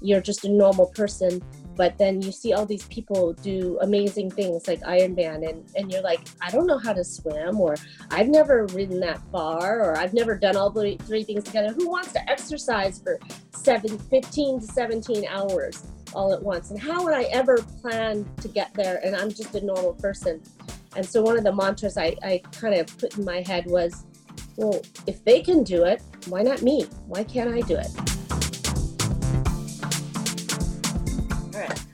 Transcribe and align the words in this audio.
you're 0.00 0.20
just 0.20 0.44
a 0.44 0.48
normal 0.48 0.86
person 0.86 1.42
but 1.80 1.96
then 1.96 2.20
you 2.20 2.30
see 2.30 2.52
all 2.52 2.66
these 2.66 2.84
people 2.88 3.32
do 3.32 3.78
amazing 3.80 4.30
things 4.30 4.68
like 4.68 4.82
Ironman 4.82 5.48
and, 5.48 5.64
and 5.76 5.90
you're 5.90 6.02
like, 6.02 6.20
I 6.42 6.50
don't 6.50 6.66
know 6.66 6.76
how 6.76 6.92
to 6.92 7.02
swim 7.02 7.58
or 7.58 7.74
I've 8.10 8.28
never 8.28 8.66
ridden 8.66 9.00
that 9.00 9.18
far 9.32 9.80
or 9.80 9.96
I've 9.96 10.12
never 10.12 10.36
done 10.36 10.58
all 10.58 10.68
the 10.68 10.96
three 11.06 11.24
things 11.24 11.44
together. 11.44 11.72
Who 11.72 11.88
wants 11.88 12.12
to 12.12 12.30
exercise 12.30 13.00
for 13.00 13.18
seven, 13.54 13.98
15 13.98 14.60
to 14.60 14.66
17 14.66 15.26
hours 15.26 15.86
all 16.12 16.34
at 16.34 16.42
once? 16.42 16.70
And 16.70 16.78
how 16.78 17.02
would 17.02 17.14
I 17.14 17.22
ever 17.32 17.56
plan 17.80 18.28
to 18.42 18.48
get 18.48 18.74
there? 18.74 19.00
And 19.02 19.16
I'm 19.16 19.30
just 19.30 19.54
a 19.54 19.64
normal 19.64 19.94
person. 19.94 20.42
And 20.96 21.06
so 21.06 21.22
one 21.22 21.38
of 21.38 21.44
the 21.44 21.54
mantras 21.54 21.96
I, 21.96 22.14
I 22.22 22.42
kind 22.52 22.74
of 22.74 22.94
put 22.98 23.16
in 23.16 23.24
my 23.24 23.40
head 23.40 23.64
was, 23.64 24.04
well, 24.56 24.82
if 25.06 25.24
they 25.24 25.40
can 25.40 25.64
do 25.64 25.84
it, 25.84 26.02
why 26.26 26.42
not 26.42 26.60
me? 26.60 26.84
Why 27.06 27.24
can't 27.24 27.54
I 27.54 27.62
do 27.62 27.76
it? 27.76 28.19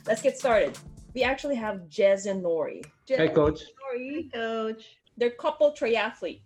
Let's 0.06 0.23
get 0.23 0.38
started. 0.38 0.78
We 1.15 1.23
actually 1.23 1.56
have 1.56 1.88
Jez 1.88 2.30
and 2.30 2.45
Nori. 2.45 2.84
Jez 3.09 3.16
Hey, 3.16 3.28
coach. 3.28 3.60
Nori, 3.83 4.33
Coach. 4.33 4.98
they're 5.16 5.30
couple 5.30 5.73
triathlete. 5.73 6.41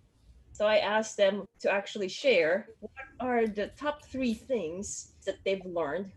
So 0.52 0.66
I 0.66 0.77
asked 0.77 1.16
them 1.16 1.46
to 1.60 1.70
actually 1.70 2.09
share 2.09 2.68
what 2.80 2.92
are 3.18 3.46
the 3.46 3.68
top 3.78 4.04
three 4.06 4.34
things 4.34 5.12
that 5.24 5.37
they've 5.45 5.65
learned 5.65 6.10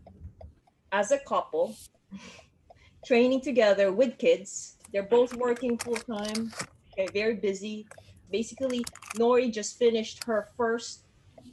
as 0.92 1.12
a 1.12 1.18
couple, 1.18 1.74
training 3.06 3.40
together 3.40 3.92
with 3.92 4.18
kids. 4.18 4.76
They're 4.92 5.02
both 5.02 5.34
working 5.36 5.76
full 5.78 5.96
time, 5.96 6.52
okay, 6.92 7.08
very 7.12 7.34
busy. 7.34 7.86
Basically, 8.30 8.84
Nori 9.16 9.52
just 9.52 9.78
finished 9.78 10.22
her 10.24 10.48
first 10.56 11.06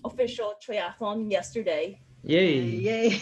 official 0.06 0.54
triathlon 0.62 1.32
yesterday. 1.32 2.00
Yay. 2.24 2.60
Yay. 2.60 3.22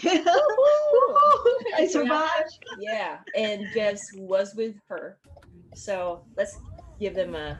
I 1.76 1.86
survived. 1.86 2.58
Yeah, 2.78 3.18
and 3.36 3.66
Jess 3.74 4.00
was 4.16 4.54
with 4.54 4.74
her. 4.88 5.18
So 5.74 6.24
let's 6.36 6.58
give 6.98 7.14
them 7.14 7.34
a 7.34 7.58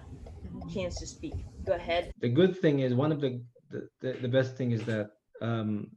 chance 0.72 0.98
to 1.00 1.06
speak. 1.06 1.34
Go 1.64 1.72
ahead. 1.72 2.12
The 2.20 2.28
good 2.28 2.58
thing 2.58 2.80
is 2.80 2.94
one 2.94 3.12
of 3.12 3.20
the 3.20 3.42
the, 3.70 3.88
the, 4.00 4.12
the 4.22 4.28
best 4.28 4.56
thing 4.56 4.72
is 4.72 4.82
that 4.82 5.10
um 5.40 5.88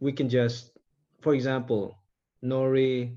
we 0.00 0.12
can 0.12 0.28
just 0.28 0.78
for 1.20 1.34
example, 1.34 1.98
Nori 2.44 3.16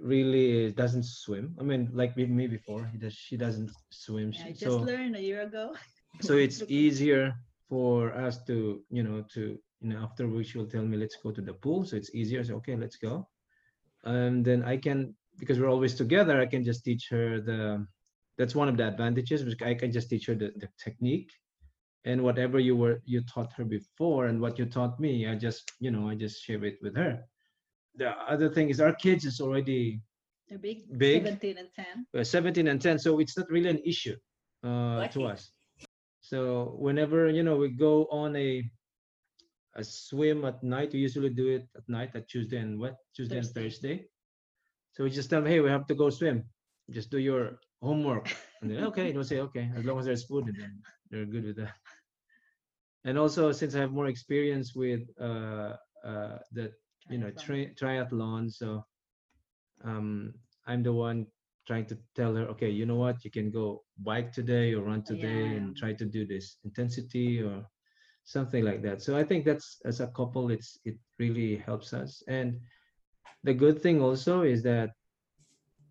really 0.00 0.72
doesn't 0.72 1.04
swim. 1.04 1.56
I 1.58 1.62
mean, 1.62 1.90
like 1.92 2.16
with 2.16 2.28
me 2.28 2.46
before, 2.46 2.88
he 2.92 2.98
does 2.98 3.14
she 3.14 3.36
doesn't 3.36 3.70
swim. 3.90 4.32
I 4.44 4.50
just 4.50 4.62
so 4.62 4.78
learned 4.78 5.16
a 5.16 5.22
year 5.22 5.42
ago. 5.42 5.74
so 6.20 6.34
it's 6.34 6.62
easier 6.68 7.34
for 7.68 8.12
us 8.14 8.44
to, 8.44 8.82
you 8.90 9.02
know, 9.02 9.24
to 9.34 9.58
you 9.84 9.90
know, 9.90 10.02
after 10.02 10.26
which 10.26 10.54
will 10.54 10.66
tell 10.66 10.82
me 10.82 10.96
let's 10.96 11.16
go 11.22 11.30
to 11.30 11.42
the 11.42 11.52
pool. 11.52 11.84
So 11.84 11.96
it's 11.96 12.14
easier. 12.14 12.42
So 12.42 12.54
okay, 12.56 12.74
let's 12.74 12.96
go. 12.96 13.28
And 14.04 14.44
then 14.44 14.64
I 14.64 14.78
can 14.78 15.14
because 15.38 15.60
we're 15.60 15.68
always 15.68 15.94
together, 15.94 16.40
I 16.40 16.46
can 16.46 16.64
just 16.64 16.84
teach 16.84 17.08
her 17.10 17.40
the 17.40 17.86
that's 18.38 18.54
one 18.54 18.68
of 18.68 18.76
the 18.78 18.88
advantages 18.88 19.42
because 19.44 19.60
I 19.62 19.74
can 19.74 19.92
just 19.92 20.08
teach 20.08 20.26
her 20.26 20.34
the, 20.34 20.52
the 20.56 20.68
technique 20.82 21.30
and 22.06 22.22
whatever 22.22 22.58
you 22.58 22.76
were 22.76 23.02
you 23.04 23.20
taught 23.22 23.52
her 23.56 23.64
before 23.64 24.26
and 24.26 24.40
what 24.40 24.58
you 24.58 24.64
taught 24.64 24.98
me, 24.98 25.28
I 25.28 25.34
just, 25.34 25.70
you 25.80 25.90
know, 25.90 26.08
I 26.08 26.14
just 26.14 26.42
share 26.42 26.64
it 26.64 26.78
with 26.82 26.96
her. 26.96 27.22
The 27.96 28.10
other 28.10 28.48
thing 28.48 28.70
is 28.70 28.80
our 28.80 28.94
kids 28.94 29.24
is 29.24 29.40
already 29.40 30.00
They're 30.48 30.58
big. 30.58 30.98
Big. 30.98 31.24
17 31.24 31.58
and 31.58 31.68
10. 31.76 32.20
uh, 32.20 32.24
17 32.24 32.68
and 32.68 32.80
10 32.80 32.98
so 32.98 33.20
it's 33.20 33.36
not 33.38 33.50
really 33.50 33.68
an 33.68 33.80
issue 33.84 34.16
uh, 34.64 35.06
to 35.08 35.24
us 35.24 35.52
so 36.20 36.74
whenever 36.78 37.28
you 37.28 37.42
know 37.42 37.56
we 37.56 37.68
go 37.68 38.06
on 38.10 38.34
a 38.34 38.64
a 39.76 39.84
swim 39.84 40.44
at 40.44 40.62
night. 40.62 40.92
We 40.92 41.00
usually 41.00 41.30
do 41.30 41.48
it 41.48 41.68
at 41.76 41.88
night 41.88 42.10
at 42.14 42.28
tuesday 42.28 42.58
and 42.58 42.78
what 42.80 42.96
tuesday 43.14 43.38
and 43.38 43.46
Thursday. 43.46 43.62
thursday. 43.96 44.08
So 44.92 45.04
we 45.04 45.10
just 45.10 45.30
tell 45.30 45.40
them 45.42 45.50
hey 45.50 45.60
we 45.60 45.70
have 45.70 45.86
to 45.88 45.94
go 45.94 46.10
swim. 46.10 46.44
Just 46.90 47.10
do 47.10 47.18
your 47.18 47.58
homework. 47.82 48.28
And 48.62 48.70
then 48.70 48.84
okay. 48.84 49.12
They'll 49.12 49.24
say 49.24 49.40
okay 49.40 49.70
as 49.76 49.84
long 49.84 49.98
as 49.98 50.06
there's 50.06 50.24
food 50.24 50.46
and 50.46 50.56
then 50.58 50.72
they're 51.10 51.26
good 51.26 51.44
with 51.44 51.56
that. 51.56 51.74
And 53.04 53.18
also 53.18 53.52
since 53.52 53.74
i 53.74 53.80
have 53.80 53.92
more 53.92 54.06
experience 54.06 54.74
with 54.74 55.02
uh 55.20 55.76
uh 56.04 56.38
the 56.52 56.72
you 57.10 57.18
know 57.18 57.30
Triathlon. 57.30 57.44
tri- 57.44 57.72
triathlon 57.80 58.50
so 58.50 58.84
um 59.84 60.32
i'm 60.66 60.82
the 60.82 60.92
one 60.92 61.26
trying 61.66 61.86
to 61.86 61.96
tell 62.14 62.34
her 62.34 62.46
okay 62.48 62.70
you 62.70 62.84
know 62.86 62.96
what? 62.96 63.24
You 63.24 63.30
can 63.30 63.50
go 63.50 63.82
bike 63.98 64.32
today 64.32 64.74
or 64.74 64.82
run 64.82 65.02
today 65.02 65.48
Yeah. 65.48 65.56
and 65.58 65.76
try 65.76 65.92
to 65.94 66.04
do 66.04 66.26
this 66.26 66.56
intensity 66.64 67.42
or 67.42 67.64
something 68.24 68.64
like 68.64 68.82
that 68.82 69.02
so 69.02 69.16
i 69.16 69.22
think 69.22 69.44
that's 69.44 69.80
as 69.84 70.00
a 70.00 70.06
couple 70.08 70.50
it's 70.50 70.78
it 70.84 70.96
really 71.18 71.56
helps 71.56 71.92
us 71.92 72.22
and 72.28 72.58
the 73.44 73.54
good 73.54 73.80
thing 73.82 74.00
also 74.00 74.42
is 74.42 74.62
that 74.62 74.90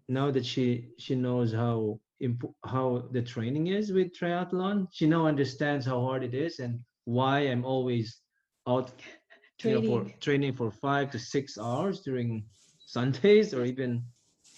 now 0.09 0.31
that 0.31 0.45
she 0.45 0.89
she 0.97 1.15
knows 1.15 1.53
how 1.53 1.99
imp- 2.19 2.55
how 2.65 3.03
the 3.11 3.21
training 3.21 3.67
is 3.67 3.91
with 3.91 4.11
triathlon 4.17 4.87
she 4.91 5.05
now 5.07 5.25
understands 5.27 5.85
how 5.85 6.01
hard 6.01 6.23
it 6.23 6.33
is 6.33 6.59
and 6.59 6.79
why 7.05 7.39
i'm 7.39 7.63
always 7.63 8.21
out 8.67 8.91
you 9.63 9.73
know, 9.73 9.81
for 9.81 9.99
Training. 10.01 10.13
training 10.19 10.53
for 10.53 10.71
five 10.71 11.11
to 11.11 11.19
six 11.19 11.57
hours 11.57 12.01
during 12.01 12.43
Sundays 12.85 13.53
or 13.53 13.63
even 13.65 14.03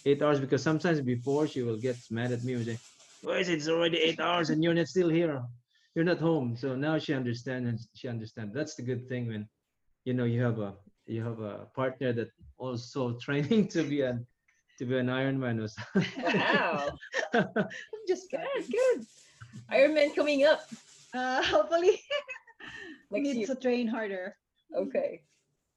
eight 0.06 0.22
hours 0.22 0.40
because 0.40 0.64
sometimes 0.64 1.02
before 1.02 1.48
she 1.48 1.62
will 1.62 1.78
get 1.78 1.98
mad 2.10 2.32
at 2.32 2.44
me 2.44 2.54
and 2.54 2.66
say, 2.66 2.78
Where 3.22 3.40
is 3.40 3.50
it? 3.50 3.56
It's 3.56 3.68
already 3.68 3.98
eight 4.00 4.20
hours 4.20 4.50
and 4.50 4.64
you're 4.64 4.74
not 4.74 4.88
still 4.88 5.10
here. 5.10 5.44
You're 5.96 6.04
not 6.06 6.20
home. 6.20 6.56
So 6.58 6.76
now 6.76 6.98
she 7.00 7.14
understands 7.14 7.70
and 7.70 7.80
she 7.96 8.08
understands. 8.08 8.54
That's 8.54 8.76
the 8.76 8.84
good 8.84 9.08
thing 9.08 9.28
when 9.28 9.48
you 10.04 10.14
know 10.14 10.26
you 10.26 10.42
have 10.44 10.60
a 10.60 10.74
you 11.08 11.24
have 11.24 11.40
a 11.40 11.68
partner 11.76 12.12
that 12.14 12.30
also 12.58 13.14
training 13.26 13.68
to 13.70 13.84
be 13.84 14.02
an 14.02 14.28
to 14.78 14.86
be 14.86 14.98
an 14.98 15.08
Ironman 15.08 15.64
or 15.64 15.68
something. 15.70 16.40
Wow. 16.40 16.90
Just 18.08 18.30
good, 18.30 18.42
started. 18.42 18.72
good. 18.72 19.06
Ironman 19.72 20.14
coming 20.16 20.44
up 20.44 20.68
Uh, 21.16 21.42
hopefully, 21.44 21.96
next 23.12 23.24
needs 23.24 23.38
year. 23.38 23.48
to 23.48 23.56
train 23.56 23.88
harder. 23.88 24.36
Okay. 24.76 25.24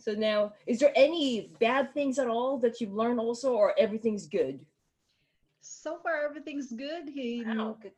So 0.01 0.15
now, 0.15 0.53
is 0.67 0.79
there 0.81 0.93
any 0.97 1.53
bad 1.61 1.95
things 1.95 2.19
at 2.19 2.27
all 2.27 2.59
that 2.59 2.81
you've 2.81 2.93
learned 2.95 3.21
also, 3.21 3.55
or 3.55 3.71
everything's 3.79 4.27
good? 4.27 4.59
So 5.61 5.99
far, 6.03 6.27
everything's 6.27 6.73
good. 6.73 7.07
He 7.09 7.45
Wow, 7.47 7.77
good. 7.83 7.95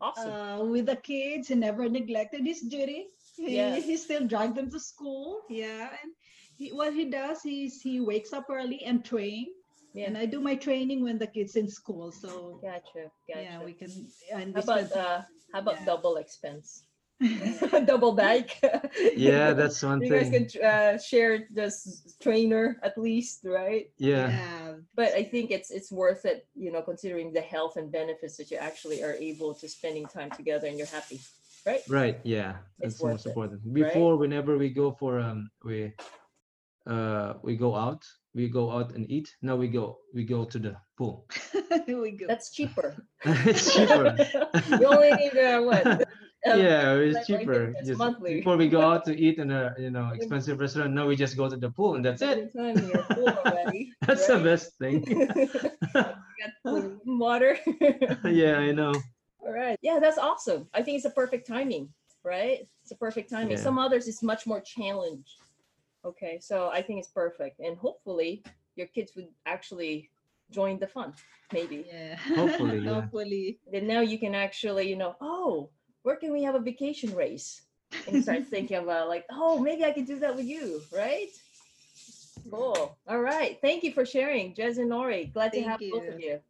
Awesome. 0.00 0.30
uh, 0.32 0.64
with 0.64 0.86
the 0.86 0.96
kids, 0.96 1.48
he 1.48 1.54
never 1.54 1.88
neglected 1.88 2.44
his 2.46 2.60
duty. 2.62 3.06
He, 3.36 3.56
Yeah. 3.56 3.76
he 3.76 3.96
still 3.96 4.26
dragged 4.26 4.56
them 4.56 4.70
to 4.70 4.80
school. 4.80 5.42
Yeah, 5.48 5.90
and 6.02 6.12
he, 6.56 6.70
what 6.70 6.92
he 6.94 7.04
does 7.10 7.44
is 7.44 7.80
he 7.82 8.00
wakes 8.00 8.32
up 8.32 8.46
early 8.50 8.82
and 8.84 9.04
train. 9.04 9.46
yeah. 9.94 10.06
And 10.06 10.16
I 10.18 10.26
do 10.26 10.40
my 10.40 10.54
training 10.54 11.02
when 11.02 11.18
the 11.18 11.26
kids 11.26 11.56
in 11.56 11.68
school. 11.68 12.12
So 12.12 12.60
Gotcha. 12.62 13.10
Gotcha. 13.28 13.42
yeah, 13.42 13.64
we 13.64 13.72
can. 13.74 13.90
And 14.32 14.54
how 14.54 14.62
about 14.62 14.92
uh, 14.92 15.22
how 15.52 15.60
about 15.60 15.78
yeah. 15.80 15.86
double 15.86 16.16
expense? 16.18 16.84
double 17.86 18.12
bike. 18.12 18.60
yeah, 19.16 19.52
that's 19.52 19.82
one 19.82 20.00
thing. 20.00 20.12
you 20.12 20.18
guys 20.18 20.30
can 20.30 20.62
uh, 20.62 20.98
share 20.98 21.46
this 21.50 22.14
trainer 22.22 22.78
at 22.82 22.96
least, 22.96 23.40
right? 23.44 23.90
Yeah. 23.98 24.28
yeah, 24.28 24.74
But 24.94 25.14
I 25.14 25.24
think 25.24 25.50
it's 25.50 25.70
it's 25.70 25.90
worth 25.90 26.24
it, 26.24 26.46
you 26.54 26.70
know, 26.70 26.82
considering 26.82 27.32
the 27.32 27.40
health 27.40 27.76
and 27.76 27.90
benefits 27.90 28.36
that 28.36 28.50
you 28.50 28.56
actually 28.56 29.02
are 29.02 29.14
able 29.14 29.54
to 29.54 29.68
spending 29.68 30.06
time 30.06 30.30
together 30.30 30.68
and 30.68 30.78
you're 30.78 30.86
happy, 30.86 31.20
right? 31.66 31.80
Right. 31.88 32.20
Yeah. 32.22 32.56
It's 32.80 32.94
That's 32.94 32.98
the 32.98 33.06
most 33.06 33.12
worth 33.12 33.26
it, 33.26 33.28
important. 33.30 33.60
right? 33.64 33.92
Before, 33.92 34.16
whenever 34.16 34.56
we 34.56 34.70
go 34.70 34.92
for 34.92 35.18
um, 35.18 35.50
we 35.64 35.92
uh 36.86 37.34
we 37.42 37.56
go 37.56 37.74
out, 37.74 38.06
we 38.34 38.48
go 38.48 38.70
out 38.70 38.94
and 38.94 39.10
eat. 39.10 39.34
Now 39.42 39.56
we 39.56 39.66
go 39.66 39.98
we 40.14 40.22
go 40.24 40.44
to 40.44 40.58
the 40.58 40.76
pool. 40.96 41.26
we 41.88 42.12
go. 42.12 42.26
That's 42.28 42.50
cheaper. 42.50 42.94
it's 43.24 43.74
cheaper. 43.74 44.16
you 44.78 44.86
only 44.86 45.12
need 45.14 45.36
uh, 45.36 45.60
what? 45.62 46.08
Um, 46.46 46.60
yeah, 46.60 46.94
it's 46.94 47.14
like- 47.14 47.28
like 47.28 47.40
cheaper. 47.40 47.74
it's 47.78 47.88
Just 47.88 47.98
monthly. 47.98 48.36
before 48.36 48.56
we 48.56 48.68
go 48.68 48.80
out 48.80 49.04
to 49.06 49.12
eat 49.24 49.38
in 49.38 49.50
a 49.50 49.74
you 49.78 49.90
know 49.90 50.10
expensive 50.14 50.60
restaurant, 50.60 50.92
now 50.94 51.06
we 51.06 51.16
just 51.16 51.36
go 51.36 51.48
to 51.48 51.56
the 51.56 51.70
pool 51.70 51.94
and 51.96 52.04
that's 52.04 52.22
it. 52.22 52.38
Every 52.38 52.74
time 52.76 52.88
you're 52.88 53.02
full 53.04 53.28
already. 53.28 53.92
That's 54.06 54.26
the 54.26 54.38
best 54.38 54.78
thing. 54.78 55.02
Got 55.94 56.14
clean 56.62 57.00
water. 57.06 57.58
yeah, 58.24 58.58
I 58.58 58.72
know. 58.72 58.94
All 59.40 59.52
right. 59.52 59.78
Yeah, 59.82 59.98
that's 60.00 60.18
awesome. 60.18 60.68
I 60.74 60.82
think 60.82 60.96
it's 60.96 61.04
a 61.06 61.10
perfect 61.10 61.46
timing, 61.46 61.88
right? 62.24 62.66
It's 62.82 62.92
a 62.92 62.96
perfect 62.96 63.30
timing. 63.30 63.56
Yeah. 63.56 63.62
Some 63.62 63.78
others 63.78 64.06
is 64.08 64.22
much 64.22 64.46
more 64.46 64.60
challenged. 64.60 65.36
Okay, 66.04 66.38
so 66.40 66.68
I 66.70 66.80
think 66.82 67.00
it's 67.00 67.08
perfect. 67.08 67.58
And 67.60 67.76
hopefully 67.76 68.42
your 68.76 68.86
kids 68.86 69.12
would 69.16 69.28
actually 69.46 70.10
join 70.50 70.78
the 70.78 70.86
fun, 70.86 71.12
maybe. 71.52 71.84
yeah. 71.92 72.16
Hopefully, 72.16 72.78
yeah. 72.78 72.94
Hopefully. 72.94 73.58
Then 73.72 73.86
now 73.86 74.00
you 74.00 74.18
can 74.18 74.34
actually, 74.34 74.88
you 74.88 74.96
know, 74.96 75.16
oh, 75.20 75.70
where 76.08 76.16
can 76.16 76.32
we 76.32 76.42
have 76.42 76.54
a 76.54 76.58
vacation 76.58 77.14
race? 77.14 77.60
And 78.06 78.22
start 78.22 78.46
thinking 78.50 78.78
about 78.78 79.08
like, 79.10 79.26
oh, 79.30 79.58
maybe 79.58 79.84
I 79.84 79.90
could 79.92 80.06
do 80.06 80.18
that 80.20 80.34
with 80.34 80.46
you, 80.46 80.80
right? 80.90 81.28
Cool. 82.50 82.96
All 83.06 83.20
right. 83.20 83.58
Thank 83.60 83.84
you 83.84 83.92
for 83.92 84.06
sharing, 84.06 84.54
Jez 84.54 84.78
and 84.78 84.90
Nori. 84.90 85.30
Glad 85.34 85.52
to 85.52 85.58
Thank 85.58 85.68
have 85.70 85.80
both 85.92 86.08
of 86.08 86.18
you. 86.18 86.30
you. 86.30 86.40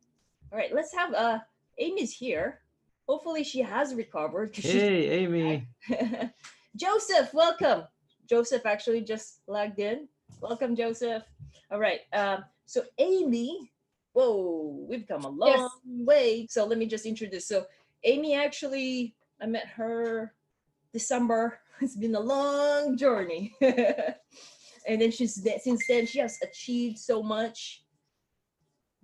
All 0.53 0.59
right, 0.59 0.73
let's 0.73 0.95
have 0.95 1.13
uh 1.13 1.41
Amy's 1.77 2.13
here. 2.13 2.61
Hopefully 3.09 3.43
she 3.43 3.59
has 3.61 3.97
recovered. 3.97 4.57
Hey, 4.57 5.25
Amy. 5.25 5.67
Joseph, 6.77 7.35
welcome. 7.35 7.83
Joseph 8.31 8.65
actually 8.65 9.01
just 9.01 9.41
logged 9.49 9.81
in. 9.81 10.07
Welcome, 10.41 10.77
Joseph. 10.77 11.25
All 11.73 11.81
right. 11.81 12.03
Um, 12.13 12.45
so 12.67 12.83
Amy, 12.99 13.73
whoa, 14.13 14.87
we've 14.89 15.09
come 15.09 15.25
a 15.25 15.29
long 15.29 15.49
Yes. 15.49 15.71
way. 15.85 16.47
So 16.49 16.65
let 16.65 16.79
me 16.79 16.87
just 16.87 17.07
introduce. 17.07 17.47
So 17.49 17.67
Amy 18.05 18.37
actually, 18.37 19.17
I 19.41 19.47
met 19.47 19.67
her 19.69 20.35
December. 20.93 21.59
It's 21.81 21.95
been 21.95 22.17
a 22.17 22.21
long 22.21 22.97
journey. 22.97 23.55
and 23.61 25.01
then 25.01 25.13
she's 25.13 25.41
since 25.63 25.87
then 25.87 26.07
she 26.07 26.19
has 26.19 26.37
achieved 26.43 26.99
so 26.99 27.23
much. 27.23 27.85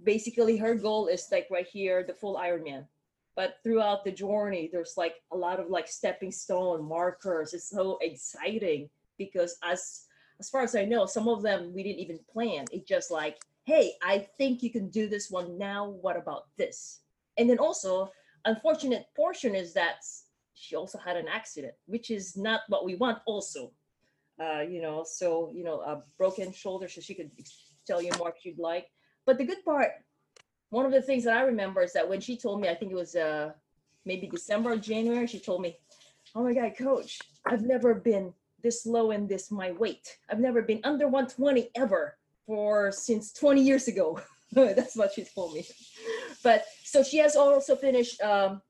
Basically, 0.02 0.56
her 0.56 0.74
goal 0.74 1.06
is 1.06 1.28
like 1.30 1.46
right 1.52 1.68
here, 1.68 2.02
the 2.02 2.14
full 2.14 2.34
Ironman. 2.34 2.86
But 3.36 3.58
throughout 3.62 4.04
the 4.04 4.10
journey, 4.10 4.68
there's 4.72 4.94
like 4.96 5.14
a 5.30 5.36
lot 5.36 5.60
of 5.60 5.70
like 5.70 5.86
stepping 5.86 6.32
stone 6.32 6.82
markers. 6.82 7.54
It's 7.54 7.70
so 7.70 7.98
exciting 8.02 8.90
because 9.18 9.56
as 9.62 10.06
as 10.40 10.50
far 10.50 10.62
as 10.62 10.74
I 10.74 10.84
know, 10.84 11.06
some 11.06 11.28
of 11.28 11.42
them 11.42 11.72
we 11.72 11.84
didn't 11.84 12.00
even 12.00 12.18
plan. 12.28 12.64
It 12.72 12.88
just 12.88 13.12
like, 13.12 13.38
hey, 13.64 13.92
I 14.02 14.26
think 14.36 14.64
you 14.64 14.70
can 14.70 14.90
do 14.90 15.08
this 15.08 15.30
one 15.30 15.56
now. 15.58 15.90
What 15.90 16.16
about 16.16 16.48
this? 16.58 17.02
And 17.38 17.48
then 17.48 17.58
also, 17.58 18.10
unfortunate 18.44 19.06
portion 19.16 19.54
is 19.54 19.72
that 19.74 20.04
she 20.54 20.76
also 20.76 20.98
had 20.98 21.16
an 21.16 21.28
accident, 21.28 21.74
which 21.86 22.10
is 22.10 22.36
not 22.36 22.62
what 22.68 22.84
we 22.84 22.94
want. 22.94 23.18
Also, 23.26 23.72
uh, 24.42 24.60
you 24.60 24.80
know, 24.80 25.04
so 25.06 25.50
you 25.54 25.64
know, 25.64 25.80
a 25.80 26.02
broken 26.16 26.52
shoulder. 26.52 26.88
So 26.88 27.00
she 27.00 27.14
could 27.14 27.30
tell 27.86 28.00
you 28.00 28.10
more 28.18 28.30
if 28.30 28.44
you'd 28.44 28.58
like. 28.58 28.90
But 29.26 29.38
the 29.38 29.44
good 29.44 29.64
part, 29.64 29.90
one 30.70 30.86
of 30.86 30.92
the 30.92 31.02
things 31.02 31.24
that 31.24 31.36
I 31.36 31.42
remember 31.42 31.82
is 31.82 31.92
that 31.92 32.08
when 32.08 32.20
she 32.20 32.36
told 32.36 32.60
me, 32.60 32.68
I 32.68 32.74
think 32.74 32.92
it 32.92 32.96
was 32.96 33.16
uh 33.16 33.52
maybe 34.04 34.26
December 34.26 34.72
or 34.72 34.76
January, 34.76 35.26
she 35.26 35.40
told 35.40 35.62
me, 35.62 35.76
"Oh 36.34 36.44
my 36.44 36.54
God, 36.54 36.72
coach, 36.78 37.18
I've 37.44 37.62
never 37.62 37.94
been 37.94 38.32
this 38.62 38.86
low 38.86 39.10
in 39.10 39.26
this 39.26 39.50
my 39.50 39.72
weight. 39.72 40.16
I've 40.30 40.40
never 40.40 40.62
been 40.62 40.80
under 40.84 41.06
120 41.06 41.70
ever 41.74 42.16
for 42.46 42.92
since 42.92 43.32
20 43.32 43.60
years 43.62 43.88
ago." 43.88 44.20
That's 44.52 44.96
what 44.96 45.12
she 45.12 45.24
told 45.24 45.54
me. 45.54 45.66
But 46.44 46.64
so 46.84 47.02
she 47.02 47.18
has 47.18 47.34
also 47.34 47.74
finished 47.74 48.20
um, 48.20 48.62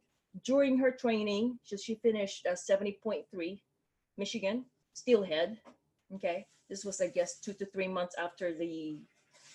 during 0.43 0.79
her 0.79 0.91
training. 0.91 1.59
So 1.65 1.77
she 1.77 1.95
finished 1.95 2.47
uh, 2.47 2.53
70.3, 2.53 3.61
Michigan, 4.17 4.65
Steelhead. 4.93 5.59
Okay, 6.15 6.47
this 6.69 6.85
was 6.85 7.01
I 7.01 7.09
guess 7.09 7.39
two 7.39 7.53
to 7.55 7.67
three 7.67 7.89
months 7.89 8.15
after 8.19 8.53
the 8.53 8.99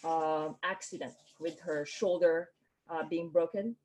um, 0.04 0.56
accident 0.64 1.14
with 1.40 1.60
her 1.62 1.86
shoulder 1.86 2.50
uh, 2.90 3.04
being 3.10 3.30
broken. 3.30 3.76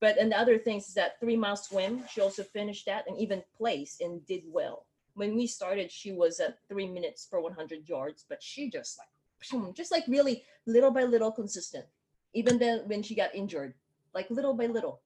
But 0.00 0.18
and 0.18 0.30
the 0.30 0.38
other 0.38 0.58
things 0.58 0.88
is 0.88 0.94
that 0.94 1.18
three 1.20 1.36
mile 1.36 1.56
swim, 1.56 2.04
she 2.12 2.20
also 2.20 2.42
finished 2.42 2.86
that 2.86 3.06
and 3.08 3.18
even 3.18 3.42
placed 3.56 4.00
and 4.00 4.24
did 4.26 4.42
well. 4.46 4.86
When 5.14 5.34
we 5.34 5.46
started, 5.46 5.90
she 5.90 6.12
was 6.12 6.40
at 6.40 6.58
three 6.68 6.86
minutes 6.86 7.26
per 7.26 7.40
100 7.40 7.88
yards, 7.88 8.24
but 8.28 8.42
she 8.42 8.68
just 8.70 8.98
like, 8.98 9.74
just 9.74 9.90
like 9.90 10.04
really 10.06 10.42
little 10.66 10.90
by 10.90 11.04
little 11.04 11.32
consistent. 11.32 11.86
Even 12.34 12.58
then 12.58 12.82
when 12.86 13.02
she 13.02 13.14
got 13.14 13.34
injured, 13.34 13.72
like 14.14 14.28
little 14.30 14.52
by 14.52 14.66
little. 14.66 15.00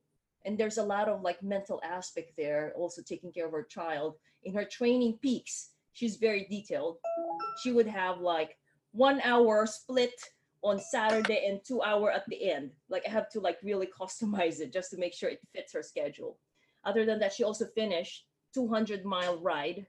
And 0.44 0.56
there's 0.56 0.78
a 0.78 0.82
lot 0.82 1.08
of 1.08 1.22
like 1.22 1.42
mental 1.42 1.80
aspect 1.84 2.32
there, 2.36 2.72
also 2.76 3.02
taking 3.02 3.32
care 3.32 3.46
of 3.46 3.52
her 3.52 3.62
child. 3.62 4.16
In 4.44 4.54
her 4.54 4.64
TrainingPeaks, 4.64 5.68
she's 5.92 6.16
very 6.16 6.46
detailed. 6.48 6.96
She 7.62 7.72
would 7.72 7.86
have 7.86 8.20
like 8.20 8.56
one 8.92 9.20
hour 9.22 9.66
split 9.66 10.14
on 10.62 10.78
Saturday 10.78 11.46
and 11.46 11.60
two 11.64 11.82
hour 11.82 12.10
at 12.10 12.26
the 12.28 12.50
end. 12.50 12.70
Like 12.88 13.04
I 13.06 13.10
have 13.10 13.28
to 13.30 13.40
like 13.40 13.58
really 13.62 13.88
customize 14.00 14.60
it 14.60 14.72
just 14.72 14.90
to 14.90 14.98
make 14.98 15.14
sure 15.14 15.30
it 15.30 15.40
fits 15.54 15.72
her 15.72 15.82
schedule. 15.82 16.38
Other 16.84 17.04
than 17.04 17.18
that, 17.20 17.32
she 17.32 17.44
also 17.44 17.66
finished 17.74 18.26
200 18.54 19.04
mile 19.04 19.38
ride 19.40 19.86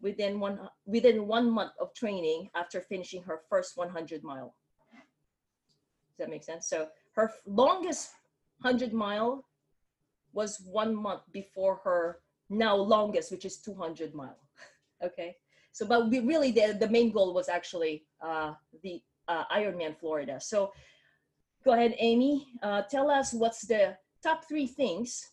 within 0.00 0.38
one 0.38 0.60
within 0.86 1.26
one 1.26 1.50
month 1.50 1.72
of 1.80 1.94
training 1.94 2.50
after 2.54 2.80
finishing 2.80 3.22
her 3.22 3.40
first 3.48 3.76
100 3.76 4.22
mile. 4.22 4.54
Does 4.92 6.18
that 6.18 6.30
make 6.30 6.44
sense? 6.44 6.68
So 6.68 6.88
her 7.14 7.32
longest 7.46 8.10
100 8.60 8.92
mile 8.92 9.44
was 10.32 10.60
one 10.64 10.94
month 10.94 11.22
before 11.32 11.80
her 11.84 12.20
now 12.50 12.76
longest, 12.76 13.30
which 13.30 13.44
is 13.44 13.58
200 13.58 14.14
mile. 14.14 14.38
okay. 15.02 15.36
So, 15.72 15.86
but 15.86 16.08
we 16.08 16.20
really 16.20 16.52
the, 16.52 16.76
the 16.78 16.88
main 16.88 17.10
goal 17.10 17.34
was 17.34 17.48
actually 17.48 18.04
uh, 18.20 18.54
the 18.82 19.02
uh, 19.28 19.44
Ironman 19.52 19.98
Florida. 19.98 20.40
So, 20.40 20.72
go 21.64 21.72
ahead, 21.72 21.94
Amy. 21.98 22.46
Uh, 22.62 22.82
tell 22.82 23.10
us 23.10 23.32
what's 23.32 23.66
the 23.66 23.96
top 24.22 24.46
three 24.48 24.66
things, 24.66 25.30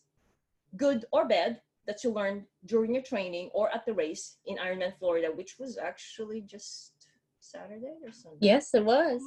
good 0.78 1.06
or 1.12 1.28
bad, 1.28 1.62
that 1.88 2.04
you 2.04 2.12
learned 2.12 2.44
during 2.66 2.94
your 2.94 3.04
training 3.04 3.50
or 3.54 3.70
at 3.74 3.86
the 3.86 3.94
race 3.94 4.38
in 4.46 4.58
Ironman 4.58 4.98
Florida, 4.98 5.30
which 5.34 5.56
was 5.60 5.78
actually 5.78 6.42
just 6.42 6.94
Saturday 7.40 7.96
or 8.04 8.12
Sunday. 8.12 8.38
Yes, 8.42 8.74
it 8.74 8.86
was. 8.86 9.22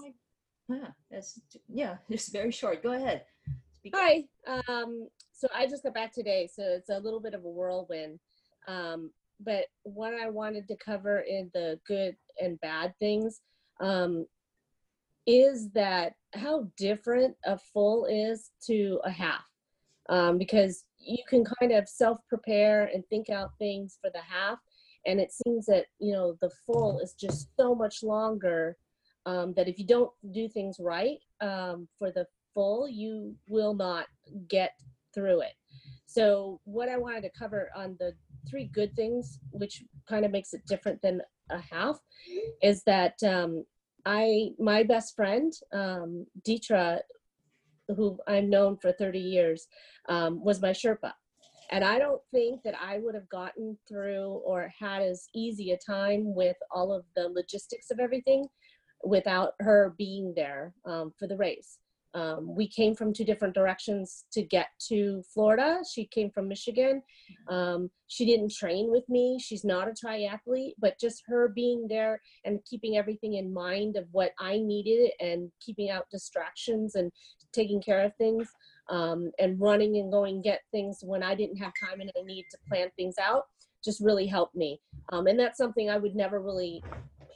Yeah, 0.69 0.89
that's 1.11 1.41
yeah, 1.69 1.97
it's 2.09 2.29
very 2.29 2.51
short. 2.51 2.83
Go 2.83 2.93
ahead. 2.93 3.25
Hi. 3.93 4.25
Um, 4.47 5.09
so 5.33 5.47
I 5.55 5.67
just 5.67 5.83
got 5.83 5.93
back 5.93 6.13
today, 6.13 6.49
so 6.51 6.63
it's 6.63 6.89
a 6.89 6.99
little 6.99 7.21
bit 7.21 7.35
of 7.35 7.45
a 7.45 7.49
whirlwind. 7.49 8.19
Um, 8.67 9.11
but 9.41 9.67
what 9.83 10.15
I 10.15 10.31
wanted 10.31 10.67
to 10.69 10.77
cover 10.77 11.21
in 11.21 11.51
the 11.53 11.79
good 11.87 12.17
and 12.41 12.59
bad 12.61 12.95
things 12.99 13.43
um, 13.81 14.27
is 15.27 15.71
that 15.73 16.15
how 16.35 16.69
different 16.79 17.37
a 17.45 17.59
full 17.59 18.07
is 18.07 18.53
to 18.67 19.01
a 19.05 19.11
half. 19.11 19.45
Um, 20.09 20.39
because 20.39 20.85
you 20.99 21.23
can 21.29 21.45
kind 21.61 21.73
of 21.73 21.89
self 21.89 22.19
prepare 22.29 22.91
and 22.93 23.05
think 23.09 23.29
out 23.29 23.51
things 23.59 23.99
for 24.01 24.11
the 24.11 24.21
half. 24.21 24.59
And 25.07 25.21
it 25.21 25.31
seems 25.31 25.67
that, 25.67 25.87
you 25.99 26.13
know, 26.13 26.39
the 26.41 26.51
full 26.67 27.01
is 27.01 27.13
just 27.13 27.49
so 27.59 27.75
much 27.75 28.03
longer 28.03 28.79
um, 29.27 29.53
that 29.55 29.69
if 29.69 29.79
you 29.79 29.87
don't 29.87 30.11
do 30.33 30.49
things 30.49 30.77
right 30.81 31.19
um, 31.43 31.87
for 31.99 32.11
the 32.11 32.27
full, 32.55 32.89
you 32.89 33.35
will 33.49 33.75
not 33.75 34.07
get 34.49 34.73
through 35.13 35.43
it. 35.43 35.53
So, 36.07 36.61
what 36.65 36.89
I 36.89 36.97
wanted 36.97 37.23
to 37.23 37.31
cover 37.39 37.71
on 37.77 37.97
the 37.99 38.13
three 38.49 38.67
good 38.67 38.95
things, 38.95 39.39
which 39.51 39.83
kind 40.09 40.25
of 40.25 40.31
makes 40.31 40.55
it 40.55 40.67
different 40.67 41.03
than 41.03 41.21
a 41.51 41.59
half, 41.59 41.99
is 42.63 42.83
that 42.85 43.23
um, 43.23 43.65
I, 44.07 44.51
my 44.59 44.83
best 44.83 45.17
friend, 45.17 45.53
um, 45.73 46.27
Deetra, 46.47 47.01
who 47.89 48.19
I've 48.27 48.45
known 48.45 48.77
for 48.77 48.93
30 48.93 49.19
years, 49.19 49.67
um, 50.09 50.43
was 50.43 50.63
my 50.63 50.71
Sherpa. 50.71 51.13
And 51.71 51.83
I 51.83 51.99
don't 51.99 52.21
think 52.31 52.63
that 52.63 52.75
I 52.81 52.99
would 52.99 53.15
have 53.15 53.29
gotten 53.29 53.77
through 53.89 54.43
or 54.45 54.71
had 54.79 55.03
as 55.03 55.29
easy 55.35 55.73
a 55.73 55.79
time 55.79 56.35
with 56.35 56.57
all 56.71 56.93
of 56.93 57.05
the 57.17 57.29
logistics 57.29 57.91
of 57.91 57.99
everything 57.99 58.47
without 59.03 59.53
her 59.61 59.95
being 59.99 60.33
there 60.37 60.75
um, 60.85 61.13
for 61.19 61.27
the 61.27 61.37
race. 61.37 61.79
Um, 62.15 62.55
we 62.55 62.69
came 62.69 62.95
from 62.95 63.13
two 63.13 63.25
different 63.25 63.55
directions 63.55 64.25
to 64.33 64.43
get 64.43 64.69
to 64.89 65.23
Florida. 65.33 65.81
She 65.93 66.07
came 66.07 66.31
from 66.31 66.49
Michigan. 66.49 67.03
Um, 67.49 67.91
she 68.07 68.25
didn't 68.25 68.53
train 68.53 68.91
with 68.91 69.09
me. 69.09 69.39
She's 69.43 69.65
not 69.65 69.89
a 69.89 69.93
triathlete, 69.93 70.75
but 70.79 70.99
just 71.01 71.25
her 71.27 71.49
being 71.49 71.89
there 71.89 72.21
and 72.45 72.65
keeping 72.65 72.97
everything 72.97 73.35
in 73.35 73.53
mind 73.53 73.97
of 73.97 74.07
what 74.13 74.33
I 74.39 74.59
needed 74.59 75.11
and 75.21 75.51
keeping 75.61 75.91
out 75.91 76.07
distractions 76.11 76.95
and 76.95 77.11
taking 77.53 77.83
care 77.83 78.05
of 78.05 78.15
things 78.17 78.49
um, 78.91 79.33
and 79.41 79.61
running 79.61 79.97
and 79.97 80.13
going 80.13 80.41
get 80.41 80.61
things 80.71 81.01
when 81.03 81.23
I 81.23 81.35
didn't 81.35 81.57
have 81.57 81.73
time 81.79 82.01
and 82.01 82.13
I 82.17 82.23
need 82.25 82.45
to 82.51 82.59
plan 82.69 82.91
things 82.97 83.17
out 83.19 83.47
just 83.85 84.01
really 84.01 84.27
helped 84.27 84.55
me. 84.55 84.81
Um, 85.11 85.27
and 85.27 85.39
that's 85.39 85.59
something 85.59 85.91
I 85.91 85.99
would 85.99 86.17
never 86.17 86.41
really, 86.41 86.83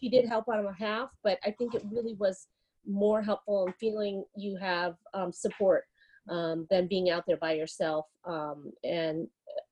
she 0.01 0.09
did 0.09 0.27
help 0.27 0.49
on 0.49 0.65
a 0.65 0.73
half, 0.73 1.11
but 1.23 1.39
I 1.45 1.51
think 1.51 1.75
it 1.75 1.85
really 1.93 2.15
was 2.15 2.47
more 2.89 3.23
helpful 3.23 3.67
in 3.67 3.73
feeling 3.75 4.25
you 4.37 4.57
have 4.57 4.95
um, 5.15 5.33
support 5.33 5.85
um, 6.29 6.67
than 6.71 6.87
being 6.87 7.11
out 7.11 7.25
there 7.27 7.37
by 7.37 7.53
yourself 7.53 8.07
um, 8.25 8.73
and 8.85 9.29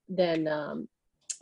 then 0.09 0.47
um, 0.47 0.89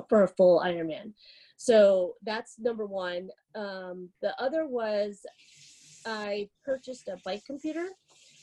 for 0.08 0.22
a 0.22 0.28
full 0.28 0.60
Ironman. 0.60 1.12
So 1.56 2.14
that's 2.22 2.58
number 2.58 2.86
one. 2.86 3.28
Um, 3.54 4.08
the 4.22 4.38
other 4.40 4.66
was 4.66 5.24
I 6.06 6.48
purchased 6.64 7.08
a 7.08 7.16
bike 7.24 7.44
computer, 7.46 7.86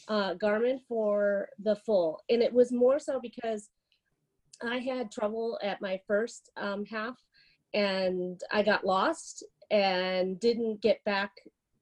uh, 0.08 0.36
Garmin 0.36 0.80
for 0.88 1.50
the 1.62 1.76
full, 1.76 2.22
and 2.30 2.42
it 2.42 2.54
was 2.54 2.72
more 2.72 3.00
so 3.00 3.20
because 3.22 3.70
I 4.64 4.78
had 4.78 5.12
trouble 5.12 5.60
at 5.62 5.82
my 5.82 6.00
first 6.08 6.50
um, 6.58 6.86
half, 6.86 7.18
and 7.74 8.42
I 8.52 8.64
got 8.64 8.86
lost 8.86 9.44
and 9.70 10.40
didn't 10.40 10.82
get 10.82 11.04
back. 11.04 11.32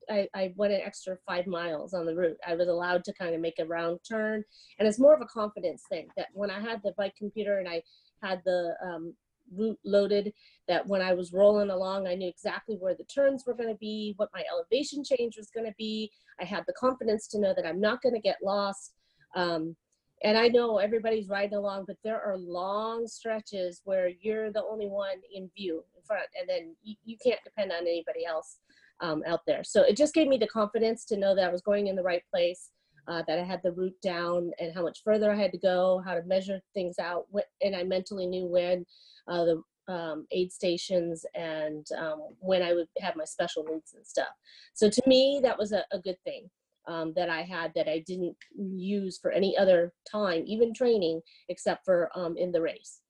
I, 0.09 0.27
I 0.33 0.53
went 0.55 0.73
an 0.73 0.81
extra 0.83 1.17
five 1.27 1.47
miles 1.47 1.93
on 1.93 2.05
the 2.05 2.15
route. 2.15 2.37
I 2.47 2.55
was 2.55 2.67
allowed 2.67 3.03
to 3.05 3.13
kind 3.13 3.35
of 3.35 3.41
make 3.41 3.59
a 3.59 3.65
round 3.65 3.99
turn, 4.07 4.43
and 4.77 4.87
it's 4.87 4.99
more 4.99 5.13
of 5.13 5.21
a 5.21 5.25
confidence 5.25 5.83
thing 5.89 6.07
that 6.17 6.27
when 6.33 6.49
I 6.49 6.59
had 6.59 6.81
the 6.83 6.93
bike 6.97 7.15
computer 7.17 7.59
and 7.59 7.67
I 7.67 7.81
had 8.21 8.41
the 8.45 8.75
um, 8.83 9.13
route 9.55 9.79
loaded, 9.85 10.33
that 10.67 10.85
when 10.87 11.01
I 11.01 11.13
was 11.13 11.33
rolling 11.33 11.69
along, 11.69 12.07
I 12.07 12.15
knew 12.15 12.27
exactly 12.27 12.75
where 12.75 12.95
the 12.95 13.05
turns 13.05 13.43
were 13.45 13.53
going 13.53 13.69
to 13.69 13.77
be, 13.79 14.13
what 14.17 14.29
my 14.33 14.43
elevation 14.51 15.03
change 15.03 15.37
was 15.37 15.49
going 15.49 15.65
to 15.65 15.75
be. 15.77 16.11
I 16.39 16.45
had 16.45 16.63
the 16.67 16.73
confidence 16.73 17.27
to 17.29 17.39
know 17.39 17.53
that 17.55 17.65
I'm 17.65 17.81
not 17.81 18.01
going 18.01 18.15
to 18.15 18.21
get 18.21 18.37
lost. 18.43 18.93
Um, 19.35 19.75
and 20.23 20.37
I 20.37 20.49
know 20.49 20.79
everybody's 20.79 21.29
riding 21.29 21.57
along, 21.57 21.85
but 21.87 21.95
there 22.03 22.21
are 22.21 22.37
long 22.37 23.07
stretches 23.07 23.81
where 23.85 24.09
you're 24.21 24.51
the 24.51 24.63
only 24.63 24.87
one 24.87 25.17
in 25.33 25.49
view 25.55 25.83
in 25.95 26.03
front, 26.03 26.27
and 26.37 26.47
then 26.49 26.75
you, 26.83 26.95
you 27.05 27.17
can't 27.23 27.39
depend 27.43 27.71
on 27.71 27.81
anybody 27.81 28.25
else. 28.25 28.57
Um, 29.01 29.23
out 29.25 29.41
there. 29.47 29.63
So 29.63 29.83
it 29.83 29.95
just 29.95 30.13
gave 30.13 30.27
me 30.27 30.37
the 30.37 30.47
confidence 30.47 31.05
to 31.05 31.17
know 31.17 31.35
that 31.35 31.45
I 31.45 31.51
was 31.51 31.61
going 31.61 31.87
in 31.87 31.95
the 31.95 32.03
right 32.03 32.23
place, 32.33 32.71
uh, 33.07 33.23
that 33.27 33.39
I 33.39 33.43
had 33.43 33.61
the 33.63 33.71
route 33.71 33.99
down 34.03 34.51
and 34.59 34.73
how 34.73 34.83
much 34.83 35.01
further 35.03 35.31
I 35.31 35.35
had 35.35 35.51
to 35.53 35.57
go, 35.57 36.01
how 36.05 36.13
to 36.13 36.23
measure 36.23 36.59
things 36.73 36.99
out. 36.99 37.25
And 37.61 37.75
I 37.75 37.83
mentally 37.83 38.27
knew 38.27 38.45
when 38.45 38.85
uh, 39.27 39.45
the 39.45 39.63
um, 39.93 40.27
aid 40.31 40.51
stations 40.51 41.25
and 41.33 41.85
um, 41.97 42.19
when 42.39 42.61
I 42.61 42.73
would 42.73 42.87
have 42.99 43.15
my 43.15 43.25
special 43.25 43.63
needs 43.63 43.93
and 43.95 44.05
stuff. 44.05 44.27
So 44.73 44.89
to 44.89 45.01
me, 45.07 45.39
that 45.43 45.57
was 45.57 45.71
a, 45.71 45.83
a 45.91 45.99
good 45.99 46.17
thing 46.23 46.49
um, 46.87 47.13
that 47.15 47.29
I 47.29 47.41
had 47.41 47.71
that 47.75 47.87
I 47.87 48.03
didn't 48.05 48.35
use 48.55 49.17
for 49.19 49.31
any 49.31 49.57
other 49.57 49.93
time, 50.09 50.43
even 50.45 50.73
training, 50.73 51.21
except 51.49 51.85
for 51.85 52.09
um, 52.15 52.37
in 52.37 52.51
the 52.51 52.61
race. 52.61 53.01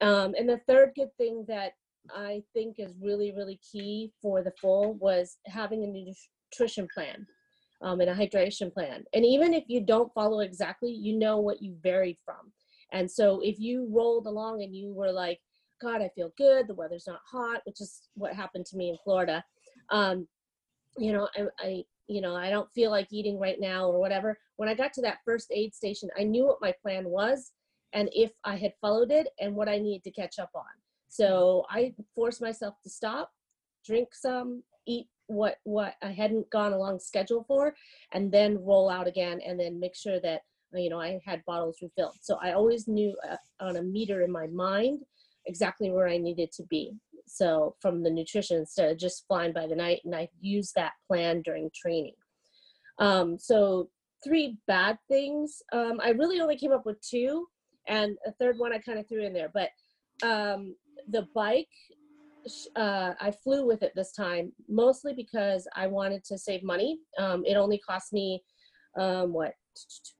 Um, 0.00 0.34
and 0.38 0.48
the 0.48 0.60
third 0.66 0.92
good 0.94 1.10
thing 1.18 1.44
that 1.48 1.72
I 2.14 2.42
think 2.54 2.76
is 2.78 2.94
really, 3.00 3.32
really 3.36 3.60
key 3.70 4.12
for 4.20 4.42
the 4.42 4.52
full 4.60 4.94
was 4.94 5.38
having 5.46 5.84
a 5.84 5.86
nutrition 6.52 6.88
plan 6.92 7.26
um, 7.82 8.00
and 8.00 8.10
a 8.10 8.14
hydration 8.14 8.72
plan. 8.72 9.04
And 9.14 9.24
even 9.24 9.54
if 9.54 9.64
you 9.68 9.80
don't 9.84 10.12
follow 10.14 10.40
exactly, 10.40 10.90
you 10.90 11.18
know 11.18 11.38
what 11.38 11.62
you 11.62 11.76
varied 11.82 12.18
from. 12.24 12.52
And 12.92 13.10
so 13.10 13.40
if 13.42 13.58
you 13.58 13.88
rolled 13.90 14.26
along 14.26 14.62
and 14.62 14.74
you 14.74 14.92
were 14.92 15.12
like, 15.12 15.38
God, 15.80 16.02
I 16.02 16.10
feel 16.14 16.32
good, 16.36 16.66
the 16.66 16.74
weather's 16.74 17.06
not 17.06 17.20
hot, 17.30 17.60
which 17.64 17.80
is 17.80 18.08
what 18.14 18.34
happened 18.34 18.66
to 18.66 18.76
me 18.76 18.90
in 18.90 18.96
Florida. 19.04 19.44
Um, 19.90 20.26
you 20.96 21.12
know, 21.12 21.28
I, 21.36 21.44
I, 21.60 21.84
you 22.08 22.20
know, 22.20 22.34
I 22.34 22.50
don't 22.50 22.72
feel 22.74 22.90
like 22.90 23.08
eating 23.12 23.38
right 23.38 23.60
now 23.60 23.86
or 23.86 24.00
whatever. 24.00 24.36
When 24.56 24.68
I 24.68 24.74
got 24.74 24.92
to 24.94 25.02
that 25.02 25.18
first 25.24 25.52
aid 25.52 25.74
station, 25.74 26.08
I 26.18 26.24
knew 26.24 26.46
what 26.46 26.62
my 26.62 26.74
plan 26.82 27.08
was 27.08 27.52
and 27.92 28.08
if 28.12 28.32
I 28.44 28.56
had 28.56 28.72
followed 28.80 29.10
it 29.10 29.28
and 29.40 29.54
what 29.54 29.68
I 29.68 29.78
needed 29.78 30.04
to 30.04 30.10
catch 30.10 30.38
up 30.38 30.50
on. 30.54 30.64
So 31.08 31.64
I 31.70 31.94
forced 32.14 32.40
myself 32.40 32.74
to 32.82 32.90
stop, 32.90 33.32
drink 33.84 34.08
some, 34.12 34.62
eat 34.86 35.08
what 35.26 35.56
what 35.64 35.94
I 36.02 36.10
hadn't 36.10 36.50
gone 36.50 36.72
along 36.72 37.00
schedule 37.00 37.44
for, 37.46 37.74
and 38.12 38.32
then 38.32 38.64
roll 38.64 38.88
out 38.90 39.06
again, 39.06 39.40
and 39.46 39.58
then 39.58 39.80
make 39.80 39.94
sure 39.94 40.20
that 40.20 40.42
you 40.72 40.90
know 40.90 41.00
I 41.00 41.20
had 41.24 41.44
bottles 41.46 41.78
refilled. 41.82 42.16
So 42.20 42.38
I 42.42 42.52
always 42.52 42.88
knew 42.88 43.14
uh, 43.30 43.36
on 43.60 43.76
a 43.76 43.82
meter 43.82 44.22
in 44.22 44.32
my 44.32 44.46
mind 44.46 45.00
exactly 45.46 45.90
where 45.90 46.08
I 46.08 46.18
needed 46.18 46.52
to 46.52 46.62
be. 46.64 46.92
So 47.26 47.76
from 47.80 48.02
the 48.02 48.10
nutrition 48.10 48.58
instead 48.58 48.90
of 48.90 48.98
just 48.98 49.26
flying 49.26 49.52
by 49.52 49.66
the 49.66 49.76
night, 49.76 50.00
and 50.04 50.14
I 50.14 50.28
used 50.40 50.74
that 50.74 50.92
plan 51.06 51.42
during 51.42 51.70
training. 51.74 52.14
Um, 52.98 53.38
so 53.38 53.90
three 54.24 54.58
bad 54.66 54.98
things. 55.08 55.62
Um, 55.72 56.00
I 56.02 56.10
really 56.10 56.40
only 56.40 56.56
came 56.56 56.72
up 56.72 56.86
with 56.86 57.00
two, 57.00 57.46
and 57.86 58.16
a 58.26 58.32
third 58.32 58.58
one 58.58 58.72
I 58.72 58.78
kind 58.78 58.98
of 58.98 59.06
threw 59.08 59.24
in 59.24 59.32
there. 59.32 59.50
But 59.52 59.70
um, 60.26 60.74
the 61.08 61.26
bike, 61.34 61.68
uh, 62.76 63.14
I 63.20 63.30
flew 63.30 63.66
with 63.66 63.82
it 63.82 63.92
this 63.94 64.12
time 64.12 64.52
mostly 64.68 65.12
because 65.12 65.66
I 65.74 65.86
wanted 65.86 66.24
to 66.24 66.38
save 66.38 66.62
money. 66.62 66.98
Um, 67.18 67.44
it 67.44 67.56
only 67.56 67.78
cost 67.78 68.12
me 68.12 68.42
um, 68.98 69.32
what 69.32 69.54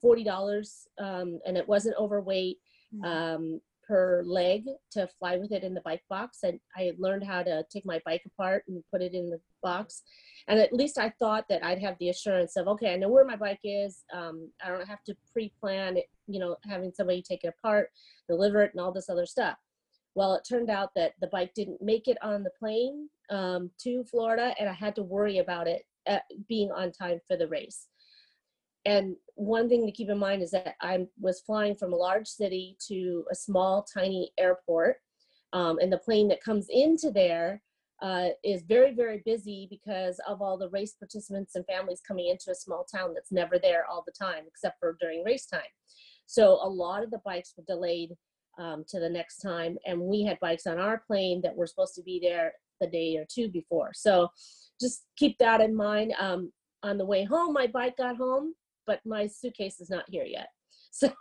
forty 0.01 0.25
dollars, 0.25 0.87
um, 1.01 1.41
and 1.47 1.57
it 1.57 1.67
wasn't 1.69 1.97
overweight 1.99 2.59
Mhm. 2.95 3.05
um, 3.05 3.61
per 3.87 4.23
leg 4.23 4.65
to 4.91 5.07
fly 5.19 5.37
with 5.39 5.51
it 5.53 5.65
in 5.65 5.75
the 5.75 5.81
bike 5.81 6.03
box. 6.09 6.39
And 6.43 6.61
I 6.77 6.83
had 6.83 6.99
learned 6.99 7.25
how 7.25 7.43
to 7.43 7.65
take 7.71 7.87
my 7.87 8.01
bike 8.05 8.23
apart 8.27 8.65
and 8.69 8.85
put 8.91 9.03
it 9.03 9.15
in 9.15 9.31
the 9.31 9.41
box. 9.63 10.03
And 10.47 10.59
at 10.61 10.73
least 10.75 10.99
I 10.99 11.11
thought 11.19 11.47
that 11.49 11.65
I'd 11.65 11.81
have 11.81 11.97
the 11.99 12.11
assurance 12.11 12.57
of, 12.57 12.69
okay, 12.69 12.93
I 12.93 12.97
know 12.97 13.09
where 13.09 13.25
my 13.25 13.37
bike 13.37 13.61
is. 13.65 14.05
Um, 14.13 14.51
I 14.63 14.69
don't 14.69 14.87
have 14.87 15.03
to 15.05 15.17
pre-plan 15.33 15.97
it, 15.97 16.07
you 16.27 16.39
know, 16.39 16.57
having 16.65 16.93
somebody 16.93 17.23
take 17.23 17.45
it 17.45 17.55
apart, 17.59 17.91
deliver 18.29 18.63
it, 18.63 18.73
and 18.73 18.81
all 18.81 18.93
this 18.93 19.09
other 19.09 19.27
stuff. 19.27 19.57
Well, 20.19 20.35
it 20.35 20.43
turned 20.43 20.69
out 20.69 20.91
that 20.97 21.13
the 21.21 21.29
bike 21.29 21.55
didn't 21.55 21.81
make 21.81 22.09
it 22.09 22.19
on 22.25 22.43
the 22.43 22.51
plane 22.59 23.09
um, 23.31 23.71
to 23.85 24.03
Florida, 24.03 24.53
and 24.59 24.69
I 24.69 24.73
had 24.73 24.97
to 24.97 25.05
worry 25.05 25.39
about 25.39 25.69
it 25.69 25.83
uh, 26.09 26.19
being 26.49 26.73
on 26.73 26.91
time 26.91 27.21
for 27.29 27.37
the 27.37 27.47
race. 27.47 27.87
And 28.85 29.15
one 29.37 29.69
thing 29.69 29.87
to 29.87 29.93
keep 29.93 30.11
in 30.11 30.19
mind 30.19 30.43
is 30.43 30.51
that 30.51 30.75
I 30.83 31.07
was 31.21 31.43
flying 31.43 31.77
from 31.77 31.93
a 31.93 31.97
large 31.97 32.27
city 32.27 32.77
to 32.89 33.27
a 33.31 33.35
small, 33.37 33.85
tiny 33.85 34.33
airport. 34.41 34.97
Um, 35.53 35.79
and 35.81 35.93
the 35.93 35.99
plane 35.99 36.27
that 36.31 36.43
comes 36.43 36.67
into 36.69 37.13
there 37.13 37.63
uh, 38.03 38.31
is 38.43 38.65
very, 38.65 38.93
very 38.97 39.23
busy 39.25 39.69
because 39.71 40.21
of 40.27 40.43
all 40.43 40.59
the 40.59 40.71
race 40.71 40.95
participants 40.95 41.55
and 41.55 41.65
families 41.67 42.01
coming 42.01 42.27
into 42.27 42.51
a 42.51 42.57
small 42.57 42.85
town 42.93 43.15
that's 43.15 43.31
never 43.31 43.57
there 43.57 43.87
all 43.89 44.03
the 44.05 44.13
time, 44.21 44.43
except 44.49 44.81
for 44.81 44.97
during 45.01 45.23
race 45.23 45.47
time. 45.47 45.61
So 46.27 46.59
a 46.61 46.69
lot 46.69 47.05
of 47.05 47.13
the 47.13 47.21
bikes 47.25 47.55
were 47.57 47.63
delayed 47.69 48.17
um, 48.59 48.85
to 48.89 49.01
the 49.01 49.09
next 49.09 49.39
time. 49.39 49.77
And 49.87 50.01
we 50.01 50.23
had 50.23 50.41
bikes 50.41 50.67
on 50.67 50.79
our 50.79 51.03
plane 51.07 51.41
that 51.43 51.57
were 51.57 51.67
supposed 51.67 51.95
to 51.95 52.03
be 52.03 52.21
there 52.23 52.53
the 52.81 52.87
day 52.87 53.17
or 53.17 53.25
two 53.29 53.49
before. 53.49 53.91
So 53.95 54.29
just 54.81 55.05
keep 55.17 55.39
that 55.39 55.61
in 55.61 55.75
mind. 55.75 56.15
Um, 56.19 56.53
on 56.83 56.99
the 56.99 57.07
way 57.07 57.25
home, 57.25 57.53
my 57.53 57.67
bike 57.67 57.97
got 57.97 58.17
home, 58.17 58.55
but 58.87 59.01
my 59.05 59.27
suitcase 59.27 59.81
is 59.81 59.91
not 59.91 60.05
here 60.09 60.25
yet. 60.25 60.49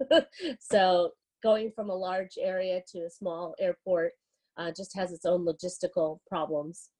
So, 0.00 0.22
so 0.60 1.10
going 1.42 1.72
from 1.74 1.90
a 1.90 1.94
large 1.94 2.38
area 2.40 2.80
to 2.92 3.00
a 3.00 3.10
small 3.10 3.54
airport 3.58 4.12
uh, 4.56 4.70
just 4.70 4.94
has 4.96 5.12
its 5.12 5.24
own 5.24 5.44
logistical 5.44 6.18
problems. 6.28 6.90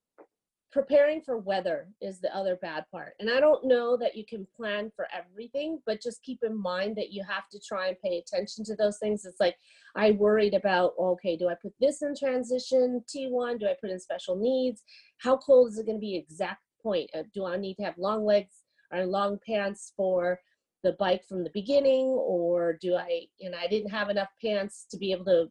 Preparing 0.71 1.23
for 1.23 1.39
weather 1.39 1.89
is 2.03 2.21
the 2.21 2.35
other 2.37 2.57
bad 2.57 2.85
part. 2.93 3.15
And 3.21 3.31
I 3.31 3.41
don't 3.41 3.65
know 3.65 3.97
that 3.97 4.15
you 4.15 4.25
can 4.27 4.47
plan 4.55 4.93
for 4.95 5.09
everything, 5.17 5.81
but 5.87 6.03
just 6.03 6.23
keep 6.23 6.41
in 6.43 6.61
mind 6.61 6.95
that 6.97 7.11
you 7.11 7.25
have 7.27 7.49
to 7.53 7.59
try 7.59 7.89
and 7.89 7.97
pay 8.05 8.19
attention 8.19 8.65
to 8.67 8.77
those 8.77 8.99
things. 8.99 9.25
It's 9.25 9.41
like 9.41 9.57
I 9.97 10.11
worried 10.11 10.53
about, 10.53 10.93
okay, 10.99 11.37
do 11.37 11.49
I 11.49 11.55
put 11.55 11.73
this 11.81 12.03
in 12.03 12.15
transition 12.15 13.03
T1? 13.09 13.61
Do 13.61 13.67
I 13.67 13.77
put 13.81 13.91
in 13.91 13.99
special 13.99 14.37
needs? 14.37 14.83
How 15.19 15.39
cold 15.39 15.71
is 15.71 15.79
it 15.79 15.87
going 15.87 15.97
to 15.97 16.01
be 16.01 16.17
exact 16.17 16.63
point? 16.83 17.09
Uh, 17.15 17.23
do 17.33 17.47
I 17.47 17.57
need 17.57 17.77
to 17.77 17.85
have 17.85 17.97
long 17.97 18.27
legs 18.27 18.57
or 18.93 19.07
long 19.07 19.39
pants 19.47 19.95
for 19.97 20.39
the 20.85 20.93
bike 20.99 21.25
from 21.27 21.45
the 21.45 21.51
beginning 21.55 22.07
or 22.07 22.75
do 22.75 22.95
I, 22.95 23.27
know, 23.41 23.57
I 23.59 23.69
didn't 23.69 23.91
have 23.91 24.11
enough 24.11 24.29
pants 24.45 24.87
to 24.91 24.99
be 24.99 25.13
able 25.13 25.25
to, 25.25 25.47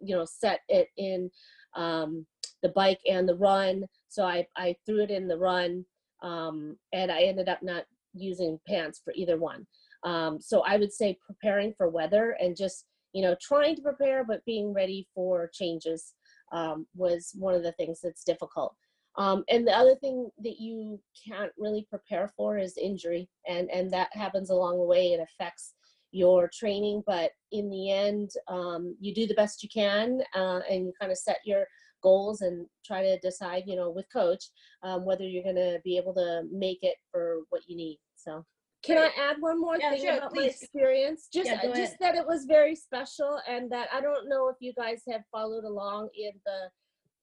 you 0.00 0.16
know, 0.16 0.24
set 0.24 0.60
it 0.68 0.88
in 0.96 1.30
um, 1.74 2.26
the 2.62 2.68
bike 2.70 3.00
and 3.06 3.28
the 3.28 3.36
run. 3.36 3.84
So 4.12 4.24
I, 4.24 4.46
I 4.56 4.76
threw 4.84 5.02
it 5.02 5.10
in 5.10 5.26
the 5.26 5.38
run 5.38 5.86
um, 6.22 6.76
and 6.92 7.10
I 7.10 7.22
ended 7.22 7.48
up 7.48 7.62
not 7.62 7.84
using 8.12 8.60
pants 8.68 9.00
for 9.02 9.14
either 9.16 9.38
one. 9.38 9.66
Um, 10.04 10.38
so 10.38 10.62
I 10.66 10.76
would 10.76 10.92
say 10.92 11.18
preparing 11.26 11.72
for 11.76 11.88
weather 11.88 12.36
and 12.38 12.54
just, 12.54 12.84
you 13.14 13.22
know, 13.22 13.34
trying 13.40 13.74
to 13.76 13.82
prepare, 13.82 14.22
but 14.22 14.44
being 14.44 14.74
ready 14.74 15.08
for 15.14 15.50
changes 15.54 16.12
um, 16.52 16.86
was 16.94 17.32
one 17.38 17.54
of 17.54 17.62
the 17.62 17.72
things 17.72 18.00
that's 18.02 18.22
difficult. 18.22 18.74
Um, 19.16 19.44
and 19.48 19.66
the 19.66 19.72
other 19.72 19.94
thing 19.94 20.30
that 20.42 20.60
you 20.60 21.00
can't 21.26 21.52
really 21.58 21.86
prepare 21.88 22.30
for 22.36 22.58
is 22.58 22.78
injury, 22.78 23.28
and 23.46 23.70
and 23.70 23.90
that 23.90 24.08
happens 24.12 24.48
along 24.48 24.78
the 24.78 24.84
way. 24.84 25.12
It 25.12 25.20
affects 25.20 25.74
your 26.12 26.50
training, 26.52 27.02
but 27.06 27.30
in 27.50 27.68
the 27.68 27.90
end, 27.90 28.30
um, 28.48 28.96
you 29.00 29.14
do 29.14 29.26
the 29.26 29.34
best 29.34 29.62
you 29.62 29.68
can, 29.68 30.22
uh, 30.34 30.60
and 30.70 30.86
you 30.86 30.92
kind 30.98 31.12
of 31.12 31.18
set 31.18 31.38
your 31.44 31.66
goals 32.02 32.40
and 32.40 32.66
try 32.84 33.02
to 33.02 33.18
decide, 33.20 33.64
you 33.66 33.76
know, 33.76 33.90
with 33.90 34.06
coach, 34.12 34.44
um, 34.82 35.04
whether 35.04 35.24
you're 35.24 35.42
going 35.42 35.56
to 35.56 35.80
be 35.84 35.96
able 35.96 36.14
to 36.14 36.42
make 36.52 36.78
it 36.82 36.96
for 37.10 37.40
what 37.50 37.62
you 37.66 37.76
need. 37.76 37.98
So. 38.16 38.44
Can 38.84 38.98
I 38.98 39.10
add 39.16 39.36
one 39.38 39.60
more 39.60 39.76
Yeah, 39.78 39.90
thing 39.90 40.00
sure, 40.00 40.16
about 40.16 40.34
my 40.34 40.42
experience? 40.42 41.28
Just, 41.32 41.46
Yeah, 41.46 41.72
just 41.72 42.00
that 42.00 42.16
it 42.16 42.26
was 42.26 42.46
very 42.46 42.74
special, 42.74 43.38
and 43.48 43.70
that 43.70 43.86
I 43.92 44.00
don't 44.00 44.28
know 44.28 44.48
if 44.48 44.56
you 44.58 44.72
guys 44.74 45.02
have 45.08 45.22
followed 45.30 45.62
along 45.62 46.08
in 46.16 46.32
the 46.44 46.68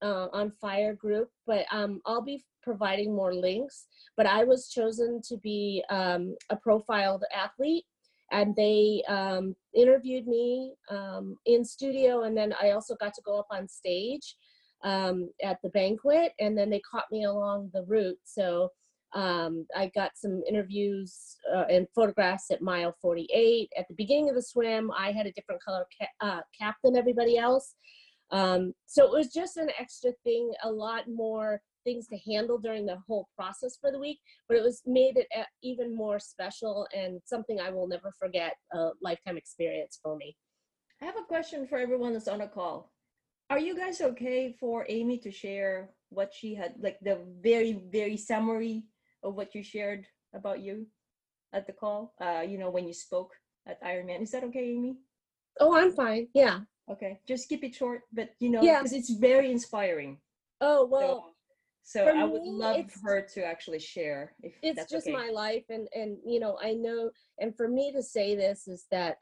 uh, 0.02 0.28
on 0.34 0.52
fire 0.62 0.94
group 0.94 1.30
but 1.46 1.66
um, 1.72 2.02
i'll 2.06 2.22
be 2.22 2.44
providing 2.64 3.14
more 3.14 3.34
links 3.34 3.88
but 4.16 4.26
i 4.26 4.44
was 4.44 4.70
chosen 4.70 5.22
to 5.22 5.38
be 5.38 5.84
um, 5.90 6.36
a 6.50 6.56
profiled 6.56 7.24
athlete 7.36 7.86
and 8.32 8.56
they 8.56 9.04
um, 9.08 9.56
interviewed 9.74 10.28
me 10.28 10.74
um, 10.90 11.36
in 11.46 11.66
studio 11.66 12.24
and 12.24 12.38
then 12.38 12.54
i 12.62 12.72
also 12.72 12.96
got 13.00 13.14
to 13.14 13.22
go 13.26 13.40
up 13.40 13.48
on 13.52 13.68
stage 13.68 14.36
um, 14.84 15.30
at 15.44 15.58
the 15.64 15.70
banquet 15.70 16.34
and 16.40 16.58
then 16.58 16.70
they 16.70 16.82
caught 16.90 17.12
me 17.12 17.26
along 17.26 17.70
the 17.74 17.84
route 17.88 18.20
so 18.24 18.70
um, 19.14 19.66
i 19.76 19.92
got 19.96 20.12
some 20.16 20.42
interviews 20.48 21.38
uh, 21.54 21.66
and 21.70 21.88
photographs 21.96 22.52
at 22.52 22.62
mile 22.62 22.96
48 23.02 23.70
at 23.78 23.88
the 23.88 23.96
beginning 23.96 24.30
of 24.30 24.36
the 24.36 24.42
swim 24.42 24.92
i 24.98 25.12
had 25.12 25.26
a 25.26 25.32
different 25.34 25.64
color 25.64 25.86
ca- 26.00 26.28
uh, 26.28 26.42
cap 26.60 26.76
than 26.84 26.96
everybody 26.96 27.38
else 27.38 27.76
um, 28.32 28.74
so 28.86 29.06
it 29.06 29.12
was 29.12 29.34
just 29.34 29.58
an 29.58 29.70
extra 29.80 30.12
thing, 30.24 30.52
a 30.64 30.72
lot 30.72 31.04
more 31.08 31.62
things 31.84 32.08
to 32.08 32.18
handle 32.32 32.58
during 32.58 32.86
the 32.86 32.98
whole 33.08 33.28
process 33.36 33.78
for 33.80 33.92
the 33.92 34.00
week, 34.00 34.20
but 34.48 34.58
it 34.58 34.64
was 34.64 34.82
made 34.86 35.18
it 35.18 35.28
uh, 35.38 35.44
even 35.64 35.96
more 35.96 36.20
special 36.20 36.88
and 36.96 37.20
something 37.26 37.60
I 37.60 37.72
will 37.72 37.88
never 37.88 38.12
forget, 38.20 38.54
a 38.74 38.90
lifetime 39.02 39.38
experience 39.38 40.00
for 40.02 40.16
me. 40.16 40.36
I 41.02 41.06
have 41.06 41.18
a 41.18 41.24
question 41.24 41.66
for 41.68 41.78
everyone 41.78 42.14
that's 42.14 42.28
on 42.28 42.42
a 42.42 42.48
call. 42.48 42.92
Are 43.50 43.58
you 43.60 43.76
guys 43.76 44.00
okay 44.02 44.54
for 44.60 44.86
Amy 44.90 45.18
to 45.20 45.32
share 45.32 45.90
what 46.10 46.32
she 46.34 46.54
had, 46.54 46.76
like 46.80 47.00
the 47.02 47.18
very, 47.42 47.82
very 47.92 48.16
summary 48.16 48.84
of 49.24 49.34
what 49.36 49.56
you 49.56 49.64
shared 49.64 50.06
about 50.34 50.60
you 50.62 50.86
at 51.52 51.66
the 51.66 51.74
call? 51.74 52.14
Uh, 52.22 52.42
you 52.48 52.60
know, 52.60 52.70
when 52.70 52.88
you 52.88 52.94
spoke 52.94 53.34
at 53.68 53.82
Ironman. 53.84 54.22
Is 54.22 54.32
that 54.32 54.44
okay, 54.46 54.70
Amy? 54.74 54.98
Oh, 55.60 55.76
I'm 55.76 55.92
fine. 55.92 56.28
Yeah. 56.34 56.60
Okay, 56.92 57.20
just 57.28 57.50
keep 57.50 57.64
it 57.64 57.74
short, 57.76 58.02
but 58.14 58.30
you 58.40 58.50
know, 58.50 58.62
Yeah. 58.64 58.80
because 58.80 58.94
it's 58.94 59.10
very 59.12 59.52
inspiring. 59.52 60.20
Oh, 60.62 60.86
well, 60.86 61.34
So 61.82 62.04
For 62.06 62.12
I 62.12 62.24
would 62.24 62.44
me, 62.44 62.52
love 62.52 62.86
her 63.04 63.22
to 63.34 63.44
actually 63.44 63.80
share 63.80 64.36
if 64.44 64.54
it's 64.62 64.86
just 64.92 65.08
okay. 65.08 65.14
my 65.16 65.30
life 65.30 65.66
and 65.70 65.88
and 65.96 66.18
you 66.24 66.40
know 66.40 66.54
i 66.62 66.74
know 66.74 67.10
and 67.40 67.56
for 67.58 67.68
me 67.68 67.92
to 67.94 68.04
say 68.04 68.36
this 68.36 68.68
is 68.68 68.86
that 68.92 69.18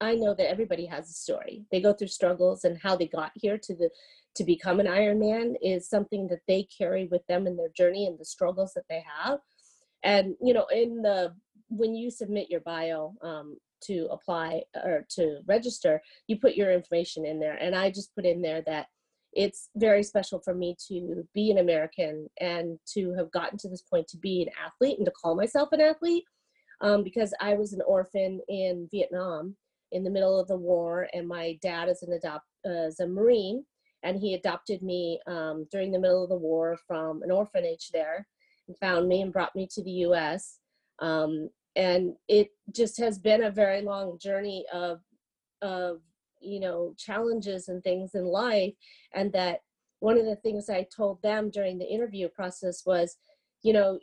i 0.00 0.14
know 0.14 0.34
that 0.34 0.50
everybody 0.50 0.86
has 0.86 1.08
a 1.08 1.12
story. 1.12 1.64
They 1.70 1.80
go 1.80 1.92
through 1.92 2.08
struggles 2.08 2.64
and 2.64 2.78
how 2.82 2.96
they 2.96 3.06
got 3.06 3.32
here 3.34 3.58
to 3.58 3.74
the 3.74 3.90
to 4.36 4.44
become 4.44 4.80
an 4.80 4.86
ironman 4.86 5.54
is 5.62 5.88
something 5.88 6.26
that 6.28 6.40
they 6.48 6.66
carry 6.76 7.06
with 7.06 7.24
them 7.28 7.46
in 7.46 7.56
their 7.56 7.68
journey 7.76 8.06
and 8.06 8.18
the 8.18 8.24
struggles 8.24 8.72
that 8.74 8.84
they 8.88 9.04
have. 9.18 9.38
And 10.02 10.34
you 10.42 10.54
know 10.54 10.66
in 10.72 11.02
the 11.02 11.34
when 11.68 11.94
you 11.94 12.10
submit 12.10 12.50
your 12.50 12.60
bio 12.60 13.14
um, 13.22 13.56
to 13.84 14.06
apply 14.10 14.62
or 14.82 15.06
to 15.10 15.40
register 15.46 16.00
you 16.26 16.38
put 16.38 16.54
your 16.54 16.72
information 16.72 17.24
in 17.24 17.38
there. 17.40 17.54
And 17.54 17.74
i 17.74 17.90
just 17.90 18.14
put 18.14 18.26
in 18.26 18.42
there 18.42 18.62
that 18.62 18.86
it's 19.34 19.68
very 19.76 20.02
special 20.02 20.40
for 20.40 20.54
me 20.54 20.76
to 20.88 21.26
be 21.34 21.50
an 21.50 21.58
American 21.58 22.28
and 22.40 22.78
to 22.94 23.12
have 23.14 23.30
gotten 23.32 23.58
to 23.58 23.68
this 23.68 23.82
point 23.82 24.06
to 24.08 24.16
be 24.16 24.42
an 24.42 24.48
athlete 24.64 24.98
and 24.98 25.06
to 25.06 25.12
call 25.12 25.34
myself 25.34 25.70
an 25.72 25.80
athlete 25.80 26.24
um, 26.80 27.02
because 27.02 27.34
I 27.40 27.54
was 27.54 27.72
an 27.72 27.82
orphan 27.86 28.40
in 28.48 28.88
Vietnam 28.90 29.56
in 29.94 30.04
the 30.04 30.10
middle 30.10 30.38
of 30.38 30.48
the 30.48 30.56
war, 30.56 31.08
and 31.14 31.26
my 31.26 31.58
dad 31.62 31.88
is 31.88 32.02
an 32.02 32.12
adopt 32.12 32.44
uh, 32.66 32.88
is 32.88 33.00
a 33.00 33.06
Marine, 33.06 33.64
and 34.02 34.18
he 34.18 34.34
adopted 34.34 34.82
me 34.82 35.20
um, 35.26 35.66
during 35.70 35.90
the 35.90 35.98
middle 35.98 36.22
of 36.22 36.28
the 36.28 36.36
war 36.36 36.76
from 36.86 37.22
an 37.22 37.30
orphanage 37.30 37.90
there, 37.92 38.26
and 38.68 38.76
found 38.78 39.08
me 39.08 39.22
and 39.22 39.32
brought 39.32 39.54
me 39.54 39.68
to 39.72 39.82
the 39.82 39.90
U.S. 40.08 40.58
Um, 40.98 41.48
and 41.76 42.14
it 42.28 42.48
just 42.72 42.98
has 42.98 43.18
been 43.18 43.44
a 43.44 43.50
very 43.50 43.82
long 43.82 44.18
journey 44.18 44.66
of 44.72 45.00
of 45.62 46.00
you 46.40 46.60
know 46.60 46.94
challenges 46.98 47.68
and 47.68 47.82
things 47.82 48.14
in 48.14 48.24
life 48.24 48.74
and 49.14 49.32
that 49.32 49.60
one 50.00 50.18
of 50.18 50.26
the 50.26 50.36
things 50.36 50.68
i 50.68 50.86
told 50.94 51.20
them 51.22 51.50
during 51.50 51.78
the 51.78 51.90
interview 51.90 52.28
process 52.28 52.82
was 52.84 53.16
you 53.62 53.72
know 53.72 53.98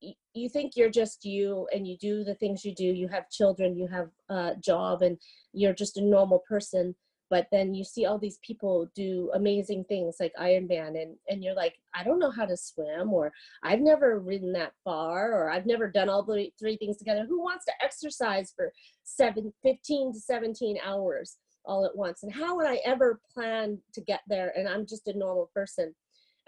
you 0.00 0.48
think 0.48 0.72
you're 0.76 0.90
just 0.90 1.24
you 1.24 1.66
and 1.72 1.86
you 1.86 1.96
do 1.98 2.22
the 2.22 2.34
things 2.34 2.64
you 2.64 2.74
do 2.74 2.84
you 2.84 3.08
have 3.08 3.30
children 3.30 3.76
you 3.76 3.86
have 3.86 4.08
a 4.28 4.54
job 4.60 5.02
and 5.02 5.18
you're 5.52 5.72
just 5.72 5.96
a 5.96 6.04
normal 6.04 6.42
person 6.48 6.94
but 7.28 7.46
then 7.50 7.74
you 7.74 7.82
see 7.84 8.06
all 8.06 8.18
these 8.18 8.38
people 8.46 8.88
do 8.94 9.30
amazing 9.34 9.84
things 9.84 10.16
like 10.20 10.32
ironman 10.40 11.00
and 11.00 11.16
and 11.28 11.42
you're 11.42 11.54
like 11.54 11.74
i 11.94 12.04
don't 12.04 12.18
know 12.18 12.30
how 12.30 12.44
to 12.44 12.56
swim 12.56 13.12
or 13.12 13.32
i've 13.62 13.80
never 13.80 14.20
ridden 14.20 14.52
that 14.52 14.72
far 14.84 15.32
or 15.32 15.50
i've 15.50 15.66
never 15.66 15.90
done 15.90 16.08
all 16.08 16.22
the 16.22 16.50
three 16.58 16.76
things 16.76 16.96
together. 16.96 17.24
Who 17.28 17.42
wants 17.42 17.64
to 17.66 17.72
exercise 17.82 18.52
for 18.54 18.72
seven, 19.04 19.52
15 19.62 20.12
to 20.12 20.20
17 20.20 20.78
hours 20.84 21.36
all 21.64 21.84
at 21.84 21.96
once? 21.96 22.22
And 22.22 22.32
how 22.32 22.56
would 22.56 22.66
i 22.66 22.76
ever 22.84 23.20
plan 23.32 23.78
to 23.94 24.00
get 24.00 24.20
there? 24.28 24.52
And 24.56 24.68
i'm 24.68 24.86
just 24.86 25.08
a 25.08 25.18
normal 25.18 25.50
person. 25.54 25.94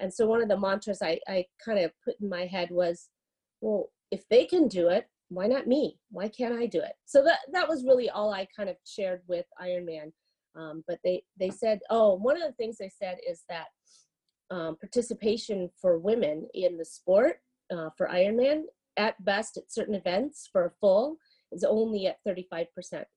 And 0.00 0.14
so 0.14 0.26
one 0.26 0.42
of 0.42 0.48
the 0.48 0.58
mantras 0.58 1.00
i, 1.02 1.18
I 1.26 1.46
kind 1.64 1.78
of 1.78 1.90
put 2.04 2.16
in 2.20 2.28
my 2.28 2.46
head 2.46 2.68
was 2.70 3.08
well 3.60 3.90
if 4.10 4.28
they 4.28 4.44
can 4.44 4.68
do 4.68 4.88
it 4.88 5.06
why 5.30 5.46
not 5.46 5.66
me? 5.66 5.98
Why 6.10 6.28
can't 6.28 6.58
i 6.58 6.64
do 6.64 6.80
it? 6.80 6.92
So 7.04 7.22
that 7.24 7.40
that 7.52 7.68
was 7.68 7.84
really 7.84 8.10
all 8.10 8.32
i 8.32 8.46
kind 8.56 8.68
of 8.68 8.76
shared 8.86 9.22
with 9.26 9.46
ironman 9.60 10.12
um, 10.56 10.82
but 10.88 10.98
they 11.04 11.22
they 11.38 11.50
said 11.50 11.80
oh 11.90 12.14
one 12.14 12.36
of 12.36 12.42
the 12.42 12.54
things 12.54 12.78
they 12.78 12.90
said 12.90 13.18
is 13.28 13.42
that 13.48 13.66
um, 14.50 14.76
participation 14.76 15.70
for 15.80 15.98
women 15.98 16.48
in 16.54 16.78
the 16.78 16.84
sport 16.84 17.40
uh, 17.70 17.90
for 17.96 18.08
ironman 18.08 18.62
at 18.96 19.22
best 19.24 19.56
at 19.58 19.70
certain 19.70 19.94
events 19.94 20.48
for 20.50 20.64
a 20.66 20.70
full 20.80 21.16
is 21.52 21.64
only 21.64 22.06
at 22.06 22.18
35% 22.26 22.66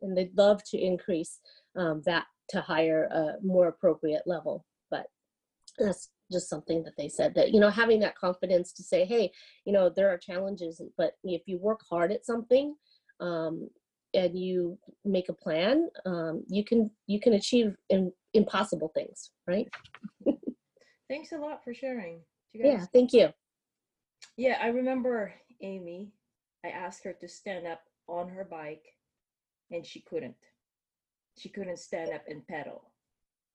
and 0.01 0.15
they'd 0.15 0.37
love 0.37 0.61
to 0.63 0.77
increase 0.77 1.39
um, 1.77 2.01
that 2.05 2.25
to 2.49 2.61
higher 2.61 3.05
a 3.05 3.45
more 3.45 3.67
appropriate 3.67 4.23
level. 4.25 4.65
But 4.89 5.07
that's 5.77 6.09
just 6.31 6.49
something 6.49 6.83
that 6.83 6.93
they 6.97 7.09
said 7.09 7.33
that 7.35 7.51
you 7.51 7.59
know 7.59 7.69
having 7.69 7.99
that 7.99 8.17
confidence 8.17 8.71
to 8.71 8.83
say 8.83 9.05
hey 9.05 9.31
you 9.65 9.73
know 9.73 9.89
there 9.89 10.09
are 10.09 10.17
challenges 10.17 10.81
but 10.97 11.13
if 11.23 11.41
you 11.45 11.57
work 11.57 11.81
hard 11.89 12.11
at 12.11 12.25
something 12.25 12.75
um, 13.19 13.69
and 14.13 14.37
you 14.37 14.77
make 15.05 15.29
a 15.29 15.33
plan 15.33 15.89
um, 16.05 16.43
you 16.47 16.63
can 16.63 16.89
you 17.07 17.19
can 17.19 17.33
achieve 17.33 17.75
in, 17.89 18.11
impossible 18.33 18.91
things 18.95 19.31
right 19.47 19.67
Thanks 21.11 21.33
a 21.33 21.37
lot 21.37 21.61
for 21.61 21.73
sharing. 21.73 22.21
You 22.53 22.65
yeah 22.65 22.85
thank 22.93 23.11
you 23.11 23.29
Yeah, 24.37 24.57
I 24.61 24.67
remember 24.67 25.33
Amy. 25.61 26.13
I 26.63 26.69
asked 26.69 27.03
her 27.03 27.11
to 27.11 27.27
stand 27.27 27.67
up 27.67 27.81
on 28.07 28.29
her 28.29 28.45
bike 28.45 28.85
and 29.71 29.85
she 29.85 29.99
couldn't. 30.01 30.37
She 31.37 31.49
couldn't 31.49 31.79
stand 31.79 32.13
up 32.13 32.23
and 32.29 32.47
pedal 32.47 32.93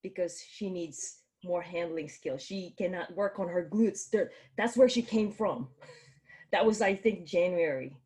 because 0.03 0.39
she 0.47 0.69
needs 0.69 1.23
more 1.43 1.61
handling 1.61 2.09
skills. 2.09 2.41
She 2.41 2.73
cannot 2.77 3.15
work 3.15 3.39
on 3.39 3.47
her 3.47 3.67
glutes. 3.71 4.13
That's 4.57 4.77
where 4.77 4.89
she 4.89 5.01
came 5.01 5.31
from. 5.31 5.69
That 6.53 6.65
was, 6.65 6.81
I 6.81 6.95
think, 6.95 7.25
January. 7.27 7.97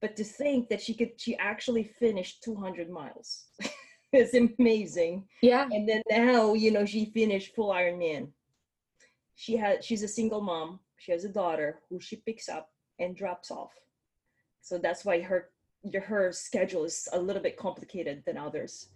But 0.00 0.14
to 0.18 0.22
think 0.22 0.68
that 0.68 0.80
she 0.80 0.94
could, 0.94 1.20
she 1.20 1.36
actually 1.36 1.82
finished 1.82 2.44
200 2.44 2.88
miles. 2.88 3.46
it's 4.12 4.34
amazing 4.34 5.24
yeah 5.42 5.66
and 5.70 5.88
then 5.88 6.02
now 6.08 6.54
you 6.54 6.70
know 6.70 6.84
she 6.84 7.06
finished 7.06 7.54
full 7.54 7.70
ironman 7.70 8.28
she 9.34 9.56
had 9.56 9.84
she's 9.84 10.02
a 10.02 10.08
single 10.08 10.40
mom 10.40 10.78
she 10.96 11.12
has 11.12 11.24
a 11.24 11.28
daughter 11.28 11.80
who 11.88 12.00
she 12.00 12.16
picks 12.16 12.48
up 12.48 12.70
and 12.98 13.16
drops 13.16 13.50
off 13.50 13.72
so 14.60 14.78
that's 14.78 15.04
why 15.04 15.20
her 15.20 15.50
her 16.04 16.32
schedule 16.32 16.84
is 16.84 17.08
a 17.12 17.18
little 17.18 17.42
bit 17.42 17.56
complicated 17.56 18.22
than 18.26 18.36
others 18.36 18.88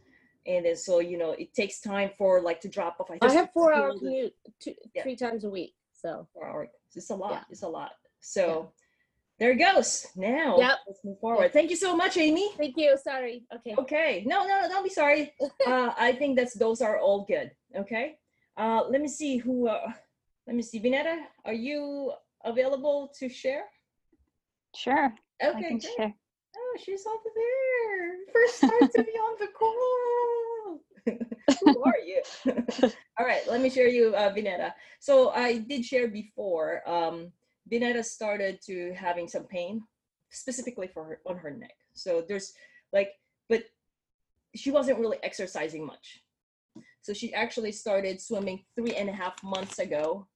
and 0.47 0.65
then 0.65 0.77
so 0.77 1.01
you 1.01 1.19
know 1.19 1.33
it 1.33 1.53
takes 1.55 1.81
time 1.81 2.11
for 2.17 2.41
like 2.41 2.61
to 2.61 2.69
drop 2.69 2.97
off 3.01 3.11
i 3.11 3.19
just 3.19 3.35
have 3.37 3.51
four 3.53 3.73
hour 3.75 3.93
commute 3.99 4.35
two, 4.61 4.75
Yeah. 4.95 5.03
three 5.03 5.17
times 5.17 5.45
a 5.45 5.51
week 5.51 5.75
so 5.93 6.27
four 6.33 6.49
hour 6.49 6.69
it's 6.95 7.11
a 7.11 7.15
lot 7.15 7.33
Yeah. 7.33 7.45
it's 7.51 7.63
a 7.63 7.69
lot 7.69 7.93
so 8.21 8.73
there 9.39 9.51
it 9.53 9.57
goes 9.57 10.07
now 10.17 10.59
Yep. 10.59 10.79
let's 10.87 11.05
move 11.05 11.19
forward 11.21 11.53
thank 11.53 11.69
you 11.71 11.77
so 11.77 11.95
much 11.97 12.17
amy 12.17 12.51
thank 12.57 12.75
you 12.77 12.97
sorry 13.03 13.45
okay 13.55 13.75
Okay. 13.79 14.25
No, 14.27 14.47
no, 14.47 14.61
no, 14.63 14.69
don't 14.69 14.85
be 14.85 14.91
sorry. 14.91 15.33
Uh, 15.67 15.93
I 15.99 16.13
think 16.13 16.37
that's 16.39 16.55
those 16.55 16.81
are 16.87 16.99
all 16.99 17.25
good. 17.35 17.49
Okay. 17.83 18.17
Uh, 18.57 18.83
let 18.93 19.01
me 19.01 19.09
see 19.09 19.37
who. 19.37 19.69
Uh, 19.69 19.89
let 20.47 20.57
me 20.57 20.63
see. 20.63 20.81
Vinetta, 20.81 21.17
are 21.45 21.53
you 21.69 22.13
available 22.45 22.99
to 23.19 23.29
share? 23.29 23.65
Sure, 24.75 25.13
I 25.43 25.49
Okay. 25.51 25.69
can 25.69 25.81
share. 25.81 26.13
Oh, 26.57 26.77
she's 26.83 27.05
over 27.07 27.31
there. 27.43 28.00
First 28.33 28.61
time 28.61 28.89
to 28.95 29.03
be 29.03 29.13
on 29.13 29.37
the 29.39 29.49
call. 29.49 30.81
who 31.61 31.85
are 31.85 31.99
you? 32.05 32.23
all 33.19 33.27
right. 33.27 33.43
Let 33.49 33.61
me 33.61 33.71
share 33.71 33.89
you, 33.89 34.15
uh, 34.15 34.33
Vinetta. 34.33 34.73
So 34.99 35.31
I 35.31 35.59
did 35.59 35.85
share 35.85 36.09
before. 36.09 36.83
Um, 36.89 37.33
Vinetta 37.71 38.05
started 38.05 38.61
to 38.67 38.93
having 38.95 39.29
some 39.29 39.45
pain, 39.45 39.83
specifically 40.31 40.89
for 40.89 41.05
her 41.05 41.21
on 41.27 41.37
her 41.37 41.51
neck. 41.51 41.75
So 41.95 42.25
there's 42.27 42.53
like, 42.93 43.13
but 43.49 43.65
she 44.55 44.71
wasn't 44.71 44.99
really 44.99 45.19
exercising 45.23 45.87
much. 45.87 46.23
So 47.03 47.13
she 47.13 47.33
actually 47.35 47.73
started 47.73 48.21
swimming 48.21 48.65
three 48.77 48.95
and 48.95 49.09
a 49.09 49.13
half 49.13 49.43
months 49.43 49.79
ago. 49.79 50.27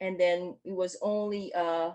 And 0.00 0.18
then 0.18 0.56
it 0.64 0.72
was 0.72 0.96
only 1.00 1.52
uh 1.54 1.92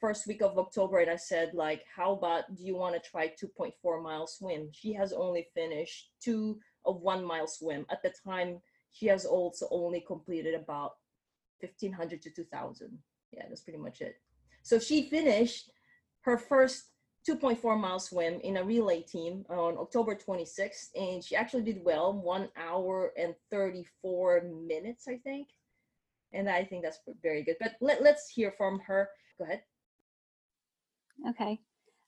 first 0.00 0.26
week 0.26 0.42
of 0.42 0.58
October 0.58 0.98
and 0.98 1.10
I 1.10 1.16
said 1.16 1.52
like, 1.54 1.84
how 1.94 2.12
about 2.12 2.54
do 2.54 2.64
you 2.64 2.76
want 2.76 2.94
to 2.94 3.10
try 3.10 3.28
2.4 3.28 4.02
mile 4.02 4.26
swim? 4.26 4.68
She 4.72 4.92
has 4.94 5.12
only 5.12 5.46
finished 5.54 6.10
two 6.22 6.58
of 6.84 7.00
one 7.00 7.24
mile 7.24 7.46
swim. 7.46 7.84
At 7.90 8.02
the 8.02 8.12
time, 8.24 8.60
she 8.92 9.06
has 9.06 9.24
also 9.24 9.68
only 9.70 10.00
completed 10.00 10.54
about 10.54 10.92
1500 11.60 12.22
to 12.22 12.30
2000. 12.30 12.98
Yeah, 13.32 13.44
that's 13.48 13.60
pretty 13.60 13.78
much 13.78 14.00
it. 14.00 14.16
So 14.62 14.78
she 14.78 15.08
finished 15.08 15.70
her 16.22 16.38
first 16.38 16.84
2.4 17.28 17.78
mile 17.78 18.00
swim 18.00 18.40
in 18.40 18.56
a 18.56 18.64
relay 18.64 19.02
team 19.02 19.44
on 19.50 19.76
October 19.76 20.14
26th, 20.14 20.88
and 20.94 21.22
she 21.22 21.36
actually 21.36 21.62
did 21.62 21.84
well, 21.84 22.12
one 22.12 22.48
hour 22.56 23.12
and 23.18 23.34
34 23.50 24.44
minutes, 24.66 25.06
I 25.08 25.16
think. 25.16 25.48
And 26.32 26.48
I 26.48 26.64
think 26.64 26.84
that's 26.84 27.00
very 27.22 27.42
good. 27.42 27.56
But 27.60 27.72
let, 27.80 28.02
let's 28.02 28.30
hear 28.30 28.52
from 28.56 28.80
her. 28.80 29.08
Go 29.38 29.44
ahead. 29.44 29.62
Okay. 31.28 31.60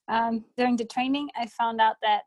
Um, 0.07 0.45
during 0.57 0.77
the 0.77 0.85
training, 0.85 1.29
I 1.35 1.47
found 1.47 1.81
out 1.81 1.95
that 2.01 2.23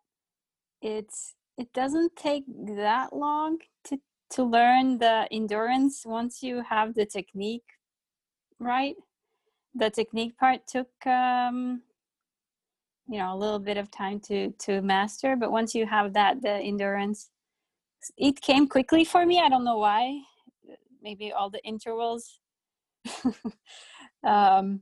it's 0.82 1.34
it 1.56 1.72
doesn't 1.72 2.16
take 2.16 2.44
that 2.76 3.14
long 3.14 3.58
to 3.84 3.98
to 4.30 4.42
learn 4.42 4.98
the 4.98 5.28
endurance 5.30 6.04
once 6.04 6.42
you 6.42 6.62
have 6.62 6.94
the 6.94 7.06
technique 7.06 7.64
right. 8.58 8.96
The 9.74 9.90
technique 9.90 10.36
part 10.38 10.66
took 10.66 10.88
um, 11.06 11.82
you 13.08 13.18
know 13.18 13.34
a 13.34 13.38
little 13.38 13.58
bit 13.58 13.76
of 13.76 13.90
time 13.90 14.20
to 14.20 14.50
to 14.50 14.82
master, 14.82 15.36
but 15.36 15.52
once 15.52 15.74
you 15.74 15.86
have 15.86 16.12
that, 16.14 16.42
the 16.42 16.52
endurance 16.52 17.30
it 18.16 18.40
came 18.40 18.68
quickly 18.68 19.04
for 19.04 19.24
me. 19.26 19.40
I 19.40 19.48
don't 19.48 19.64
know 19.64 19.78
why. 19.78 20.20
Maybe 21.02 21.32
all 21.32 21.50
the 21.50 21.62
intervals. 21.64 22.40
um, 24.24 24.80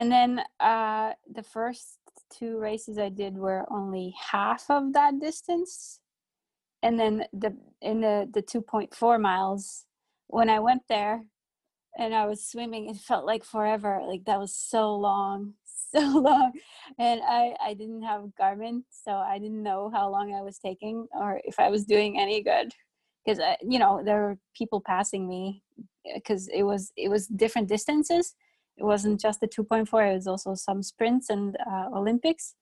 and 0.00 0.10
then 0.10 0.42
uh, 0.60 1.12
the 1.32 1.42
first 1.42 1.98
two 2.36 2.58
races 2.58 2.98
I 2.98 3.10
did 3.10 3.36
were 3.36 3.66
only 3.70 4.14
half 4.18 4.64
of 4.70 4.92
that 4.94 5.20
distance. 5.20 6.00
And 6.82 6.98
then 6.98 7.24
the 7.32 7.54
in 7.82 8.00
the 8.00 8.28
the 8.32 8.42
2.4 8.42 9.20
miles 9.20 9.84
when 10.28 10.48
I 10.48 10.58
went 10.60 10.82
there 10.88 11.24
and 11.98 12.14
I 12.14 12.26
was 12.26 12.44
swimming. 12.44 12.88
It 12.88 12.96
felt 12.96 13.26
like 13.26 13.44
forever. 13.44 14.00
Like 14.06 14.24
that 14.24 14.38
was 14.38 14.54
so 14.54 14.94
long, 14.94 15.54
so 15.94 16.00
long. 16.00 16.52
And 16.98 17.20
I, 17.24 17.54
I 17.62 17.74
didn't 17.74 18.02
have 18.02 18.30
Garmin, 18.40 18.84
so 18.90 19.12
I 19.12 19.38
didn't 19.38 19.62
know 19.62 19.90
how 19.92 20.10
long 20.10 20.34
I 20.34 20.42
was 20.42 20.58
taking 20.58 21.06
or 21.12 21.40
if 21.44 21.58
I 21.58 21.68
was 21.68 21.84
doing 21.84 22.18
any 22.18 22.42
good. 22.42 22.72
Because 23.24 23.40
you 23.60 23.78
know 23.78 24.00
there 24.02 24.22
were 24.22 24.38
people 24.56 24.80
passing 24.80 25.28
me 25.28 25.62
because 26.14 26.48
it 26.48 26.62
was 26.62 26.90
it 26.96 27.10
was 27.10 27.26
different 27.26 27.68
distances. 27.68 28.34
It 28.80 28.84
wasn't 28.84 29.20
just 29.20 29.40
the 29.40 29.46
2.4. 29.46 30.10
It 30.10 30.14
was 30.14 30.26
also 30.26 30.54
some 30.54 30.82
sprints 30.82 31.28
and 31.28 31.56
uh, 31.70 31.90
Olympics, 31.94 32.54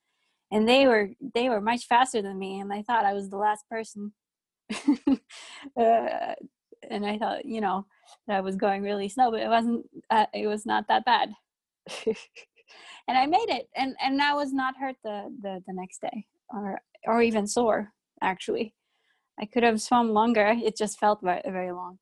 and 0.50 0.68
they 0.68 0.88
were 0.88 1.10
they 1.34 1.48
were 1.48 1.60
much 1.60 1.86
faster 1.86 2.20
than 2.20 2.38
me. 2.38 2.58
And 2.58 2.72
I 2.72 2.82
thought 2.82 3.04
I 3.04 3.14
was 3.14 3.30
the 3.30 3.36
last 3.36 3.64
person. 3.70 4.12
uh, 5.80 6.34
and 6.90 7.06
I 7.06 7.18
thought, 7.18 7.44
you 7.44 7.60
know, 7.60 7.86
that 8.26 8.36
I 8.36 8.40
was 8.40 8.56
going 8.56 8.82
really 8.82 9.08
slow, 9.08 9.30
but 9.30 9.40
it 9.40 9.48
wasn't. 9.48 9.86
Uh, 10.10 10.26
it 10.34 10.48
was 10.48 10.66
not 10.66 10.88
that 10.88 11.04
bad, 11.04 11.30
and 12.06 13.16
I 13.16 13.26
made 13.26 13.48
it, 13.48 13.68
and 13.76 13.94
and 14.02 14.20
I 14.20 14.34
was 14.34 14.52
not 14.52 14.74
hurt 14.76 14.96
the 15.04 15.32
the 15.40 15.62
the 15.68 15.72
next 15.72 16.00
day, 16.00 16.26
or 16.50 16.80
or 17.06 17.22
even 17.22 17.46
sore. 17.46 17.92
Actually, 18.20 18.74
I 19.40 19.46
could 19.46 19.62
have 19.62 19.80
swum 19.80 20.10
longer. 20.10 20.56
It 20.64 20.76
just 20.76 20.98
felt 20.98 21.20
very 21.22 21.42
very 21.46 21.70
long. 21.70 22.00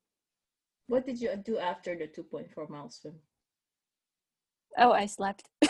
What 0.87 1.05
did 1.05 1.21
you 1.21 1.35
do 1.35 1.57
after 1.59 1.95
the 1.95 2.07
2.4 2.07 2.69
mile 2.69 2.89
swim? 2.89 3.15
Oh, 4.77 4.91
I 4.91 5.07
slept. 5.07 5.49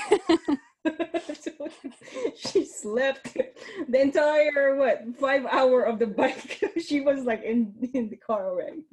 she 2.35 2.65
slept 2.65 3.33
the 3.89 4.01
entire 4.01 4.75
what 4.75 5.03
five 5.19 5.45
hour 5.45 5.83
of 5.83 5.99
the 5.99 6.07
bike. 6.07 6.61
She 6.79 7.01
was 7.01 7.23
like 7.25 7.43
in 7.43 7.73
in 7.93 8.09
the 8.09 8.17
car 8.17 8.49
already. 8.49 8.83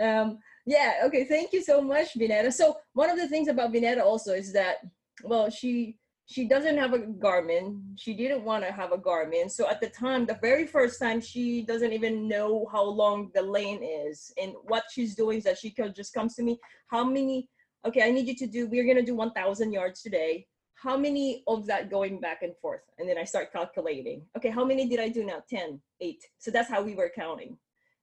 Um 0.00 0.38
yeah 0.66 1.00
okay 1.04 1.24
thank 1.24 1.52
you 1.52 1.62
so 1.62 1.80
much 1.80 2.18
vinetta 2.18 2.52
so 2.52 2.76
one 2.92 3.08
of 3.08 3.16
the 3.16 3.28
things 3.28 3.48
about 3.48 3.72
vinetta 3.72 4.02
also 4.02 4.32
is 4.32 4.52
that 4.52 4.76
well 5.24 5.48
she 5.50 5.96
she 6.26 6.46
doesn't 6.46 6.76
have 6.76 6.92
a 6.92 6.98
garmin. 6.98 7.80
She 7.96 8.12
didn't 8.12 8.44
want 8.44 8.62
to 8.62 8.70
have 8.70 8.92
a 8.92 8.98
garmin. 8.98 9.50
So 9.50 9.66
at 9.66 9.80
the 9.80 9.88
time 9.88 10.26
the 10.26 10.38
very 10.42 10.66
first 10.66 11.00
time 11.00 11.22
she 11.22 11.62
doesn't 11.62 11.94
even 11.94 12.28
know 12.28 12.68
how 12.70 12.84
long 12.84 13.30
the 13.34 13.40
lane 13.40 13.82
is 13.82 14.30
and 14.40 14.52
what 14.64 14.84
she's 14.92 15.14
doing 15.14 15.38
is 15.38 15.44
that 15.44 15.58
she 15.58 15.74
just 15.96 16.12
comes 16.12 16.34
to 16.34 16.42
me 16.42 16.58
how 16.88 17.02
many 17.02 17.48
okay 17.86 18.02
i 18.02 18.10
need 18.10 18.26
you 18.26 18.34
to 18.34 18.46
do 18.46 18.66
we're 18.68 18.84
going 18.84 18.96
to 18.96 19.02
do 19.02 19.14
1000 19.14 19.72
yards 19.72 20.02
today. 20.02 20.46
How 20.74 20.96
many 20.96 21.42
of 21.48 21.66
that 21.66 21.90
going 21.90 22.20
back 22.20 22.42
and 22.42 22.56
forth? 22.62 22.82
And 22.98 23.08
then 23.08 23.18
i 23.18 23.24
start 23.24 23.52
calculating. 23.52 24.22
Okay 24.36 24.50
how 24.50 24.64
many 24.64 24.88
did 24.88 25.00
i 25.00 25.08
do 25.08 25.24
now? 25.24 25.42
10 25.48 25.80
8 26.00 26.22
so 26.38 26.50
that's 26.50 26.70
how 26.70 26.82
we 26.82 26.94
were 26.94 27.12
counting. 27.14 27.56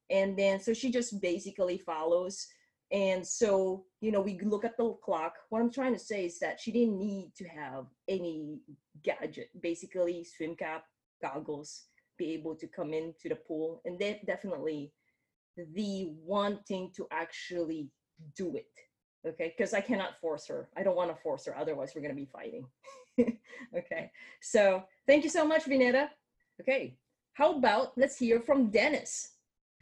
And 0.09 0.37
then 0.37 0.59
so 0.59 0.73
she 0.73 0.91
just 0.91 1.21
basically 1.21 1.77
follows. 1.77 2.47
And 2.91 3.25
so 3.25 3.85
you 4.01 4.11
know 4.11 4.21
we 4.21 4.39
look 4.39 4.65
at 4.65 4.77
the 4.77 4.93
clock. 5.03 5.33
What 5.49 5.61
i'm 5.61 5.71
trying 5.71 5.93
to 5.93 5.99
say 5.99 6.25
is 6.25 6.39
that 6.39 6.59
she 6.59 6.71
didn't 6.71 6.99
need 6.99 7.31
to 7.37 7.45
have 7.45 7.85
any 8.07 8.59
gadget 9.03 9.49
basically 9.61 10.23
swim 10.23 10.55
cap 10.55 10.83
goggles 11.21 11.85
be 12.17 12.33
able 12.33 12.55
to 12.55 12.67
come 12.67 12.93
into 12.93 13.29
the 13.29 13.35
pool. 13.35 13.81
And 13.85 13.99
then 13.99 14.17
definitely 14.25 14.91
the 15.57 16.11
wanting 16.23 16.91
to 16.95 17.07
actually 17.11 17.89
do 18.35 18.55
it 18.55 18.67
okay 19.25 19.53
because 19.55 19.73
i 19.73 19.81
cannot 19.81 20.19
force 20.19 20.45
her. 20.47 20.69
I 20.77 20.83
don't 20.83 20.95
want 20.95 21.09
to 21.15 21.21
force 21.21 21.45
her 21.45 21.57
otherwise 21.57 21.93
we're 21.95 22.01
going 22.01 22.15
to 22.15 22.21
be 22.21 22.29
fighting. 22.31 22.65
Okay 23.77 24.11
so 24.41 24.83
thank 25.07 25.23
you 25.23 25.29
so 25.29 25.45
much 25.45 25.63
vinetta 25.65 26.09
okay 26.61 26.97
how 27.33 27.57
about 27.57 27.97
let's 27.97 28.17
hear 28.17 28.39
from 28.39 28.69
dennis. 28.69 29.31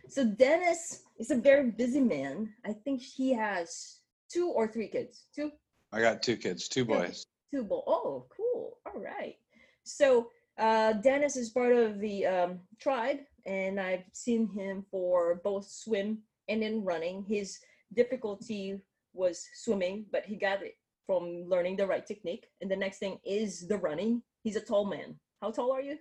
So 0.10 0.26
dennis 0.26 1.04
is 1.20 1.32
a 1.32 1.36
very 1.36 1.70
busy 1.72 2.02
man. 2.02 2.54
I 2.66 2.74
think 2.74 3.02
he 3.02 3.32
has 3.34 4.00
two 4.32 4.48
or 4.50 4.68
three 4.68 4.88
kids. 4.88 5.26
Two? 5.36 5.52
I 5.92 6.02
got 6.02 6.22
two 6.24 6.36
kids, 6.36 6.68
two 6.68 6.86
boys. 6.86 7.26
two 7.52 7.64
bowl 7.64 7.84
oh 7.88 8.26
cool 8.36 8.78
all 8.86 9.00
right. 9.00 9.36
So 9.84 10.30
uh 10.60 10.94
dennis 10.94 11.36
is 11.36 11.50
part 11.50 11.74
of 11.76 12.00
the 12.00 12.26
um 12.28 12.60
tribe 12.80 13.20
and 13.46 13.80
i've 13.80 14.06
seen 14.12 14.48
him 14.48 14.86
for 14.92 15.42
both 15.44 15.68
swim 15.68 16.20
and 16.50 16.64
in 16.64 16.84
running. 16.84 17.24
His 17.28 17.60
difficulty 17.96 18.80
was 19.14 19.46
swimming 19.54 20.06
but 20.12 20.26
he 20.26 20.36
got 20.36 20.62
it 20.62 20.76
from 21.06 21.44
learning 21.48 21.76
the 21.76 21.86
right 21.88 22.06
technique 22.06 22.48
and 22.62 22.70
the 22.72 22.76
next 22.76 22.98
thing 23.00 23.20
is 23.26 23.68
the 23.68 23.78
running 23.78 24.22
he's 24.44 24.56
a 24.56 24.62
tall 24.62 24.86
man 24.86 25.16
how 25.42 25.52
tall 25.52 25.72
are 25.72 25.82
you 25.82 25.98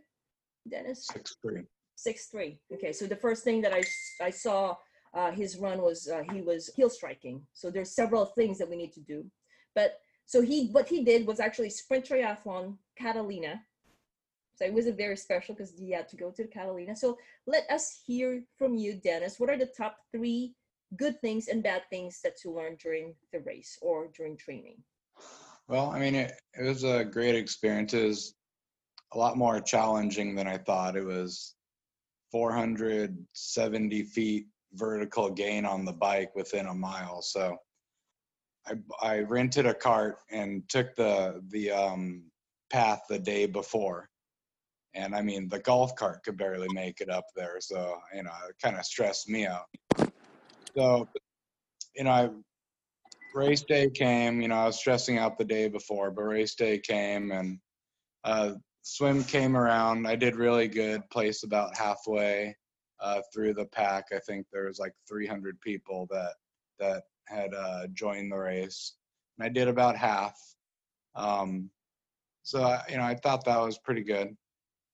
dennis 0.70 1.06
Six 1.12 1.36
three. 1.42 1.62
six 1.96 2.26
three. 2.26 2.60
Okay, 2.72 2.92
so 2.92 3.06
the 3.06 3.16
first 3.16 3.44
thing 3.44 3.60
that 3.62 3.72
I 3.72 3.82
I 4.20 4.30
saw 4.30 4.76
uh, 5.14 5.30
his 5.30 5.58
run 5.58 5.82
was 5.82 6.08
uh, 6.08 6.22
he 6.32 6.40
was 6.40 6.70
heel 6.76 6.88
striking. 6.88 7.42
So 7.52 7.70
there's 7.70 7.94
several 7.94 8.24
things 8.24 8.58
that 8.58 8.70
we 8.70 8.76
need 8.76 8.92
to 8.94 9.00
do, 9.00 9.24
but 9.74 9.98
so 10.24 10.40
he 10.40 10.68
what 10.68 10.88
he 10.88 11.04
did 11.04 11.26
was 11.26 11.40
actually 11.40 11.70
sprint 11.70 12.08
triathlon 12.08 12.76
Catalina. 12.96 13.60
So 14.54 14.64
it 14.64 14.72
was 14.72 14.86
a 14.86 14.92
very 14.92 15.16
special 15.16 15.54
because 15.54 15.72
he 15.78 15.90
had 15.90 16.08
to 16.08 16.16
go 16.16 16.30
to 16.30 16.42
the 16.42 16.48
Catalina. 16.48 16.94
So 16.96 17.18
let 17.46 17.64
us 17.70 18.02
hear 18.06 18.44
from 18.58 18.74
you, 18.76 18.94
Dennis. 18.94 19.38
What 19.38 19.50
are 19.50 19.58
the 19.58 19.72
top 19.76 19.96
three 20.14 20.54
good 20.96 21.20
things 21.20 21.48
and 21.48 21.62
bad 21.62 21.82
things 21.90 22.20
that 22.22 22.36
you 22.44 22.52
learned 22.52 22.78
during 22.78 23.14
the 23.32 23.40
race 23.40 23.78
or 23.80 24.08
during 24.16 24.36
training? 24.36 24.76
Well, 25.68 25.90
I 25.90 25.98
mean, 25.98 26.14
it, 26.14 26.32
it 26.58 26.64
was 26.64 26.84
a 26.84 27.04
great 27.04 27.34
experience. 27.34 27.94
It 27.94 28.04
was 28.04 28.34
a 29.14 29.18
lot 29.18 29.36
more 29.36 29.60
challenging 29.60 30.34
than 30.34 30.46
I 30.46 30.58
thought. 30.58 30.96
It 30.96 31.04
was 31.04 31.54
470 32.30 34.02
feet 34.04 34.46
vertical 34.74 35.30
gain 35.30 35.64
on 35.64 35.84
the 35.84 35.92
bike 35.92 36.34
within 36.34 36.66
a 36.66 36.74
mile. 36.74 37.22
So 37.22 37.56
I, 38.66 38.74
I 39.00 39.18
rented 39.20 39.66
a 39.66 39.74
cart 39.74 40.16
and 40.30 40.66
took 40.68 40.94
the 40.96 41.42
the 41.48 41.70
um, 41.70 42.24
path 42.70 43.02
the 43.08 43.18
day 43.18 43.46
before. 43.46 44.08
And 44.94 45.14
I 45.14 45.22
mean, 45.22 45.48
the 45.48 45.58
golf 45.58 45.94
cart 45.94 46.22
could 46.24 46.36
barely 46.36 46.68
make 46.72 47.00
it 47.00 47.08
up 47.08 47.24
there. 47.34 47.56
So, 47.60 47.98
you 48.14 48.24
know, 48.24 48.32
it 48.48 48.56
kind 48.62 48.76
of 48.76 48.84
stressed 48.84 49.28
me 49.28 49.46
out. 49.46 49.66
So, 50.76 51.08
you 51.94 52.04
know, 52.04 52.10
I 52.10 52.30
race 53.34 53.62
day 53.62 53.90
came, 53.90 54.40
you 54.40 54.48
know, 54.48 54.56
I 54.56 54.66
was 54.66 54.78
stressing 54.78 55.18
out 55.18 55.38
the 55.38 55.44
day 55.44 55.68
before, 55.68 56.10
but 56.10 56.22
race 56.22 56.54
day 56.54 56.78
came 56.78 57.30
and 57.30 57.58
uh, 58.24 58.52
swim 58.82 59.24
came 59.24 59.56
around. 59.56 60.06
I 60.06 60.16
did 60.16 60.36
really 60.36 60.68
good, 60.68 61.02
placed 61.10 61.44
about 61.44 61.76
halfway 61.76 62.56
uh, 63.00 63.20
through 63.32 63.54
the 63.54 63.66
pack. 63.66 64.06
I 64.12 64.18
think 64.20 64.46
there 64.52 64.66
was 64.66 64.78
like 64.78 64.92
300 65.08 65.60
people 65.60 66.06
that 66.10 66.34
that 66.78 67.02
had 67.26 67.54
uh, 67.54 67.86
joined 67.92 68.32
the 68.32 68.36
race, 68.36 68.94
and 69.38 69.46
I 69.46 69.48
did 69.48 69.68
about 69.68 69.96
half. 69.96 70.38
Um, 71.14 71.70
so 72.42 72.62
I, 72.62 72.82
you 72.88 72.96
know, 72.96 73.04
I 73.04 73.14
thought 73.14 73.44
that 73.44 73.60
was 73.60 73.78
pretty 73.78 74.02
good. 74.02 74.36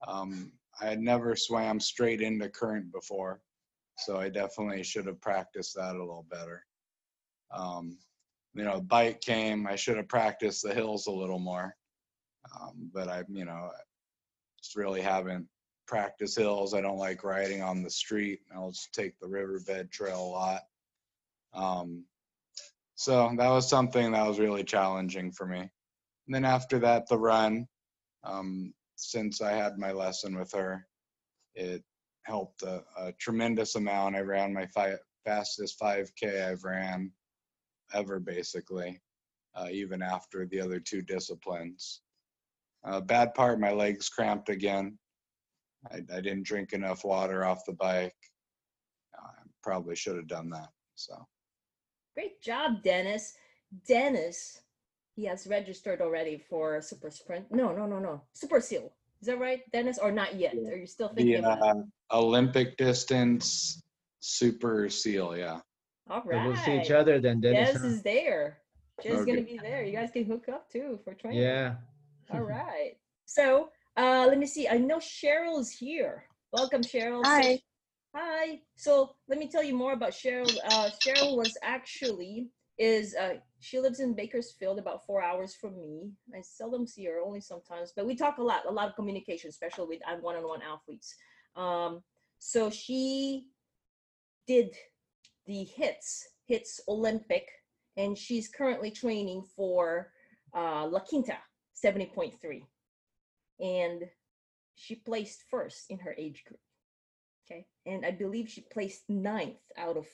Um, 0.07 0.53
I 0.81 0.87
had 0.87 1.01
never 1.01 1.35
swam 1.35 1.81
straight 1.81 2.21
into 2.21 2.49
current 2.49 2.93
before, 2.93 3.41
so 3.99 4.17
I 4.17 4.29
definitely 4.29 4.83
should 4.83 5.07
have 5.07 5.21
practiced 5.21 5.75
that 5.77 5.97
a 5.97 5.99
little 5.99 6.27
better. 6.31 6.65
Um, 7.51 7.99
you 8.55 8.65
know, 8.65 8.81
bike 8.81 9.21
came. 9.21 9.67
I 9.67 9.77
should 9.77 9.97
have 9.97 10.09
practiced 10.09 10.63
the 10.63 10.75
hills 10.75 11.07
a 11.07 11.13
little 11.13 11.39
more. 11.39 11.75
Um, 12.55 12.91
but 12.93 13.09
I, 13.09 13.25
you 13.29 13.45
know, 13.45 13.71
just 14.63 14.77
really 14.77 15.01
haven't 15.01 15.47
practiced 15.87 16.39
hills. 16.39 16.75
I 16.75 16.81
don't 16.81 16.99
like 16.99 17.25
riding 17.25 17.63
on 17.63 17.83
the 17.83 17.91
street. 17.91 18.41
I'll 18.55 18.71
just 18.71 18.93
take 18.93 19.19
the 19.19 19.29
riverbed 19.29 19.91
trail 19.91 20.21
a 20.21 20.33
lot. 20.33 20.61
Um, 21.55 22.05
so 22.95 23.33
that 23.37 23.49
was 23.49 23.69
something 23.69 24.13
that 24.13 24.27
was 24.27 24.39
really 24.39 24.65
challenging 24.65 25.33
for 25.33 25.47
me. 25.47 25.61
And 25.61 26.35
then 26.35 26.45
after 26.45 26.79
that, 26.81 27.09
the 27.09 27.19
run, 27.19 27.67
um, 28.25 28.75
since 28.97 29.41
I 29.41 29.53
had 29.53 29.79
my 29.79 29.93
lesson 29.93 30.37
with 30.37 30.53
her, 30.53 30.87
it 31.55 31.83
helped 32.29 32.63
a, 32.63 32.85
a 32.99 33.13
tremendous 33.13 33.75
amount. 33.75 34.15
I 34.15 34.21
ran 34.21 34.53
my 34.53 34.67
fi- 34.67 34.97
fastest 35.25 35.81
5K 35.81 36.49
I've 36.49 36.63
ran 36.63 37.11
ever, 37.95 38.21
basically, 38.21 39.01
uh, 39.55 39.69
even 39.73 40.03
after 40.03 40.47
the 40.47 40.61
other 40.61 40.79
two 40.79 41.03
disciplines. 41.03 42.03
Uh, 42.85 43.01
bad 43.01 43.35
part, 43.35 43.59
my 43.59 43.73
legs 43.73 44.09
cramped 44.09 44.51
again. 44.51 44.99
I, 45.91 45.97
I 46.15 46.21
didn't 46.21 46.45
drink 46.45 46.73
enough 46.73 47.05
water 47.05 47.45
off 47.45 47.65
the 47.67 47.73
bike. 47.73 48.15
I 49.17 49.43
probably 49.63 49.97
should 49.97 50.17
have 50.17 50.29
done 50.29 50.51
that. 50.51 50.69
So 50.95 51.27
Great 52.15 52.43
job, 52.43 52.83
Dennis. 52.83 53.35
Dennis, 53.87 54.61
he 55.15 55.25
has 55.25 55.47
registered 55.47 56.01
already 56.01 56.37
for 56.37 56.81
Super 56.83 57.11
Sprint. 57.11 57.47
No, 57.51 57.73
no, 57.73 57.87
no, 57.87 57.99
no. 57.99 58.23
Super 58.33 58.61
Seal. 58.61 58.93
Is 59.21 59.27
that 59.27 59.39
right, 59.39 59.61
Dennis? 59.73 59.99
Or 59.99 60.13
not 60.13 60.37
yet? 60.37 60.55
Are 60.55 60.77
you 60.77 60.87
still 60.87 61.09
thinking 61.09 61.43
the 61.43 61.53
about 61.53 61.77
it? 61.77 61.85
uh, 62.11 62.19
Olympic 62.19 62.77
distance 62.77 63.83
super 64.21 64.89
seal, 64.89 65.37
yeah. 65.37 65.61
All 66.11 66.23
right. 66.25 66.47
We'll 66.47 66.57
see 66.57 66.81
each 66.81 66.91
other 66.91 67.21
then, 67.21 67.41
Dennis. 67.41 67.73
Des 67.73 67.79
huh? 67.79 67.87
is 67.87 68.03
there. 68.03 68.59
Jay's 69.03 69.25
gonna 69.25 69.43
be 69.43 69.59
there. 69.63 69.85
You 69.85 69.93
guys 69.93 70.11
can 70.11 70.25
hook 70.25 70.49
up 70.49 70.71
too 70.71 70.99
for 71.05 71.15
training. 71.15 71.43
Yeah. 71.43 71.75
All 72.33 72.43
right. 72.43 72.95
So 73.27 73.71
uh 73.97 74.27
let 74.29 74.39
me 74.39 74.47
see. 74.47 74.69
I 74.69 74.79
know 74.79 74.99
Cheryl's 74.99 75.71
here. 75.71 76.25
Welcome, 76.53 76.83
Cheryl. 76.83 77.23
Hi. 77.25 77.61
hi. 78.15 78.61
So 78.77 79.15
let 79.29 79.39
me 79.39 79.49
tell 79.49 79.63
you 79.63 79.75
more 79.75 79.93
about 79.93 80.11
Cheryl. 80.11 80.51
Uh 80.65 80.91
Cheryl 81.05 81.37
was 81.37 81.57
actually 81.63 82.49
is 82.79 83.15
uh, 83.15 83.35
she 83.61 83.81
lives 83.81 84.01
in 84.01 84.15
Bakersfield, 84.15 84.79
about 84.79 85.05
four 85.05 85.23
hours 85.23 85.55
from 85.55 85.81
me. 85.81 86.13
I 86.35 86.41
seldom 86.43 86.87
see 86.87 87.07
her, 87.07 87.21
only 87.21 87.41
sometimes, 87.41 87.93
but 87.95 88.07
we 88.07 88.15
talk 88.15 88.39
a 88.39 88.43
lot, 88.43 88.63
a 88.67 88.73
lot 88.73 88.89
of 88.89 88.95
communication, 88.95 89.51
especially 89.51 89.87
with 89.89 90.01
uh, 90.09 90.17
one-on-one 90.21 90.61
athletes. 90.63 91.15
Um, 91.57 92.03
so 92.39 92.71
she 92.71 93.47
did 94.47 94.75
the 95.47 95.65
hits, 95.65 96.29
hits 96.47 96.81
Olympic, 96.89 97.49
and 97.97 98.17
she's 98.17 98.49
currently 98.49 98.91
training 98.91 99.43
for 99.57 100.13
uh, 100.55 100.87
La 100.87 101.01
Quinta 101.01 101.37
70.3. 101.85 102.63
And 103.61 104.05
she 104.77 104.95
placed 104.95 105.43
first 105.51 105.91
in 105.91 105.99
her 105.99 106.15
age 106.17 106.45
group. 106.47 106.61
Okay. 107.51 107.67
And 107.87 108.07
I 108.07 108.13
believe 108.13 108.49
she 108.49 108.61
placed 108.61 109.09
ninth 109.09 109.59
out 109.77 109.97
of 109.97 110.07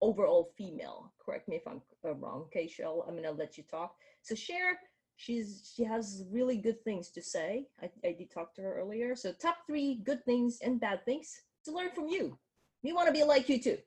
overall 0.00 0.52
female. 0.56 1.12
Correct 1.24 1.48
me 1.48 1.56
if 1.56 1.66
I'm 1.66 1.82
uh, 2.04 2.14
wrong. 2.14 2.42
Okay, 2.46 2.66
Shell, 2.66 3.04
I'm 3.08 3.16
gonna 3.16 3.32
let 3.32 3.56
you 3.56 3.64
talk. 3.64 3.94
So 4.22 4.34
share. 4.34 4.78
she's 5.16 5.72
she 5.74 5.84
has 5.84 6.24
really 6.30 6.56
good 6.56 6.82
things 6.84 7.10
to 7.10 7.22
say. 7.22 7.66
I, 7.82 7.90
I 8.04 8.12
did 8.12 8.30
talk 8.30 8.54
to 8.54 8.62
her 8.62 8.80
earlier. 8.80 9.14
So 9.16 9.32
top 9.32 9.58
three 9.66 10.00
good 10.04 10.24
things 10.24 10.58
and 10.62 10.80
bad 10.80 11.04
things 11.04 11.40
to 11.64 11.72
learn 11.72 11.90
from 11.94 12.08
you. 12.08 12.38
We 12.82 12.92
want 12.92 13.06
to 13.06 13.12
be 13.12 13.24
like 13.24 13.48
you 13.48 13.58
too. 13.60 13.78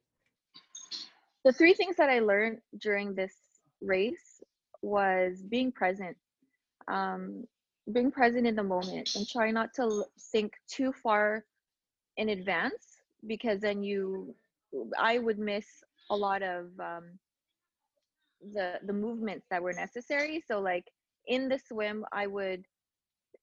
The 1.46 1.54
three 1.54 1.74
things 1.74 1.96
that 1.98 2.10
I 2.10 2.20
learned 2.20 2.60
during 2.80 3.14
this 3.14 3.36
race 3.82 4.42
was 4.82 5.44
being 5.44 5.72
present. 5.72 6.18
Um, 6.88 7.46
being 7.94 8.12
present 8.12 8.46
in 8.46 8.56
the 8.56 8.64
moment 8.64 9.16
and 9.16 9.28
try 9.28 9.52
not 9.52 9.74
to 9.76 10.04
think 10.32 10.54
too 10.68 10.92
far 10.92 11.46
in 12.18 12.30
advance 12.30 12.98
because 13.28 13.62
then 13.62 13.82
you 13.82 14.36
i 15.00 15.18
would 15.18 15.40
miss 15.40 15.66
a 16.10 16.16
lot 16.16 16.44
of 16.44 16.68
um, 16.80 17.20
the 18.54 18.80
the 18.86 18.94
movements 18.94 19.48
that 19.50 19.62
were 19.62 19.74
necessary. 19.74 20.44
So 20.48 20.60
like 20.60 20.86
in 21.28 21.50
the 21.50 21.60
swim 21.60 22.06
i 22.12 22.26
would 22.26 22.64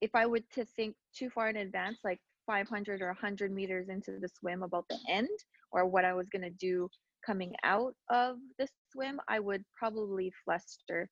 if 0.01 0.15
i 0.15 0.27
would 0.27 0.45
to 0.51 0.65
think 0.65 0.95
too 1.17 1.31
far 1.31 1.49
in 1.49 1.57
advance 1.57 1.99
like 2.03 2.19
500 2.47 3.01
or 3.01 3.07
100 3.09 3.53
meters 3.53 3.89
into 3.89 4.19
the 4.21 4.29
swim 4.29 4.63
about 4.63 4.87
the 4.91 4.99
end 5.09 5.29
or 5.73 5.87
what 5.87 6.05
i 6.05 6.13
was 6.13 6.29
going 6.29 6.43
to 6.43 6.51
do 6.51 6.89
coming 7.25 7.55
out 7.63 7.95
of 8.11 8.37
the 8.59 8.67
swim 8.93 9.21
i 9.29 9.39
would 9.39 9.65
probably 9.79 10.33
fluster. 10.45 11.09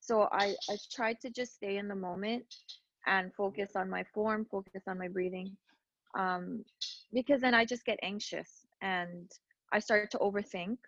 So 0.00 0.28
i 0.32 0.54
i 0.70 0.76
tried 0.94 1.18
to 1.22 1.30
just 1.30 1.54
stay 1.54 1.78
in 1.78 1.88
the 1.88 1.94
moment 1.94 2.44
and 3.06 3.34
focus 3.34 3.72
on 3.76 3.90
my 3.90 4.04
form 4.14 4.46
focus 4.50 4.82
on 4.86 4.98
my 4.98 5.08
breathing 5.08 5.56
um, 6.18 6.64
because 7.12 7.40
then 7.40 7.54
i 7.54 7.64
just 7.64 7.84
get 7.84 7.98
anxious 8.02 8.66
and 8.82 9.30
i 9.72 9.78
start 9.78 10.10
to 10.10 10.18
overthink 10.18 10.78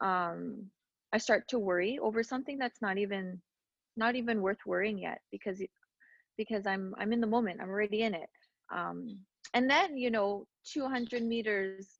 um, 0.00 0.64
i 1.12 1.18
start 1.18 1.46
to 1.48 1.58
worry 1.58 1.98
over 2.00 2.22
something 2.22 2.58
that's 2.58 2.82
not 2.82 2.98
even 2.98 3.40
not 3.96 4.14
even 4.14 4.40
worth 4.40 4.64
worrying 4.64 4.98
yet 4.98 5.20
because 5.30 5.60
because 6.38 6.66
i'm 6.66 6.94
i'm 6.98 7.12
in 7.12 7.20
the 7.20 7.26
moment 7.26 7.60
i'm 7.60 7.68
already 7.68 8.02
in 8.02 8.14
it. 8.14 8.30
Um, 8.74 9.18
and 9.54 9.68
then 9.68 9.96
you 9.96 10.10
know 10.10 10.46
200 10.72 11.22
meters 11.22 11.98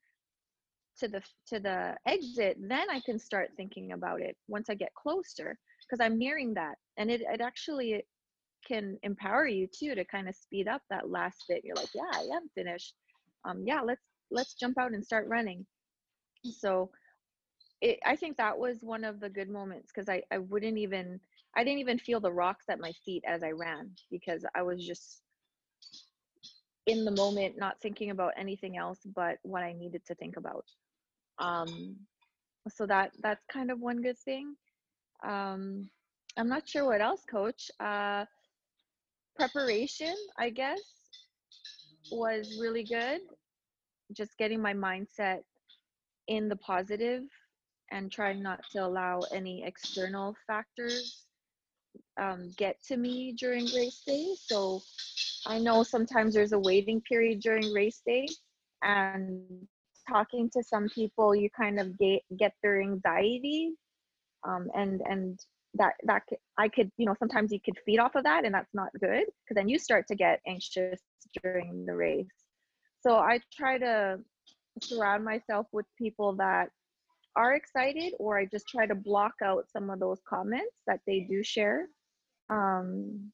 to 0.99 1.09
the 1.09 1.23
to 1.47 1.61
the 1.61 1.97
exit 2.07 2.57
then 2.61 2.91
i 2.91 3.01
can 3.01 3.19
start 3.19 3.51
thinking 3.57 3.93
about 3.93 4.21
it 4.21 4.37
once 4.49 4.69
i 4.69 4.75
get 4.75 4.93
closer 4.95 5.57
because 5.83 6.05
i'm 6.05 6.19
nearing 6.19 6.55
that. 6.55 6.77
And 6.97 7.11
it, 7.11 7.23
it 7.23 7.41
actually 7.41 8.05
can 8.67 8.99
empower 9.03 9.47
you 9.47 9.67
too 9.67 9.95
to 9.95 10.05
kind 10.05 10.29
of 10.29 10.35
speed 10.35 10.69
up 10.69 10.83
that 10.91 11.09
last 11.11 11.45
bit. 11.49 11.63
You're 11.65 11.77
like 11.77 11.95
yeah 11.95 12.11
i 12.13 12.23
am 12.37 12.49
finished. 12.55 12.95
Um 13.45 13.65
yeah 13.67 13.81
let's 13.81 14.03
let's 14.31 14.55
jump 14.55 14.79
out 14.79 14.93
and 14.93 15.05
start 15.05 15.27
running 15.29 15.67
so 16.45 16.91
it, 17.81 17.99
i 18.05 18.17
think 18.17 18.37
that 18.37 18.59
was 18.59 18.83
one 18.83 19.05
of 19.05 19.21
the 19.21 19.29
good 19.29 19.49
moments 19.49 19.91
because 19.93 20.09
I, 20.09 20.23
I 20.33 20.39
wouldn't 20.39 20.79
even 20.79 21.21
i 21.57 21.65
didn't 21.65 21.79
even 21.81 21.99
feel 21.99 22.21
the 22.21 22.33
rocks 22.33 22.67
at 22.69 22.81
my 22.81 22.93
feet 23.05 23.25
as 23.27 23.43
i 23.43 23.51
ran 23.51 23.91
because 24.11 24.45
i 24.55 24.63
was 24.63 24.85
just 24.87 25.23
in 26.87 27.05
the 27.05 27.11
moment 27.11 27.59
not 27.59 27.81
thinking 27.81 28.11
about 28.11 28.33
anything 28.37 28.77
else 28.77 29.01
but 29.15 29.37
what 29.43 29.63
i 29.63 29.73
needed 29.73 30.03
to 30.07 30.15
think 30.15 30.37
about. 30.37 30.65
Um 31.39 31.97
so 32.69 32.87
that 32.87 33.13
that's 33.23 33.45
kind 33.47 33.71
of 33.71 33.81
one 33.81 34.01
good 34.03 34.19
thing. 34.19 34.57
Um 35.27 35.89
i'm 36.37 36.49
not 36.49 36.69
sure 36.69 36.85
what 36.87 37.01
else 37.03 37.25
coach. 37.31 37.71
Uh 37.79 38.25
preparation 39.37 40.15
i 40.39 40.51
guess 40.51 40.81
was 42.11 42.59
really 42.61 42.85
good. 42.85 43.21
Just 44.13 44.39
getting 44.39 44.61
my 44.63 44.73
mindset 44.73 45.41
in 46.29 46.49
the 46.49 46.57
positive 46.57 47.23
and 47.91 48.13
trying 48.13 48.43
not 48.43 48.61
to 48.71 48.85
allow 48.85 49.21
any 49.33 49.65
external 49.65 50.35
factors 50.47 51.27
um, 52.21 52.53
get 52.57 52.77
to 52.87 52.97
me 52.97 53.35
during 53.39 53.65
race 53.75 54.03
day. 54.07 54.35
So 54.37 54.83
i 55.47 55.59
know 55.59 55.83
sometimes 55.83 56.35
there's 56.35 56.53
a 56.53 56.59
waiting 56.59 57.01
period 57.03 57.41
during 57.41 57.73
race 57.73 58.03
day 58.07 58.27
and 58.83 59.67
talking 60.09 60.51
to 60.53 60.63
some 60.63 60.89
people 60.89 61.35
you 61.35 61.49
kind 61.51 61.79
of 61.81 61.99
get 61.99 62.21
get 62.39 62.53
their 62.63 62.81
anxiety 62.81 63.73
um, 64.47 64.69
and 64.75 65.01
and 65.07 65.41
that 65.75 65.95
that 66.05 66.23
I 66.57 66.69
could 66.69 66.91
you 66.97 67.07
know 67.07 67.15
sometimes 67.19 67.53
you 67.53 67.61
could 67.65 67.79
feed 67.85 67.99
off 67.99 68.15
of 68.15 68.25
that 68.25 68.45
and 68.45 68.55
that's 68.55 68.75
not 68.75 68.91
good 69.01 69.25
because 69.25 69.55
then 69.55 69.69
you 69.69 69.79
start 69.79 70.07
to 70.09 70.15
get 70.15 70.41
anxious 70.47 71.01
during 71.43 71.85
the 71.87 71.95
race. 71.95 72.27
So 73.01 73.17
I 73.17 73.41
try 73.53 73.79
to 73.79 74.19
surround 74.83 75.25
myself 75.25 75.67
with 75.73 75.87
people 75.97 76.35
that 76.37 76.71
are 77.37 77.55
excited 77.55 78.15
or 78.19 78.39
I 78.39 78.47
just 78.47 78.69
try 78.69 78.87
to 78.87 78.95
block 78.95 79.35
out 79.43 79.67
some 79.73 79.91
of 79.91 80.01
those 80.01 80.21
comments 80.29 80.83
that 80.87 81.01
they 81.07 81.21
do 81.21 81.43
share. 81.43 81.87
Um, 82.51 83.31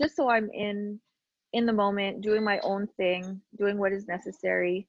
just 0.00 0.16
so 0.16 0.28
I'm 0.28 0.50
in 0.52 0.98
in 1.52 1.66
the 1.66 1.72
moment 1.72 2.22
doing 2.22 2.42
my 2.42 2.58
own 2.60 2.88
thing 2.96 3.40
doing 3.58 3.76
what 3.76 3.92
is 3.92 4.08
necessary 4.08 4.86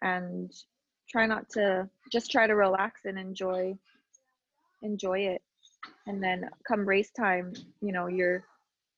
and 0.00 0.52
try 1.10 1.26
not 1.26 1.48
to 1.50 1.88
just 2.12 2.30
try 2.30 2.46
to 2.46 2.54
relax 2.54 3.04
and 3.04 3.18
enjoy 3.18 3.76
enjoy 4.82 5.18
it. 5.20 5.42
And 6.06 6.22
then 6.22 6.48
come 6.66 6.88
race 6.88 7.10
time 7.10 7.52
you 7.80 7.92
know 7.92 8.06
you're 8.06 8.44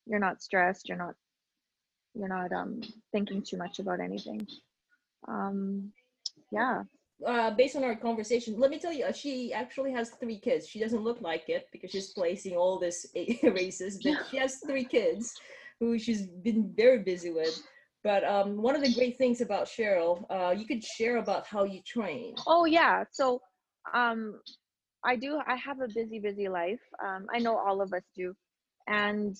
you're 0.05 0.19
not 0.19 0.43
stressed 0.43 0.87
you're 0.87 0.97
not 0.97 1.15
you're 2.13 2.27
not 2.27 2.51
um 2.51 2.81
thinking 3.11 3.41
too 3.41 3.57
much 3.57 3.79
about 3.79 3.99
anything. 3.99 4.45
Um 5.27 5.91
yeah 6.51 6.83
uh, 7.25 7.51
based 7.51 7.75
on 7.75 7.83
our 7.83 7.95
conversation, 7.95 8.59
let 8.59 8.71
me 8.71 8.79
tell 8.79 8.91
you, 8.91 9.05
uh, 9.05 9.11
she 9.11 9.53
actually 9.53 9.91
has 9.91 10.09
three 10.09 10.39
kids. 10.39 10.67
She 10.67 10.79
doesn't 10.79 11.03
look 11.03 11.21
like 11.21 11.49
it 11.49 11.67
because 11.71 11.91
she's 11.91 12.13
placing 12.13 12.55
all 12.55 12.79
this 12.79 13.05
races, 13.43 13.99
but 14.03 14.25
she 14.29 14.37
has 14.37 14.57
three 14.65 14.83
kids 14.83 15.31
who 15.79 15.99
she's 15.99 16.25
been 16.27 16.73
very 16.75 16.99
busy 16.99 17.31
with. 17.31 17.61
But 18.03 18.23
um, 18.23 18.61
one 18.61 18.75
of 18.75 18.81
the 18.81 18.93
great 18.93 19.17
things 19.17 19.41
about 19.41 19.67
Cheryl, 19.67 20.25
uh, 20.31 20.51
you 20.51 20.65
could 20.65 20.83
share 20.83 21.17
about 21.17 21.45
how 21.45 21.63
you 21.63 21.81
train. 21.85 22.33
oh 22.47 22.65
yeah 22.65 23.03
so 23.11 23.41
um 23.93 24.39
i 25.03 25.15
do 25.15 25.39
i 25.47 25.55
have 25.55 25.79
a 25.81 25.87
busy 25.93 26.19
busy 26.19 26.47
life 26.47 26.79
um 27.03 27.25
i 27.33 27.39
know 27.39 27.57
all 27.57 27.81
of 27.81 27.93
us 27.93 28.03
do 28.15 28.33
and 28.87 29.35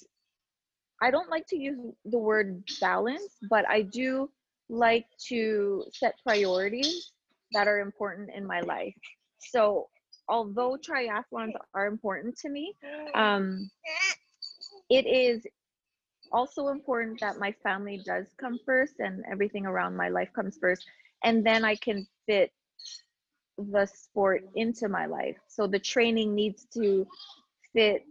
i 1.01 1.11
don't 1.11 1.29
like 1.29 1.45
to 1.47 1.57
use 1.57 1.77
the 2.05 2.17
word 2.17 2.63
balance 2.79 3.37
but 3.49 3.67
i 3.69 3.81
do 3.81 4.29
like 4.71 5.05
to 5.29 5.85
set 5.93 6.15
priorities 6.25 7.11
that 7.53 7.67
are 7.67 7.79
important 7.79 8.29
in 8.35 8.47
my 8.47 8.61
life. 8.61 8.95
So 9.39 9.89
although 10.29 10.77
triathlons 10.77 11.53
are 11.73 11.87
important 11.87 12.37
to 12.37 12.49
me 12.49 12.73
um 13.15 13.69
it 14.89 15.05
is 15.05 15.45
also 16.31 16.69
important 16.69 17.19
that 17.19 17.37
my 17.39 17.51
family 17.63 18.01
does 18.05 18.27
come 18.39 18.57
first 18.65 18.93
and 18.99 19.23
everything 19.29 19.65
around 19.65 19.97
my 19.97 20.09
life 20.09 20.29
comes 20.33 20.57
first 20.61 20.85
and 21.23 21.45
then 21.45 21.65
i 21.65 21.75
can 21.75 22.07
fit 22.27 22.51
the 23.57 23.85
sport 23.85 24.43
into 24.55 24.89
my 24.89 25.05
life. 25.05 25.37
So 25.47 25.67
the 25.67 25.79
training 25.79 26.35
needs 26.35 26.65
to 26.73 27.05
fit 27.73 28.03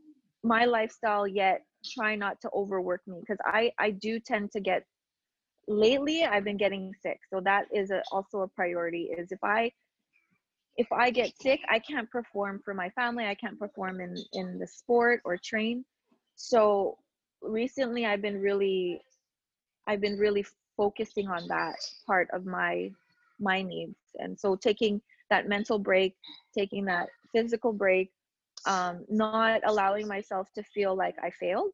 my 0.42 0.64
lifestyle 0.64 1.26
yet 1.26 1.62
try 1.96 2.14
not 2.14 2.40
to 2.42 2.50
overwork 2.54 3.00
me 3.06 3.20
because 3.20 3.38
i 3.44 3.72
i 3.78 3.90
do 3.90 4.20
tend 4.20 4.50
to 4.52 4.60
get 4.60 4.84
lately 5.70 6.24
i've 6.24 6.44
been 6.44 6.56
getting 6.56 6.92
sick. 7.00 7.20
So 7.32 7.40
that 7.40 7.66
is 7.72 7.90
a, 7.90 8.02
also 8.10 8.40
a 8.40 8.48
priority 8.48 9.10
is 9.16 9.30
if 9.30 9.38
i 9.44 9.70
if 10.76 10.90
i 10.92 11.10
get 11.10 11.32
sick 11.40 11.60
i 11.68 11.78
can't 11.78 12.10
perform 12.10 12.60
for 12.64 12.74
my 12.74 12.90
family. 12.90 13.24
I 13.24 13.34
can't 13.34 13.58
perform 13.58 14.00
in 14.00 14.16
in 14.32 14.58
the 14.58 14.66
sport 14.66 15.20
or 15.24 15.36
train. 15.36 15.84
So 16.34 16.98
recently 17.40 18.04
i've 18.04 18.20
been 18.20 18.40
really 18.40 19.00
i've 19.86 20.00
been 20.00 20.18
really 20.18 20.44
focusing 20.76 21.28
on 21.28 21.46
that 21.48 21.76
part 22.06 22.28
of 22.32 22.44
my 22.46 22.90
my 23.38 23.62
needs. 23.62 23.96
And 24.18 24.38
so 24.38 24.56
taking 24.56 25.00
that 25.30 25.48
mental 25.48 25.78
break 25.78 26.16
taking 26.56 26.84
that 26.86 27.08
physical 27.32 27.72
break 27.72 28.10
um, 28.66 29.06
not 29.08 29.62
allowing 29.64 30.06
myself 30.06 30.48
to 30.54 30.62
feel 30.62 30.94
like 30.94 31.14
i 31.22 31.30
failed 31.30 31.70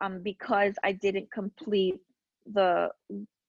um, 0.00 0.22
because 0.22 0.74
i 0.82 0.90
didn't 0.90 1.30
complete 1.30 2.00
the 2.52 2.90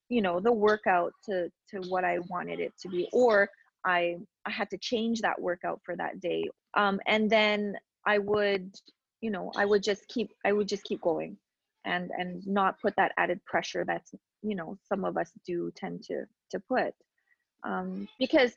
you 0.10 0.21
know 0.21 0.39
the 0.39 0.51
workout 0.51 1.12
to 1.23 1.49
to 1.69 1.79
what 1.89 2.03
i 2.03 2.19
wanted 2.29 2.60
it 2.60 2.73
to 2.79 2.88
be 2.89 3.07
or 3.13 3.49
I 3.88 4.17
I 4.45 4.51
had 4.51 4.69
to 4.71 4.77
change 4.77 5.21
that 5.21 5.41
workout 5.41 5.81
for 5.83 5.95
that 5.95 6.19
day. 6.19 6.43
Um, 6.75 6.99
and 7.07 7.29
then 7.29 7.75
I 8.05 8.19
would, 8.19 8.75
you 9.21 9.31
know, 9.31 9.51
I 9.55 9.65
would 9.65 9.81
just 9.81 10.07
keep 10.10 10.29
I 10.45 10.51
would 10.51 10.67
just 10.67 10.83
keep 10.83 11.01
going 11.01 11.38
and 11.86 12.12
and 12.17 12.45
not 12.45 12.79
put 12.81 12.95
that 12.97 13.13
added 13.17 13.43
pressure 13.45 13.86
that's 13.86 14.13
you 14.43 14.55
know 14.55 14.77
some 14.88 15.05
of 15.05 15.17
us 15.17 15.31
do 15.45 15.71
tend 15.75 16.03
to 16.03 16.25
to 16.51 16.60
put 16.60 16.93
um, 17.63 18.07
because 18.19 18.53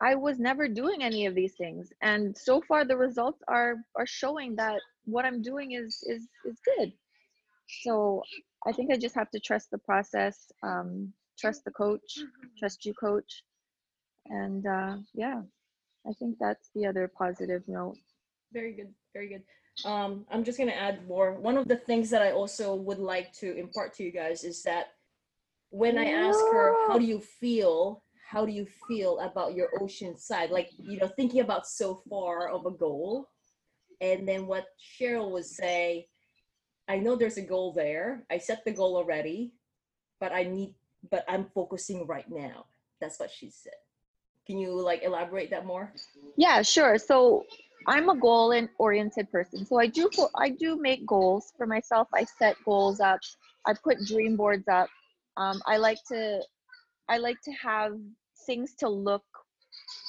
I 0.00 0.14
was 0.14 0.38
never 0.38 0.68
doing 0.68 1.02
any 1.02 1.26
of 1.26 1.34
these 1.34 1.54
things, 1.54 1.92
and 2.02 2.36
so 2.36 2.60
far 2.60 2.84
the 2.84 2.96
results 2.96 3.42
are 3.48 3.76
are 3.96 4.06
showing 4.06 4.54
that 4.56 4.80
what 5.06 5.24
I'm 5.24 5.42
doing 5.42 5.72
is 5.72 6.02
is 6.06 6.28
is 6.44 6.58
good. 6.64 6.92
So 7.82 8.22
I 8.66 8.72
think 8.72 8.92
I 8.92 8.96
just 8.96 9.14
have 9.14 9.30
to 9.30 9.40
trust 9.40 9.70
the 9.70 9.78
process, 9.78 10.50
um, 10.62 11.12
trust 11.38 11.64
the 11.64 11.70
coach, 11.70 12.18
trust 12.58 12.84
you, 12.84 12.92
coach, 12.94 13.42
and 14.26 14.66
uh, 14.66 14.96
yeah, 15.14 15.42
I 16.06 16.12
think 16.18 16.36
that's 16.40 16.70
the 16.74 16.86
other 16.86 17.10
positive 17.16 17.62
note. 17.68 17.96
Very 18.52 18.72
good. 18.72 18.92
Very 19.14 19.28
good. 19.28 19.42
Um, 19.84 20.26
I'm 20.30 20.42
just 20.42 20.58
gonna 20.58 20.72
add 20.72 21.06
more. 21.06 21.34
One 21.34 21.56
of 21.56 21.68
the 21.68 21.76
things 21.76 22.10
that 22.10 22.22
I 22.22 22.32
also 22.32 22.74
would 22.74 22.98
like 22.98 23.32
to 23.34 23.56
impart 23.56 23.94
to 23.94 24.02
you 24.02 24.10
guys 24.10 24.42
is 24.42 24.62
that 24.64 24.88
when 25.70 25.98
I 25.98 26.06
ask 26.06 26.38
her, 26.52 26.88
how 26.88 26.98
do 26.98 27.04
you 27.04 27.20
feel? 27.20 28.02
How 28.28 28.44
do 28.44 28.52
you 28.52 28.66
feel 28.88 29.18
about 29.20 29.54
your 29.54 29.68
Oceanside? 29.80 30.50
Like, 30.50 30.70
you 30.78 30.98
know, 30.98 31.08
thinking 31.08 31.40
about 31.40 31.66
so 31.66 32.02
far 32.08 32.48
of 32.48 32.66
a 32.66 32.70
goal. 32.70 33.28
And 34.00 34.26
then 34.26 34.46
what 34.46 34.66
Cheryl 34.78 35.30
would 35.32 35.44
say, 35.44 36.08
I 36.88 36.98
know 36.98 37.16
there's 37.16 37.36
a 37.36 37.42
goal 37.42 37.72
there. 37.72 38.24
I 38.30 38.38
set 38.38 38.64
the 38.64 38.72
goal 38.72 38.96
already, 38.96 39.52
but 40.20 40.32
I 40.32 40.44
need, 40.44 40.74
but 41.10 41.24
I'm 41.28 41.46
focusing 41.54 42.06
right 42.06 42.28
now. 42.30 42.66
That's 43.00 43.20
what 43.20 43.30
she 43.30 43.50
said. 43.50 43.74
Can 44.46 44.58
you 44.58 44.72
like 44.80 45.02
elaborate 45.02 45.50
that 45.50 45.66
more? 45.66 45.92
Yeah, 46.36 46.62
sure. 46.62 46.96
So 46.96 47.44
I'm 47.86 48.08
a 48.08 48.16
goal 48.16 48.54
oriented 48.78 49.30
person. 49.30 49.66
So 49.66 49.78
I 49.78 49.86
do 49.86 50.10
I 50.36 50.48
do 50.48 50.80
make 50.80 51.06
goals 51.06 51.52
for 51.56 51.66
myself. 51.66 52.08
I 52.14 52.24
set 52.24 52.56
goals 52.64 53.00
up. 53.00 53.20
I 53.66 53.74
put 53.74 53.98
dream 54.06 54.36
boards 54.36 54.66
up. 54.68 54.88
Um, 55.36 55.60
I 55.66 55.76
like 55.76 55.98
to 56.08 56.40
I 57.08 57.18
like 57.18 57.40
to 57.44 57.52
have 57.52 57.92
things 58.46 58.74
to 58.78 58.88
look 58.88 59.24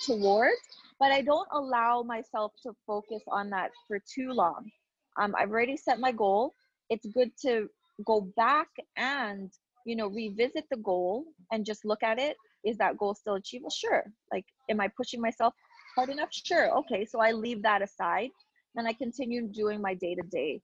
towards, 0.05 0.61
but 0.99 1.11
I 1.11 1.21
don't 1.21 1.47
allow 1.51 2.03
myself 2.03 2.53
to 2.63 2.73
focus 2.87 3.23
on 3.27 3.49
that 3.51 3.71
for 3.87 3.99
too 3.99 4.31
long. 4.31 4.69
Um, 5.17 5.35
I've 5.37 5.51
already 5.51 5.77
set 5.77 5.99
my 5.99 6.11
goal. 6.11 6.53
It's 6.89 7.05
good 7.07 7.31
to 7.43 7.69
go 8.05 8.21
back 8.37 8.67
and 8.97 9.51
you 9.85 9.95
know 9.95 10.07
revisit 10.07 10.65
the 10.71 10.77
goal 10.77 11.25
and 11.51 11.65
just 11.65 11.85
look 11.85 12.03
at 12.03 12.19
it. 12.19 12.37
Is 12.65 12.77
that 12.77 12.97
goal 12.97 13.15
still 13.15 13.35
achievable? 13.35 13.69
Sure. 13.69 14.03
Like, 14.33 14.45
am 14.69 14.81
I 14.81 14.89
pushing 14.95 15.21
myself 15.21 15.53
hard 15.95 16.09
enough? 16.09 16.29
Sure. 16.31 16.77
Okay. 16.79 17.05
So 17.05 17.19
I 17.19 17.31
leave 17.31 17.63
that 17.63 17.81
aside 17.81 18.29
and 18.75 18.87
I 18.87 18.93
continue 18.93 19.47
doing 19.47 19.81
my 19.81 19.93
day 19.93 20.15
to 20.15 20.21
day. 20.29 20.61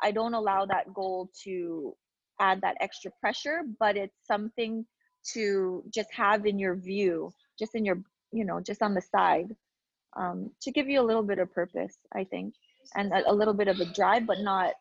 I 0.00 0.12
don't 0.12 0.34
allow 0.34 0.66
that 0.66 0.92
goal 0.94 1.30
to 1.44 1.94
add 2.40 2.60
that 2.62 2.76
extra 2.80 3.10
pressure, 3.20 3.62
but 3.78 3.96
it's 3.96 4.16
something 4.26 4.86
to 5.34 5.84
just 5.92 6.08
have 6.12 6.46
in 6.46 6.58
your 6.58 6.74
view, 6.76 7.32
just 7.58 7.74
in 7.74 7.84
your, 7.84 8.02
you 8.32 8.44
know, 8.44 8.60
just 8.60 8.82
on 8.82 8.94
the 8.94 9.02
side 9.02 9.54
um, 10.16 10.50
to 10.62 10.72
give 10.72 10.88
you 10.88 11.00
a 11.00 11.02
little 11.02 11.22
bit 11.22 11.38
of 11.38 11.52
purpose, 11.52 11.96
I 12.14 12.24
think, 12.24 12.54
and 12.96 13.12
a, 13.12 13.30
a 13.30 13.34
little 13.34 13.54
bit 13.54 13.68
of 13.68 13.80
a 13.80 13.84
drive, 13.92 14.26
but 14.26 14.40
not 14.40 14.72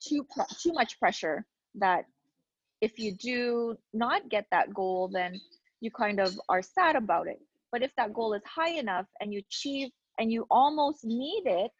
too 0.00 0.26
too 0.60 0.72
much 0.72 0.98
pressure 0.98 1.44
that 1.74 2.04
if 2.80 2.98
you 2.98 3.12
do 3.12 3.76
not 3.92 4.28
get 4.28 4.46
that 4.50 4.72
goal, 4.72 5.08
then 5.12 5.40
you 5.80 5.90
kind 5.90 6.20
of 6.20 6.38
are 6.48 6.62
sad 6.62 6.96
about 6.96 7.26
it. 7.26 7.40
But 7.72 7.82
if 7.82 7.90
that 7.96 8.14
goal 8.14 8.32
is 8.34 8.42
high 8.46 8.70
enough 8.78 9.06
and 9.20 9.32
you 9.32 9.40
achieve 9.40 9.90
and 10.18 10.32
you 10.32 10.46
almost 10.50 11.04
need 11.04 11.42
it, 11.46 11.70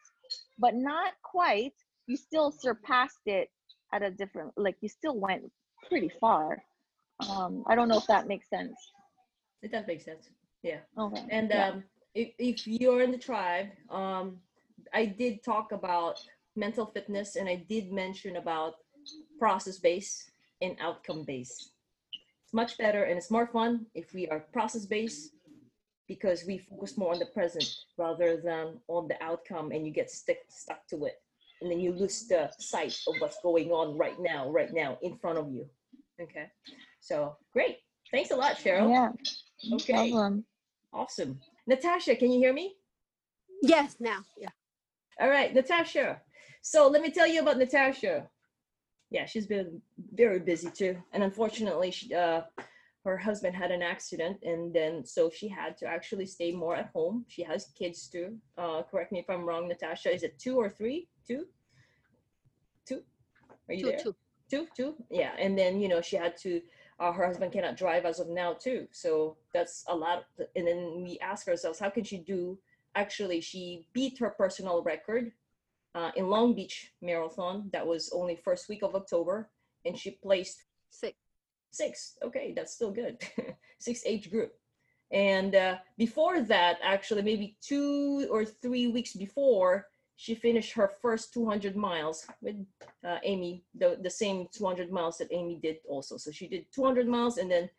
but 0.59 0.75
not 0.75 1.13
quite, 1.23 1.73
you 2.07 2.17
still 2.17 2.51
surpassed 2.51 3.27
it 3.27 3.49
at 3.93 4.03
a 4.03 4.11
different, 4.11 4.53
like 4.57 4.77
you 4.81 4.89
still 4.89 5.19
went 5.19 5.51
pretty 5.89 6.11
far. 6.21 6.63
Um, 7.29 7.65
I 7.67 7.75
don't 7.75 7.89
know 7.89 7.99
if 7.99 8.07
that 8.07 8.29
makes 8.29 8.49
sense. 8.49 8.75
It 9.63 9.73
does 9.73 9.87
make 9.87 10.03
sense. 10.03 10.29
Yeah. 10.63 10.79
Okay. 10.97 11.25
And 11.31 11.51
yeah. 11.51 11.69
um, 11.69 11.85
if, 12.15 12.31
if 12.39 12.67
you're 12.67 13.03
in 13.03 13.11
the 13.11 13.19
tribe, 13.19 13.69
um, 13.91 14.39
I 14.93 15.07
did 15.07 15.43
talk 15.43 15.73
about 15.73 16.21
mental 16.59 16.87
fitness 16.87 17.37
and 17.37 17.49
I 17.49 17.65
did 17.69 17.93
mention 17.93 18.37
about 18.37 18.75
process 19.39 19.79
based 19.79 20.31
and 20.61 20.77
outcome 20.81 21.25
based. 21.25 21.71
It's 22.45 22.53
much 22.53 22.77
better 22.77 23.05
and 23.05 23.17
it's 23.17 23.31
more 23.31 23.47
fun 23.47 23.87
if 23.95 24.13
we 24.13 24.27
are 24.29 24.41
process 24.53 24.87
based 24.87 25.31
because 26.09 26.45
we 26.47 26.59
focus 26.59 26.97
more 26.97 27.13
on 27.13 27.19
the 27.19 27.27
present 27.27 27.69
rather 27.97 28.39
than 28.39 28.81
on 28.89 29.07
the 29.09 29.23
outcome 29.23 29.71
and 29.71 29.87
you 29.87 29.93
get 29.93 30.11
stick, 30.11 30.41
stuck 30.49 30.87
to 30.89 31.05
it. 31.05 31.21
And 31.61 31.71
then 31.71 31.81
you 31.81 31.93
lose 31.93 32.27
the 32.27 32.51
sight 32.59 32.99
of 33.07 33.15
what's 33.19 33.39
going 33.43 33.71
on 33.71 33.97
right 33.97 34.19
now 34.19 34.51
right 34.51 34.73
now 34.73 34.99
in 35.03 35.17
front 35.19 35.39
of 35.39 35.53
you. 35.53 35.67
Okay. 36.21 36.47
So 37.01 37.37
great. 37.53 37.79
Thanks 38.11 38.31
a 38.31 38.37
lot 38.37 38.57
cheryl. 38.57 38.91
Yeah. 38.91 39.11
No 39.65 39.77
okay. 39.77 40.11
problem. 40.11 40.45
awesome. 40.93 41.41
Natasha 41.67 42.17
can 42.17 42.33
you 42.33 42.39
hear 42.39 42.53
me? 42.53 42.75
Yes 43.63 43.97
now. 44.01 44.21
Yeah. 44.37 44.49
All 45.21 45.29
right. 45.29 45.53
Natasha 45.53 46.21
so 46.63 46.89
let 46.89 47.03
me 47.03 47.11
tell 47.11 47.27
you 47.27 47.41
about 47.41 47.59
natasha. 47.59 48.29
Yeah 49.11 49.27
she's 49.27 49.47
been 49.47 49.81
very 50.15 50.39
busy 50.41 50.71
too. 50.71 50.97
And 51.13 51.23
unfortunately 51.23 51.91
she, 51.91 52.15
uh, 52.15 52.43
her 53.05 53.17
husband 53.17 53.55
had 53.55 53.71
an 53.71 53.83
accident 53.83 54.39
and 54.43 54.75
then 54.75 55.05
so 55.05 55.31
she 55.31 55.49
had 55.49 55.77
to 55.79 55.87
actually 55.87 56.27
stay 56.27 56.53
more 56.53 56.77
at 56.77 56.91
home. 56.95 57.25
She 57.29 57.43
has 57.43 57.73
kids 57.79 58.09
too. 58.09 58.37
Uh, 58.57 58.83
correct 58.83 59.13
me 59.13 59.21
if 59.21 59.31
i'm 59.31 59.45
wrong 59.45 59.69
natasha. 59.69 60.13
Is 60.13 60.23
it 60.23 60.39
two 60.39 60.57
or 60.57 60.69
three? 60.69 61.09
Two? 61.27 61.47
Two? 62.87 63.03
Are 63.69 63.75
you 63.75 63.85
two, 63.85 63.91
there? 63.91 63.99
two. 63.99 64.17
Two 64.51 64.67
two? 64.77 64.95
Yeah 65.11 65.33
and 65.39 65.59
then 65.59 65.81
you 65.81 65.89
know 65.89 66.01
she 66.01 66.17
had 66.17 66.37
to 66.39 66.61
uh, 67.01 67.13
her 67.13 67.27
husband 67.27 67.53
cannot 67.53 67.77
drive 67.77 68.05
as 68.05 68.19
of 68.19 68.29
now 68.29 68.53
too. 68.53 68.89
So 68.91 69.37
that's 69.55 69.85
a 69.89 69.95
lot 69.95 70.25
and 70.57 70.67
then 70.67 71.03
we 71.03 71.19
ask 71.21 71.49
ourselves 71.49 71.79
how 71.79 71.91
can 71.91 72.05
she 72.05 72.19
do? 72.19 72.59
Actually 72.95 73.41
she 73.41 73.87
beat 73.93 74.19
her 74.19 74.31
personal 74.31 74.83
record 74.83 75.33
uh, 75.99 76.13
in 76.15 76.29
long 76.29 76.55
beach 76.55 76.93
marathon 77.03 77.69
that 77.73 77.85
was 77.85 78.11
only 78.15 78.37
first 78.37 78.69
week 78.69 78.83
of 78.83 78.95
october 78.95 79.51
and 79.85 79.99
she 79.99 80.13
placed 80.23 80.65
six. 80.91 81.17
Six. 81.71 82.17
Okay 82.25 82.53
that's 82.57 82.73
still 82.73 82.93
good. 82.93 83.19
Six 83.79 84.03
age 84.07 84.31
group. 84.31 84.53
And 85.13 85.55
uh, 85.55 85.77
before 85.97 86.41
that 86.43 86.79
actually 86.83 87.23
maybe 87.23 87.57
two 87.61 88.27
or 88.31 88.45
three 88.45 88.87
weeks 88.87 89.13
before 89.15 89.87
she 90.17 90.35
finished 90.35 90.73
her 90.73 90.91
first 91.03 91.33
200 91.35 91.77
miles 91.77 92.27
with 92.43 92.57
uh, 93.05 93.19
amy 93.23 93.65
the, 93.75 93.99
the 94.03 94.11
same 94.11 94.47
200 94.53 94.91
miles 94.91 95.19
that 95.19 95.33
amy 95.33 95.59
did 95.63 95.77
also. 95.89 96.17
So 96.17 96.31
she 96.31 96.49
did 96.49 96.67
200 96.73 97.07
miles 97.07 97.39
and 97.39 97.51
then 97.51 97.71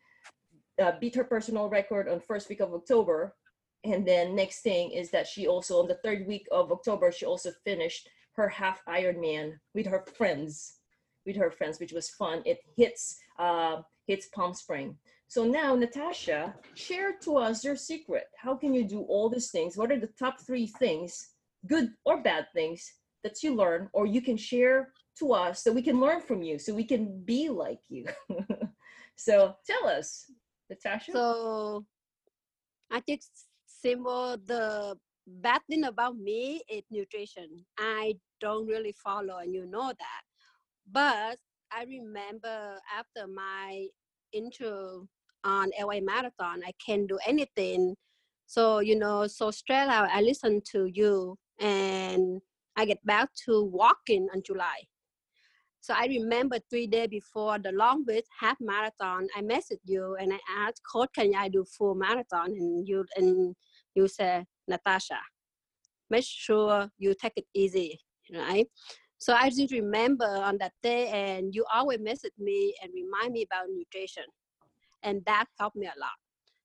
uh, 0.81 0.93
beat 0.99 1.15
her 1.15 1.25
personal 1.25 1.69
record 1.69 2.07
on 2.07 2.19
first 2.19 2.49
week 2.49 2.61
of 2.61 2.73
october 2.73 3.35
and 3.83 4.07
then 4.07 4.35
next 4.35 4.61
thing 4.61 4.91
is 4.91 5.09
that 5.11 5.27
she 5.27 5.47
also 5.47 5.79
on 5.79 5.87
the 5.87 5.99
third 6.03 6.27
week 6.27 6.47
of 6.51 6.71
october 6.71 7.11
she 7.11 7.25
also 7.25 7.51
finished 7.63 8.09
her 8.33 8.49
half 8.49 8.81
ironman 8.87 9.53
with 9.73 9.85
her 9.85 10.05
friends 10.17 10.79
with 11.25 11.35
her 11.35 11.51
friends 11.51 11.79
which 11.79 11.93
was 11.93 12.09
fun 12.09 12.41
it 12.45 12.59
hits 12.75 13.19
uh, 13.39 13.81
hits 14.09 14.27
Palm 14.33 14.55
Spring. 14.55 14.97
So 15.27 15.45
now, 15.45 15.75
Natasha, 15.75 16.55
share 16.73 17.13
to 17.21 17.37
us 17.37 17.63
your 17.63 17.75
secret. 17.75 18.25
How 18.35 18.55
can 18.55 18.73
you 18.73 18.83
do 18.83 19.01
all 19.01 19.29
these 19.29 19.51
things? 19.51 19.77
What 19.77 19.91
are 19.91 19.99
the 19.99 20.13
top 20.17 20.41
three 20.41 20.65
things, 20.65 21.29
good 21.67 21.91
or 22.05 22.23
bad 22.23 22.47
things, 22.51 22.91
that 23.23 23.43
you 23.43 23.53
learn 23.53 23.87
or 23.93 24.07
you 24.07 24.21
can 24.21 24.35
share 24.35 24.93
to 25.19 25.33
us 25.33 25.63
so 25.63 25.71
we 25.71 25.83
can 25.83 25.99
learn 25.99 26.21
from 26.21 26.41
you, 26.41 26.57
so 26.57 26.73
we 26.73 26.83
can 26.83 27.21
be 27.23 27.49
like 27.49 27.81
you? 27.87 28.05
so 29.15 29.53
tell 29.67 29.87
us, 29.87 30.25
Natasha. 30.71 31.11
So 31.11 31.85
I 32.89 32.99
think 33.01 33.21
simple 33.81 34.37
the 34.45 34.97
bad 35.27 35.61
thing 35.69 35.85
about 35.85 36.17
me 36.17 36.61
is 36.69 36.83
nutrition. 36.91 37.65
I 37.77 38.15
don't 38.39 38.67
really 38.67 38.93
follow, 39.03 39.37
and 39.37 39.53
you 39.53 39.65
know 39.65 39.87
that. 39.87 40.21
But 40.91 41.37
I 41.71 41.83
remember 41.83 42.79
after 42.97 43.27
my 43.27 43.87
intro 44.33 45.07
on 45.43 45.71
LA 45.79 45.99
Marathon, 46.01 46.61
I 46.65 46.71
can't 46.83 47.07
do 47.07 47.19
anything. 47.25 47.95
So, 48.47 48.79
you 48.79 48.97
know, 48.97 49.27
so 49.27 49.51
straight 49.51 49.87
out, 49.87 50.09
I 50.11 50.21
listened 50.21 50.65
to 50.71 50.89
you 50.91 51.37
and 51.59 52.41
I 52.75 52.85
get 52.85 53.05
back 53.05 53.29
to 53.45 53.63
walking 53.63 54.27
in 54.33 54.41
July. 54.43 54.79
So 55.81 55.93
I 55.95 56.07
remember 56.07 56.57
three 56.69 56.87
days 56.87 57.07
before 57.07 57.57
the 57.57 57.71
Long 57.71 58.03
Beach 58.03 58.25
half 58.39 58.57
marathon, 58.59 59.27
I 59.35 59.41
messaged 59.41 59.85
you 59.85 60.15
and 60.19 60.33
I 60.33 60.39
asked, 60.57 60.81
Coach, 60.91 61.09
can 61.15 61.33
I 61.35 61.47
do 61.47 61.63
full 61.77 61.95
marathon? 61.95 62.51
And 62.51 62.87
you 62.87 63.05
and 63.15 63.55
you 63.95 64.07
said, 64.07 64.45
Natasha, 64.67 65.19
make 66.09 66.25
sure 66.25 66.89
you 66.97 67.13
take 67.19 67.33
it 67.35 67.45
easy, 67.53 67.99
right? 68.33 68.67
So 69.17 69.33
I 69.33 69.49
just 69.49 69.71
remember 69.71 70.25
on 70.25 70.57
that 70.59 70.71
day, 70.81 71.07
and 71.09 71.53
you 71.53 71.65
always 71.73 71.99
message 71.99 72.31
me 72.37 72.73
and 72.81 72.91
remind 72.93 73.33
me 73.33 73.43
about 73.43 73.67
nutrition, 73.69 74.23
and 75.03 75.21
that 75.25 75.45
helped 75.59 75.75
me 75.75 75.87
a 75.87 75.99
lot. 75.99 76.17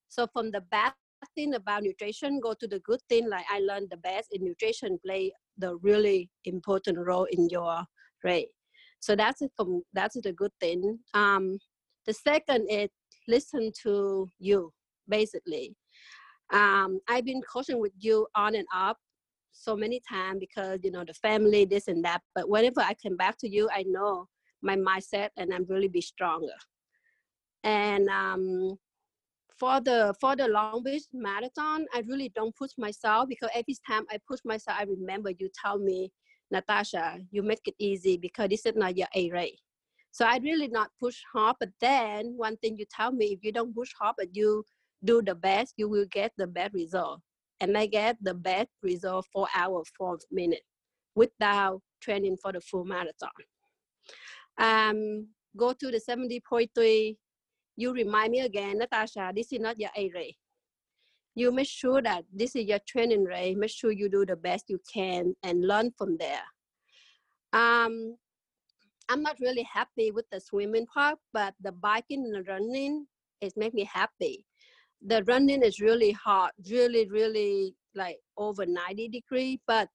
So 0.09 0.29
from 0.33 0.51
the 0.51 0.61
bad 0.61 0.93
thing 1.35 1.55
about 1.55 1.83
nutrition, 1.83 2.41
go 2.41 2.55
to 2.55 2.69
the 2.69 2.79
good 2.81 3.01
thing. 3.09 3.29
Like 3.29 3.45
I 3.51 3.61
learned 3.61 3.89
the 3.91 3.97
best 3.97 4.29
in 4.33 4.45
nutrition 4.45 4.99
play 5.05 5.33
the 5.59 5.77
really 5.77 6.31
important 6.45 6.99
role 6.99 7.27
in 7.31 7.49
your 7.49 7.83
rate. 8.23 8.49
So 9.01 9.17
that's 9.17 9.43
it 9.43 9.51
from 9.57 9.83
that's 9.93 10.17
the 10.21 10.33
good 10.33 10.53
thing. 10.61 10.99
Um, 11.15 11.59
the 12.07 12.15
second 12.15 12.69
is 12.71 12.89
listen 13.29 13.73
to 13.83 14.29
you 14.39 14.73
basically. 15.09 15.75
Um, 16.53 17.01
I've 17.09 17.25
been 17.25 17.43
coaching 17.43 17.81
with 17.81 17.93
you 17.99 18.27
on 18.35 18.55
and 18.55 18.67
off 18.73 18.97
so 19.53 19.77
many 19.77 20.01
times 20.09 20.39
because 20.41 20.81
you 20.83 20.91
know 20.91 21.05
the 21.05 21.15
family 21.15 21.65
this 21.65 21.89
and 21.89 22.05
that. 22.05 22.21
But 22.35 22.49
whenever 22.49 22.81
I 22.81 22.95
come 22.95 23.17
back 23.17 23.39
to 23.39 23.49
you, 23.49 23.69
I 23.73 23.85
know 23.87 24.29
my 24.63 24.77
mindset 24.77 25.31
and 25.37 25.53
I'm 25.55 25.67
really 25.69 25.89
be 25.89 26.01
stronger. 26.01 26.57
And 27.63 28.09
um, 28.09 28.77
for 29.59 29.81
the 29.81 30.15
for 30.21 30.37
the 30.37 30.49
Long 30.49 30.83
Beach 30.83 31.05
Marathon, 31.13 31.87
I 31.95 32.03
really 32.07 32.31
don't 32.35 32.55
push 32.57 32.73
myself 32.77 33.29
because 33.29 33.51
every 33.55 33.77
time 33.87 34.05
I 34.11 34.19
push 34.29 34.41
myself, 34.45 34.79
I 34.79 34.85
remember 34.85 35.31
you 35.31 35.49
tell 35.63 35.79
me, 35.79 36.11
Natasha, 36.51 37.19
you 37.31 37.43
make 37.43 37.67
it 37.67 37.75
easy 37.79 38.17
because 38.17 38.49
this 38.49 38.67
is 38.67 38.75
not 38.77 38.97
your 38.97 39.09
A 39.15 39.31
rate. 39.31 39.61
So 40.11 40.25
I 40.25 40.39
really 40.39 40.69
not 40.69 40.91
push 41.01 41.21
hard. 41.33 41.57
But 41.59 41.71
then 41.81 42.35
one 42.37 42.57
thing 42.59 42.77
you 42.77 42.85
tell 42.91 43.13
me, 43.13 43.27
if 43.27 43.41
you 43.43 43.53
don't 43.53 43.75
push 43.75 43.93
hard, 43.99 44.15
but 44.19 44.35
you 44.35 44.65
do 45.05 45.23
the 45.23 45.35
best, 45.35 45.75
you 45.77 45.89
will 45.89 46.07
get 46.11 46.33
the 46.37 46.47
best 46.47 46.75
result. 46.75 47.21
And 47.61 47.77
I 47.77 47.87
get 47.87 48.17
the 48.21 48.35
best 48.35 48.71
result 48.83 49.27
four 49.33 49.49
hours, 49.55 49.89
four 49.97 50.19
minutes 50.31 50.63
without 51.15 51.81
training 52.01 52.37
for 52.43 52.53
the 52.53 52.61
full 52.61 52.85
marathon. 52.85 53.31
Um, 54.59 55.29
go 55.57 55.73
to 55.73 55.91
the 55.91 56.01
70.3 56.01 57.17
you 57.77 57.93
remind 57.93 58.31
me 58.31 58.41
again, 58.41 58.79
Natasha, 58.79 59.33
this 59.35 59.53
is 59.53 59.61
not 59.61 59.79
your 59.79 59.91
A 59.97 60.11
rate. 60.15 60.37
You 61.35 61.51
make 61.51 61.67
sure 61.67 62.01
that 62.01 62.25
this 62.33 62.55
is 62.55 62.67
your 62.67 62.79
training 62.87 63.25
rate. 63.25 63.59
Make 63.59 63.71
sure 63.71 63.91
you 63.91 64.09
do 64.09 64.25
the 64.25 64.37
best 64.37 64.67
you 64.69 64.79
can 64.93 65.35
and 65.43 65.67
learn 65.67 65.91
from 65.99 66.17
there. 66.17 66.45
Um, 67.53 68.17
I'm 69.09 69.23
not 69.23 69.41
really 69.41 69.65
happy 69.65 70.13
with 70.13 70.27
the 70.31 70.41
swimming 70.41 70.87
part, 70.87 71.19
but 71.33 71.55
the 71.61 71.73
biking 71.73 72.33
and 72.33 72.47
running 72.47 73.07
is 73.41 73.57
make 73.57 73.75
me 73.75 73.85
happy. 73.85 74.47
The 75.07 75.23
running 75.25 75.63
is 75.63 75.81
really 75.81 76.13
hard, 76.13 76.53
really, 76.71 77.09
really 77.09 77.75
like 77.95 78.19
over 78.37 78.65
90 78.67 79.09
degree, 79.09 79.61
but 79.67 79.89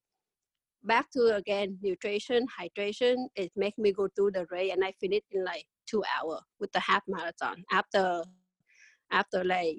back 0.84 1.10
to 1.12 1.36
again 1.36 1.78
nutrition, 1.82 2.45
hydration, 2.60 3.28
it 3.36 3.51
make 3.55 3.78
me 3.78 3.91
go 3.91 4.07
through 4.16 4.32
the 4.32 4.45
race 4.51 4.72
and 4.72 4.84
I 4.84 4.93
finish 4.99 5.24
in 5.32 5.43
like 5.43 5.66
two 5.88 6.03
hour 6.18 6.39
with 6.60 6.72
the 6.72 6.80
half 6.80 7.03
marathon 7.07 7.64
after 7.72 8.24
after 9.12 9.43
like 9.43 9.78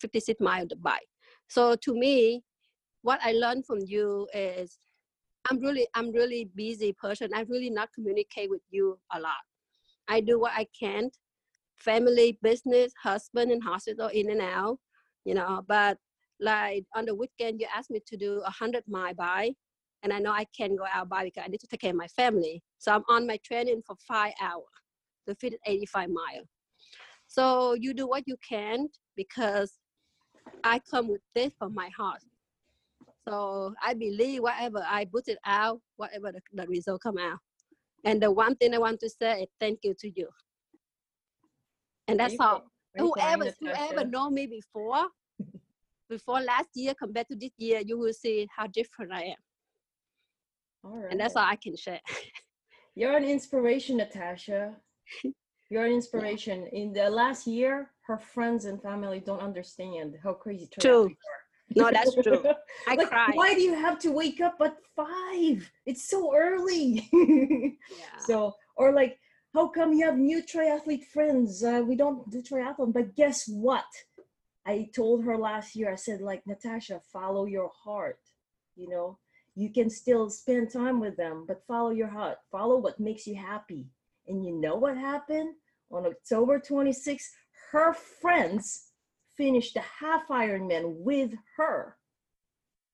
56 0.00 0.40
miles 0.40 0.68
the 0.68 0.76
bike. 0.76 1.06
So 1.48 1.76
to 1.76 1.94
me, 1.94 2.42
what 3.02 3.20
I 3.22 3.32
learned 3.32 3.66
from 3.66 3.78
you 3.86 4.26
is 4.34 4.78
I'm 5.48 5.60
really 5.60 5.86
I'm 5.94 6.10
really 6.12 6.50
busy 6.54 6.92
person. 6.92 7.30
I 7.34 7.42
really 7.48 7.70
not 7.70 7.90
communicate 7.94 8.50
with 8.50 8.62
you 8.70 8.98
a 9.14 9.20
lot. 9.20 9.44
I 10.08 10.20
do 10.20 10.38
what 10.38 10.52
I 10.54 10.66
can, 10.78 11.10
family, 11.78 12.38
business, 12.42 12.92
husband 13.02 13.52
and 13.52 13.62
hospital 13.62 14.08
in 14.08 14.30
and 14.30 14.40
out, 14.40 14.78
you 15.24 15.34
know. 15.34 15.62
But 15.68 15.98
like 16.40 16.84
on 16.94 17.06
the 17.06 17.14
weekend, 17.14 17.60
you 17.60 17.66
ask 17.74 17.90
me 17.90 18.00
to 18.06 18.16
do 18.16 18.42
a 18.44 18.50
hundred 18.50 18.84
mile 18.88 19.14
bike, 19.14 19.56
and 20.02 20.12
I 20.12 20.18
know 20.18 20.32
I 20.32 20.46
can't 20.56 20.78
go 20.78 20.84
out 20.92 21.08
bike 21.08 21.24
because 21.26 21.44
I 21.46 21.48
need 21.48 21.60
to 21.60 21.66
take 21.66 21.80
care 21.80 21.90
of 21.90 21.96
my 21.96 22.08
family. 22.08 22.62
So 22.78 22.92
I'm 22.92 23.04
on 23.08 23.26
my 23.26 23.38
training 23.44 23.82
for 23.86 23.96
five 24.06 24.32
hours 24.40 24.64
to 25.26 25.34
fit 25.34 25.54
85 25.66 26.08
miles. 26.10 26.48
So 27.26 27.74
you 27.74 27.92
do 27.92 28.06
what 28.06 28.24
you 28.26 28.36
can 28.48 28.88
because 29.16 29.78
I 30.62 30.80
come 30.90 31.08
with 31.08 31.22
this 31.34 31.52
from 31.58 31.74
my 31.74 31.88
heart. 31.96 32.22
So 33.28 33.74
I 33.84 33.94
believe 33.94 34.42
whatever 34.42 34.84
I 34.88 35.04
put 35.04 35.26
it 35.26 35.38
out, 35.44 35.80
whatever 35.96 36.30
the, 36.30 36.40
the 36.52 36.66
result 36.68 37.02
come 37.02 37.18
out. 37.18 37.38
And 38.04 38.22
the 38.22 38.30
one 38.30 38.54
thing 38.56 38.72
I 38.72 38.78
want 38.78 39.00
to 39.00 39.10
say 39.10 39.42
is 39.42 39.48
thank 39.58 39.80
you 39.82 39.94
to 39.98 40.12
you. 40.14 40.28
And 42.08 42.20
that's 42.20 42.36
all. 42.40 42.64
Whoever 42.96 43.52
whoever 43.60 44.04
know 44.04 44.30
me 44.30 44.46
before, 44.46 45.08
before 46.08 46.40
last 46.40 46.68
year 46.74 46.94
compared 46.94 47.28
to 47.28 47.36
this 47.36 47.50
year, 47.58 47.82
you 47.84 47.98
will 47.98 48.12
see 48.12 48.48
how 48.56 48.66
different 48.68 49.12
I 49.12 49.22
am. 49.22 49.42
All 50.84 50.96
right. 50.98 51.10
And 51.10 51.20
that's 51.20 51.36
all 51.36 51.44
I 51.44 51.56
can 51.56 51.76
share. 51.76 52.00
You're 52.94 53.16
an 53.16 53.24
inspiration, 53.24 53.98
Natasha. 53.98 54.76
You're 55.68 55.84
an 55.84 55.92
inspiration. 55.92 56.66
In 56.68 56.92
the 56.92 57.10
last 57.10 57.46
year, 57.46 57.90
her 58.06 58.16
friends 58.16 58.64
and 58.64 58.80
family 58.80 59.20
don't 59.20 59.40
understand 59.40 60.16
how 60.22 60.32
crazy 60.32 60.68
True. 60.80 61.10
No, 61.74 61.90
that's 61.90 62.14
true. 62.14 62.44
I 62.88 62.94
like, 62.94 63.08
cried. 63.08 63.34
why 63.34 63.54
do 63.54 63.60
you 63.60 63.74
have 63.74 63.98
to 64.00 64.12
wake 64.12 64.40
up 64.40 64.56
at 64.64 64.76
five? 64.94 65.68
It's 65.84 66.08
so 66.08 66.34
early. 66.34 67.08
Yeah. 67.12 68.18
So, 68.18 68.54
or 68.76 68.92
like, 68.92 69.18
how 69.56 69.66
come 69.66 69.94
you 69.94 70.04
have 70.04 70.18
new 70.18 70.42
triathlete 70.42 71.06
friends? 71.06 71.64
Uh, 71.64 71.82
we 71.82 71.96
don't 71.96 72.30
do 72.30 72.42
triathlon, 72.42 72.92
but 72.92 73.16
guess 73.16 73.48
what? 73.48 73.86
I 74.66 74.90
told 74.94 75.24
her 75.24 75.38
last 75.38 75.74
year, 75.74 75.90
I 75.90 75.94
said, 75.94 76.20
like, 76.20 76.46
Natasha, 76.46 77.00
follow 77.10 77.46
your 77.46 77.70
heart. 77.84 78.20
You 78.76 78.90
know, 78.90 79.18
you 79.54 79.72
can 79.72 79.88
still 79.88 80.28
spend 80.28 80.70
time 80.70 81.00
with 81.00 81.16
them, 81.16 81.46
but 81.48 81.64
follow 81.66 81.88
your 81.88 82.08
heart. 82.08 82.36
Follow 82.52 82.76
what 82.76 83.00
makes 83.00 83.26
you 83.26 83.36
happy. 83.36 83.86
And 84.28 84.44
you 84.44 84.52
know 84.52 84.74
what 84.74 84.98
happened? 84.98 85.54
On 85.90 86.04
October 86.04 86.60
26th, 86.60 87.30
her 87.72 87.94
friends 87.94 88.88
finished 89.38 89.72
the 89.72 89.80
half 89.80 90.28
Ironman 90.28 90.96
with 90.98 91.32
her. 91.56 91.96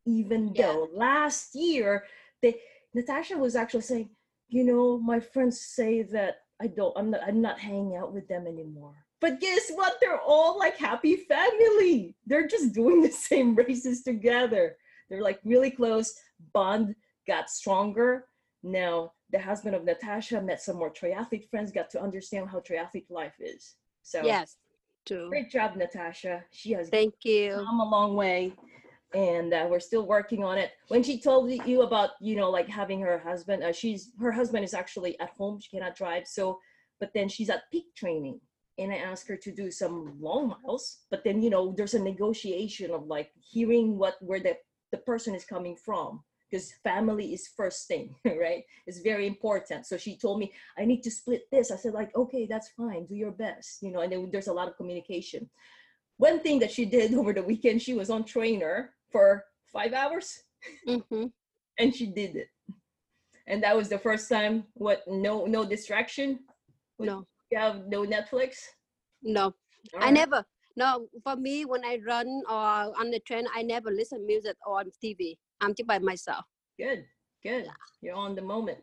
Even 0.07 0.53
Yeah. 0.55 0.67
though 0.67 0.91
last 0.95 1.57
year, 1.57 2.05
they 2.41 2.61
Natasha 2.95 3.37
was 3.37 3.57
actually 3.57 3.83
saying, 3.83 4.11
you 4.49 4.63
know, 4.63 4.99
my 4.99 5.19
friends 5.19 5.61
say 5.61 6.03
that 6.03 6.42
I 6.63 6.69
don't, 6.69 6.97
I'm 6.97 7.11
not, 7.11 7.21
I'm 7.27 7.43
not 7.43 7.59
hanging 7.59 7.97
out 7.97 8.13
with 8.13 8.29
them 8.29 8.47
anymore. 8.47 8.95
But 9.21 9.41
guess 9.41 9.71
what? 9.75 9.95
They're 10.01 10.21
all 10.21 10.59
like 10.59 10.77
happy 10.77 11.17
family. 11.17 12.17
They're 12.27 12.47
just 12.47 12.73
doing 12.73 13.03
the 13.03 13.11
same 13.31 13.55
races 13.57 14.03
together. 14.03 14.77
They're 15.11 15.23
like 15.23 15.41
really 15.45 15.71
close. 15.71 16.15
Bond 16.55 16.95
got 17.27 17.51
stronger. 17.51 18.27
Now 18.63 19.13
the 19.33 19.41
husband 19.41 19.75
of 19.75 19.85
Natasha 19.85 20.41
met 20.41 20.63
some 20.63 20.77
more 20.77 20.93
triathlete 20.93 21.49
friends, 21.51 21.73
got 21.73 21.91
to 21.91 22.03
understand 22.03 22.49
how 22.49 22.61
triathlete 22.61 23.11
life 23.11 23.35
is. 23.41 23.75
So 24.03 24.25
Yes, 24.25 24.57
true. 25.07 25.29
great 25.29 25.51
job, 25.51 25.77
Natasha. 25.77 26.45
She 26.53 26.73
has 26.73 26.89
Thank 26.91 27.15
you. 27.25 27.55
come 27.55 27.81
a 27.81 27.89
long 27.89 28.15
way 28.15 28.53
and 29.15 29.53
uh, 29.53 29.67
we're 29.69 29.81
still 29.81 30.07
working 30.07 30.45
on 30.45 30.59
it. 30.59 30.73
When 30.89 31.03
she 31.03 31.21
told 31.21 31.51
you 31.67 31.83
about 31.83 32.11
you 32.21 32.37
know 32.37 32.51
like 32.51 32.69
having 32.69 33.01
her 33.01 33.19
husband 33.19 33.63
uh, 33.63 33.73
she's 33.73 34.11
her 34.21 34.33
husband 34.33 34.65
is 34.65 34.75
actually 34.75 35.19
at 35.21 35.31
home. 35.31 35.61
She 35.61 35.71
cannot 35.71 35.97
drive 35.97 36.27
so 36.27 36.59
but 37.01 37.13
then 37.15 37.29
she's 37.29 37.51
at 37.51 37.71
peak 37.73 37.95
training. 37.97 38.41
And 38.79 38.91
i 38.91 38.97
asked 38.97 39.29
her 39.29 39.37
to 39.37 39.53
do 39.53 39.71
some 39.71 40.17
long 40.21 40.55
miles 40.55 41.01
but 41.11 41.25
then 41.25 41.43
you 41.43 41.51
know 41.51 41.75
there's 41.77 41.95
a 41.95 42.03
negotiation 42.03 42.91
of 42.91 43.07
like 43.07 43.31
hearing 43.39 43.99
what 43.99 44.15
where 44.21 44.41
the, 44.41 44.57
the 44.93 44.99
person 44.99 45.35
is 45.35 45.45
coming 45.45 45.77
from 45.77 46.23
because 46.51 46.73
family 46.85 47.35
is 47.35 47.49
first 47.57 47.87
thing 47.87 48.15
right? 48.25 48.65
It's 48.87 49.01
very 49.01 49.27
important. 49.27 49.87
So 49.87 49.97
she 49.97 50.17
told 50.17 50.39
me 50.39 50.53
i 50.79 50.85
need 50.85 51.03
to 51.03 51.11
split 51.11 51.43
this. 51.51 51.71
I 51.71 51.77
said 51.77 51.93
like 51.93 52.17
okay 52.17 52.47
that's 52.47 52.71
fine. 52.71 53.05
Do 53.07 53.15
your 53.15 53.33
best 53.33 53.83
you 53.83 53.91
know 53.93 54.01
and 54.01 54.13
then 54.13 54.31
there's 54.33 54.49
a 54.49 54.59
lot 54.59 54.69
of 54.69 54.77
communication. 54.77 55.51
One 56.17 56.41
thing 56.41 56.59
that 56.61 56.71
she 56.71 56.85
did 56.87 57.15
over 57.21 57.33
the 57.33 57.43
weekend 57.43 57.83
she 57.83 57.95
was 57.95 58.11
on 58.11 58.25
trainer 58.25 58.95
for 59.13 59.45
five 59.73 59.93
hours. 59.93 60.43
Hmm 60.89 61.27
and 61.79 61.95
she 61.95 62.07
did 62.07 62.37
it. 62.37 62.49
And 63.47 63.63
that 63.63 63.77
was 63.77 63.89
the 63.89 63.99
first 63.99 64.29
time 64.29 64.65
what 64.75 65.03
no 65.09 65.47
no 65.47 65.65
distraction? 65.65 66.41
No, 66.99 67.27
you 67.51 67.59
have 67.59 67.87
no 67.89 68.05
netflix? 68.05 68.57
No, 69.23 69.55
All 69.95 70.01
I 70.01 70.11
never. 70.11 70.45
No, 70.77 71.07
for 71.23 71.37
me, 71.37 71.67
when 71.67 71.85
I 71.85 71.99
run 72.07 72.27
or 72.49 72.99
on 72.99 73.11
the 73.11 73.21
train, 73.21 73.45
I 73.55 73.63
never 73.63 73.91
listen 73.91 74.27
music 74.27 74.57
or 74.65 74.79
on 74.79 74.91
TV. 75.05 75.37
I'm 75.61 75.75
just 75.75 75.87
by 75.87 75.99
myself. 75.99 76.45
good 76.79 77.05
good. 77.43 77.67
You're 78.01 78.15
on 78.15 78.35
the 78.35 78.43
moment. 78.43 78.79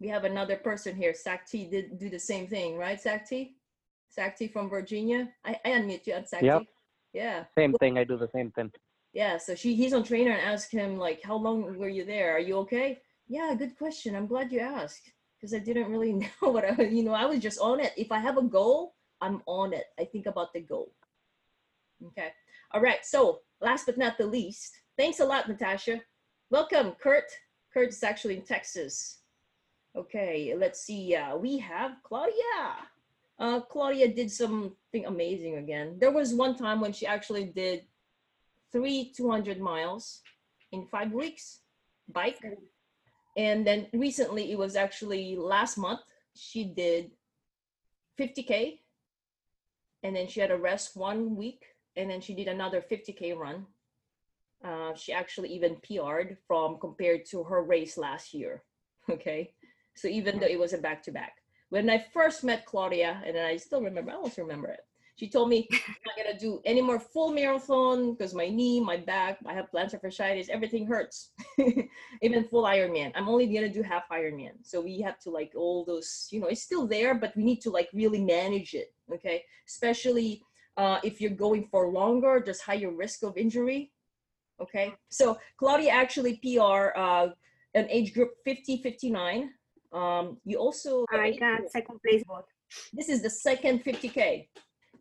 We 0.00 0.08
have 0.08 0.24
another 0.24 0.56
person 0.56 0.96
here 0.96 1.14
sakti 1.14 1.66
did 1.70 1.98
do 1.98 2.08
the 2.08 2.18
same 2.18 2.46
thing 2.48 2.76
right 2.76 3.00
sakti 3.00 3.56
sakti 4.08 4.48
from 4.48 4.68
virginia? 4.68 5.28
I, 5.44 5.58
I 5.64 5.70
unmute 5.70 6.06
you 6.06 6.14
on 6.14 6.26
sakti 6.26 6.46
Yep. 6.46 6.62
yeah. 7.12 7.44
Same 7.58 7.74
thing. 7.74 7.98
I 7.98 8.04
do 8.04 8.16
the 8.16 8.28
same 8.34 8.50
thing. 8.52 8.70
Yeah, 9.16 9.38
so 9.38 9.54
she 9.54 9.74
he's 9.74 9.94
on 9.94 10.04
trainer 10.04 10.32
and 10.32 10.42
asked 10.42 10.70
him 10.70 10.98
like, 10.98 11.22
"How 11.22 11.36
long 11.36 11.78
were 11.78 11.88
you 11.88 12.04
there? 12.04 12.36
Are 12.36 12.38
you 12.48 12.58
okay?" 12.58 13.00
Yeah, 13.28 13.54
good 13.54 13.74
question. 13.78 14.14
I'm 14.14 14.26
glad 14.26 14.52
you 14.52 14.60
asked 14.60 15.10
because 15.34 15.54
I 15.54 15.58
didn't 15.58 15.90
really 15.90 16.12
know 16.20 16.50
what 16.50 16.66
I 16.66 16.82
you 16.82 17.02
know 17.02 17.14
I 17.14 17.24
was 17.24 17.40
just 17.40 17.58
on 17.58 17.80
it. 17.80 17.94
If 17.96 18.12
I 18.12 18.18
have 18.18 18.36
a 18.36 18.42
goal, 18.42 18.94
I'm 19.22 19.40
on 19.46 19.72
it. 19.72 19.86
I 19.98 20.04
think 20.04 20.26
about 20.26 20.52
the 20.52 20.60
goal. 20.60 20.92
Okay. 22.08 22.28
All 22.72 22.82
right. 22.82 23.06
So 23.06 23.40
last 23.62 23.86
but 23.86 23.96
not 23.96 24.18
the 24.18 24.26
least, 24.26 24.76
thanks 24.98 25.20
a 25.20 25.24
lot, 25.24 25.48
Natasha. 25.48 26.02
Welcome, 26.50 26.92
Kurt. 27.00 27.32
Kurt 27.72 27.88
is 27.88 28.02
actually 28.02 28.36
in 28.36 28.42
Texas. 28.42 29.20
Okay, 29.96 30.54
let's 30.54 30.82
see. 30.82 31.16
Uh, 31.16 31.38
we 31.38 31.56
have 31.56 31.92
Claudia. 32.02 32.84
Uh, 33.38 33.60
Claudia 33.60 34.12
did 34.12 34.30
something 34.30 35.06
amazing 35.06 35.56
again. 35.56 35.96
There 35.98 36.12
was 36.12 36.34
one 36.34 36.54
time 36.54 36.82
when 36.82 36.92
she 36.92 37.06
actually 37.06 37.44
did 37.46 37.86
three 38.72 39.12
200 39.16 39.60
miles 39.60 40.22
in 40.72 40.86
five 40.86 41.12
weeks 41.12 41.60
bike. 42.08 42.38
And 43.36 43.66
then 43.66 43.86
recently, 43.92 44.52
it 44.52 44.58
was 44.58 44.76
actually 44.76 45.36
last 45.36 45.76
month, 45.76 46.00
she 46.34 46.64
did 46.64 47.10
50K. 48.18 48.78
And 50.02 50.14
then 50.14 50.28
she 50.28 50.40
had 50.40 50.50
a 50.50 50.56
rest 50.56 50.96
one 50.96 51.36
week. 51.36 51.64
And 51.96 52.10
then 52.10 52.20
she 52.20 52.34
did 52.34 52.48
another 52.48 52.80
50K 52.80 53.36
run. 53.36 53.66
Uh, 54.64 54.94
she 54.94 55.12
actually 55.12 55.50
even 55.50 55.76
PR'd 55.76 56.36
from 56.46 56.78
compared 56.78 57.26
to 57.26 57.44
her 57.44 57.62
race 57.62 57.96
last 57.98 58.34
year. 58.34 58.62
Okay. 59.08 59.52
So 59.94 60.08
even 60.08 60.40
though 60.40 60.48
it 60.48 60.58
was 60.58 60.72
a 60.72 60.78
back 60.78 61.00
to 61.04 61.12
back 61.12 61.36
when 61.70 61.90
I 61.90 62.04
first 62.12 62.44
met 62.44 62.66
Claudia, 62.66 63.22
and 63.26 63.36
I 63.36 63.56
still 63.56 63.82
remember, 63.82 64.12
I 64.12 64.14
almost 64.14 64.38
remember 64.38 64.68
it. 64.68 64.80
She 65.16 65.28
told 65.28 65.48
me 65.48 65.66
I'm 65.72 65.94
not 66.06 66.16
gonna 66.16 66.38
do 66.38 66.60
any 66.64 66.82
more 66.82 67.00
full 67.00 67.32
marathon 67.32 68.12
because 68.12 68.34
my 68.34 68.48
knee, 68.48 68.80
my 68.80 68.96
back, 68.96 69.38
I 69.46 69.54
have 69.54 69.70
plantar 69.70 70.00
fasciitis, 70.00 70.48
everything 70.48 70.86
hurts. 70.86 71.30
Even 72.22 72.44
full 72.44 72.64
Ironman. 72.64 73.12
I'm 73.14 73.28
only 73.28 73.46
gonna 73.46 73.72
do 73.72 73.82
half 73.82 74.08
Ironman. 74.10 74.54
So 74.62 74.80
we 74.80 75.00
have 75.00 75.18
to 75.20 75.30
like 75.30 75.52
all 75.56 75.84
those, 75.84 76.28
you 76.30 76.40
know, 76.40 76.48
it's 76.48 76.62
still 76.62 76.86
there, 76.86 77.14
but 77.14 77.36
we 77.36 77.44
need 77.44 77.60
to 77.62 77.70
like 77.70 77.88
really 77.94 78.22
manage 78.22 78.74
it. 78.74 78.92
Okay, 79.12 79.42
especially 79.66 80.42
uh, 80.76 80.98
if 81.02 81.20
you're 81.20 81.30
going 81.30 81.66
for 81.70 81.88
longer, 81.88 82.42
there's 82.44 82.60
higher 82.60 82.90
risk 82.90 83.22
of 83.22 83.36
injury. 83.36 83.92
Okay, 84.60 84.92
so 85.08 85.38
Claudia 85.58 85.90
actually 85.90 86.40
PR 86.42 86.96
uh, 86.96 87.28
an 87.74 87.86
age 87.90 88.14
group 88.14 88.32
50 88.44 88.82
59 88.82 89.50
um, 89.92 90.36
you 90.44 90.58
also 90.58 91.04
I 91.10 91.32
got 91.32 91.70
second 91.70 92.00
place 92.02 92.22
both. 92.26 92.44
This 92.92 93.08
is 93.08 93.22
the 93.22 93.30
second 93.30 93.84
50k, 93.84 94.48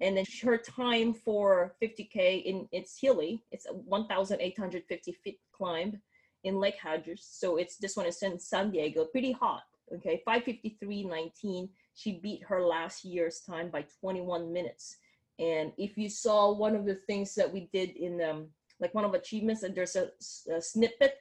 and 0.01 0.17
then 0.17 0.25
her 0.43 0.57
time 0.57 1.13
for 1.13 1.75
50k 1.81 2.43
in 2.43 2.67
it's 2.71 2.97
hilly. 2.99 3.43
It's 3.51 3.65
a 3.65 3.73
1,850 3.73 5.11
feet 5.23 5.39
climb 5.51 6.01
in 6.43 6.59
Lake 6.59 6.77
Hodges. 6.81 7.25
So 7.29 7.57
it's 7.57 7.77
this 7.77 7.95
one 7.95 8.05
is 8.05 8.21
in 8.21 8.39
San 8.39 8.71
Diego, 8.71 9.05
pretty 9.05 9.31
hot. 9.31 9.63
Okay, 9.93 10.21
553.19. 10.27 11.69
She 11.93 12.19
beat 12.19 12.43
her 12.43 12.61
last 12.65 13.05
year's 13.05 13.41
time 13.41 13.69
by 13.69 13.85
21 14.01 14.51
minutes. 14.51 14.97
And 15.37 15.71
if 15.77 15.97
you 15.97 16.09
saw 16.09 16.51
one 16.53 16.75
of 16.75 16.85
the 16.85 16.95
things 16.95 17.35
that 17.35 17.51
we 17.51 17.69
did 17.71 17.91
in 17.91 18.21
um, 18.21 18.47
like 18.79 18.93
one 18.93 19.05
of 19.05 19.13
achievements, 19.13 19.63
and 19.63 19.75
there's 19.75 19.95
a, 19.95 20.09
a 20.51 20.61
snippet 20.61 21.17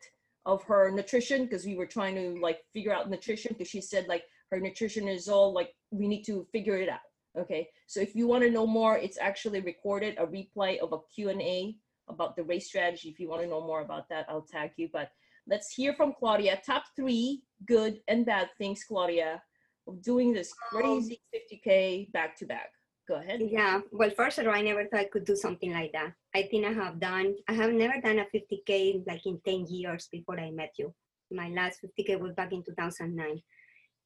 of 0.46 0.62
her 0.64 0.90
nutrition 0.90 1.44
because 1.44 1.64
we 1.64 1.76
were 1.76 1.86
trying 1.86 2.14
to 2.14 2.40
like 2.40 2.60
figure 2.72 2.92
out 2.92 3.10
nutrition 3.10 3.52
because 3.52 3.68
she 3.68 3.80
said 3.80 4.06
like 4.08 4.24
her 4.50 4.60
nutrition 4.60 5.08
is 5.08 5.28
all 5.28 5.52
like 5.52 5.74
we 5.90 6.06
need 6.06 6.22
to 6.24 6.46
figure 6.52 6.76
it 6.76 6.88
out 6.88 7.00
okay 7.38 7.68
so 7.86 8.00
if 8.00 8.14
you 8.14 8.26
want 8.26 8.42
to 8.42 8.50
know 8.50 8.66
more 8.66 8.96
it's 8.98 9.18
actually 9.20 9.60
recorded 9.60 10.16
a 10.18 10.26
replay 10.26 10.78
of 10.78 10.92
a 10.92 10.98
q&a 11.14 11.76
about 12.08 12.36
the 12.36 12.44
race 12.44 12.66
strategy 12.66 13.08
if 13.08 13.18
you 13.18 13.28
want 13.28 13.42
to 13.42 13.48
know 13.48 13.60
more 13.60 13.80
about 13.80 14.08
that 14.08 14.26
i'll 14.28 14.46
tag 14.50 14.70
you 14.76 14.88
but 14.92 15.10
let's 15.46 15.72
hear 15.72 15.94
from 15.94 16.12
claudia 16.18 16.60
top 16.64 16.84
three 16.96 17.42
good 17.66 18.00
and 18.08 18.26
bad 18.26 18.48
things 18.58 18.84
claudia 18.84 19.42
of 19.86 20.00
doing 20.02 20.32
this 20.32 20.52
crazy 20.70 21.20
50k 21.34 22.10
back 22.12 22.36
to 22.36 22.46
back 22.46 22.70
Go 23.06 23.16
ahead. 23.16 23.40
Yeah. 23.42 23.80
Well, 23.92 24.10
first 24.16 24.38
of 24.38 24.46
all, 24.46 24.54
I 24.54 24.62
never 24.62 24.86
thought 24.86 25.00
I 25.00 25.04
could 25.04 25.26
do 25.26 25.36
something 25.36 25.72
like 25.72 25.92
that. 25.92 26.12
I 26.34 26.44
think 26.44 26.64
I 26.64 26.72
have 26.72 26.98
done, 26.98 27.34
I 27.48 27.52
have 27.52 27.72
never 27.72 28.00
done 28.00 28.18
a 28.18 28.26
50K 28.34 29.06
like 29.06 29.26
in 29.26 29.40
10 29.44 29.66
years 29.66 30.08
before 30.10 30.40
I 30.40 30.50
met 30.50 30.72
you. 30.78 30.94
My 31.30 31.50
last 31.50 31.80
50K 31.84 32.18
was 32.18 32.32
back 32.32 32.52
in 32.52 32.62
2009. 32.62 33.42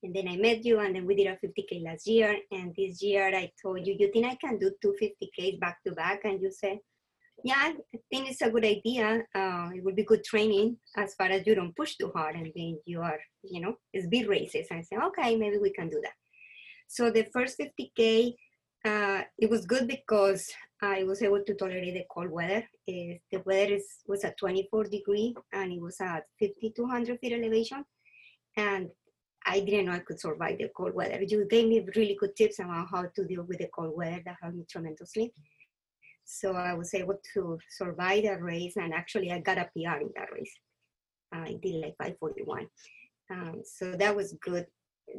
And 0.02 0.14
then 0.14 0.28
I 0.28 0.36
met 0.36 0.64
you, 0.64 0.78
and 0.78 0.94
then 0.94 1.06
we 1.06 1.16
did 1.16 1.26
a 1.26 1.38
50K 1.44 1.84
last 1.84 2.06
year. 2.06 2.36
And 2.52 2.74
this 2.76 3.02
year 3.02 3.34
I 3.34 3.50
told 3.60 3.86
you, 3.86 3.96
you 3.98 4.12
think 4.12 4.26
I 4.26 4.36
can 4.36 4.58
do 4.58 4.70
two 4.80 4.94
50Ks 5.00 5.58
back 5.58 5.78
to 5.86 5.92
back? 5.92 6.20
And 6.24 6.40
you 6.40 6.52
said, 6.52 6.78
yeah, 7.44 7.72
I 7.72 7.98
think 8.10 8.30
it's 8.30 8.42
a 8.42 8.50
good 8.50 8.64
idea. 8.64 9.22
Uh, 9.34 9.70
it 9.74 9.84
would 9.84 9.96
be 9.96 10.04
good 10.04 10.24
training 10.24 10.76
as 10.96 11.14
far 11.14 11.28
as 11.28 11.46
you 11.46 11.54
don't 11.54 11.76
push 11.76 11.96
too 11.96 12.10
hard 12.14 12.34
and 12.34 12.50
then 12.54 12.78
you 12.84 13.00
are, 13.00 13.18
you 13.42 13.60
know, 13.60 13.74
it's 13.92 14.08
big 14.08 14.28
races. 14.28 14.66
I 14.70 14.82
said, 14.82 14.98
okay, 15.06 15.36
maybe 15.36 15.58
we 15.58 15.70
can 15.70 15.88
do 15.88 16.00
that. 16.02 16.14
So 16.88 17.10
the 17.10 17.26
first 17.32 17.58
50K, 17.58 18.34
uh, 18.84 19.22
it 19.38 19.50
was 19.50 19.66
good 19.66 19.86
because 19.86 20.50
I 20.82 21.04
was 21.04 21.22
able 21.22 21.42
to 21.44 21.54
tolerate 21.54 21.94
the 21.94 22.04
cold 22.10 22.30
weather. 22.30 22.64
Uh, 22.88 23.18
the 23.30 23.42
weather 23.44 23.74
is, 23.74 23.86
was 24.06 24.24
at 24.24 24.38
24 24.38 24.84
degree 24.84 25.34
and 25.52 25.72
it 25.72 25.80
was 25.80 26.00
at 26.00 26.24
5,200 26.40 27.20
feet 27.20 27.32
elevation. 27.32 27.84
And 28.56 28.88
I 29.48 29.60
didn't 29.60 29.86
know 29.86 29.92
I 29.92 30.00
could 30.00 30.20
survive 30.20 30.58
the 30.58 30.68
cold 30.76 30.94
weather. 30.94 31.22
You 31.22 31.46
gave 31.46 31.68
me 31.68 31.86
really 31.96 32.16
good 32.20 32.36
tips 32.36 32.58
about 32.58 32.88
how 32.90 33.04
to 33.06 33.24
deal 33.24 33.44
with 33.44 33.58
the 33.58 33.68
cold 33.74 33.96
weather 33.96 34.20
that 34.26 34.36
helped 34.42 34.56
me 34.56 34.64
tremendously. 34.70 35.32
So 36.24 36.52
I 36.52 36.74
was 36.74 36.92
able 36.92 37.18
to 37.34 37.58
survive 37.70 38.24
the 38.24 38.36
race 38.36 38.76
and 38.76 38.92
actually 38.92 39.32
I 39.32 39.38
got 39.38 39.56
a 39.56 39.70
PR 39.74 40.02
in 40.02 40.10
that 40.16 40.30
race. 40.30 40.54
I 41.32 41.58
did 41.62 41.76
like 41.76 41.96
541. 41.96 42.66
Um, 43.30 43.62
so 43.64 43.92
that 43.92 44.14
was 44.14 44.34
good. 44.42 44.66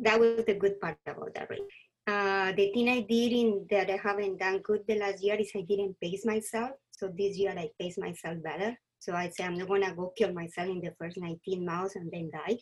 That 0.04 0.20
was 0.20 0.46
the 0.46 0.54
good 0.54 0.80
part 0.80 0.98
about 1.08 1.34
that 1.34 1.50
race. 1.50 1.62
Uh, 2.06 2.52
the 2.52 2.72
thing 2.72 2.90
I 2.90 3.02
did 3.02 3.32
in 3.32 3.66
that 3.72 3.90
I 3.90 3.98
haven't 3.98 4.38
done 4.38 4.60
good 4.60 4.84
the 4.88 4.96
last 5.00 5.24
year 5.24 5.36
is 5.36 5.52
I 5.56 5.62
didn't 5.62 6.00
pace 6.00 6.26
myself. 6.26 6.72
So 6.92 7.12
this 7.18 7.36
year 7.38 7.54
I 7.58 7.70
pace 7.80 7.98
myself 7.98 8.38
better. 8.44 8.78
So 9.00 9.14
I 9.14 9.30
say 9.30 9.46
I'm 9.46 9.58
not 9.58 9.68
gonna 9.68 9.96
go 9.96 10.14
kill 10.16 10.34
myself 10.34 10.70
in 10.70 10.82
the 10.82 10.94
first 11.00 11.18
19 11.18 11.66
miles 11.66 11.96
and 11.96 12.12
then 12.12 12.30
die. 12.32 12.58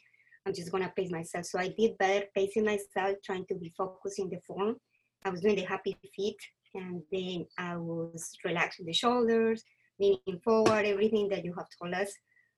I'm 0.47 0.53
just 0.53 0.71
gonna 0.71 0.91
pace 0.95 1.11
myself. 1.11 1.45
So 1.45 1.59
I 1.59 1.67
did 1.67 1.97
better 1.97 2.25
pacing 2.33 2.63
myself, 2.63 3.17
trying 3.21 3.45
to 3.47 3.55
be 3.55 3.73
focused 3.77 4.19
in 4.19 4.29
the 4.29 4.39
form. 4.47 4.77
I 5.25 5.29
was 5.29 5.41
doing 5.41 5.57
the 5.57 5.65
happy 5.65 5.97
feet 6.15 6.37
and 6.73 7.03
then 7.11 7.45
I 7.57 7.75
was 7.75 8.31
relaxing 8.45 8.85
the 8.85 8.93
shoulders, 8.93 9.61
leaning 9.99 10.39
forward, 10.41 10.85
everything 10.85 11.27
that 11.29 11.43
you 11.43 11.53
have 11.53 11.67
told 11.77 11.93
us. 11.93 12.13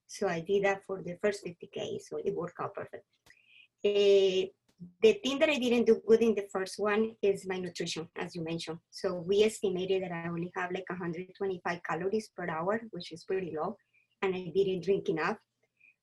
So 0.05 0.27
I 0.27 0.41
did 0.41 0.65
that 0.65 0.81
for 0.85 1.01
the 1.01 1.17
first 1.19 1.43
50K. 1.43 1.99
So 2.01 2.17
it 2.23 2.35
worked 2.35 2.59
out 2.59 2.75
perfect. 2.75 3.05
Uh, 3.83 4.53
the 5.01 5.13
thing 5.23 5.39
that 5.39 5.49
I 5.49 5.57
didn't 5.57 5.85
do 5.85 6.01
good 6.07 6.21
in 6.21 6.35
the 6.35 6.47
first 6.51 6.75
one 6.77 7.15
is 7.23 7.47
my 7.47 7.57
nutrition, 7.57 8.07
as 8.15 8.35
you 8.35 8.43
mentioned. 8.43 8.77
So 8.91 9.15
we 9.15 9.43
estimated 9.43 10.03
that 10.03 10.11
I 10.11 10.27
only 10.27 10.51
have 10.55 10.71
like 10.71 10.87
125 10.89 11.79
calories 11.83 12.29
per 12.37 12.47
hour, 12.47 12.81
which 12.91 13.11
is 13.11 13.23
pretty 13.23 13.55
low, 13.59 13.77
and 14.21 14.35
I 14.35 14.51
didn't 14.53 14.83
drink 14.83 15.09
enough. 15.09 15.37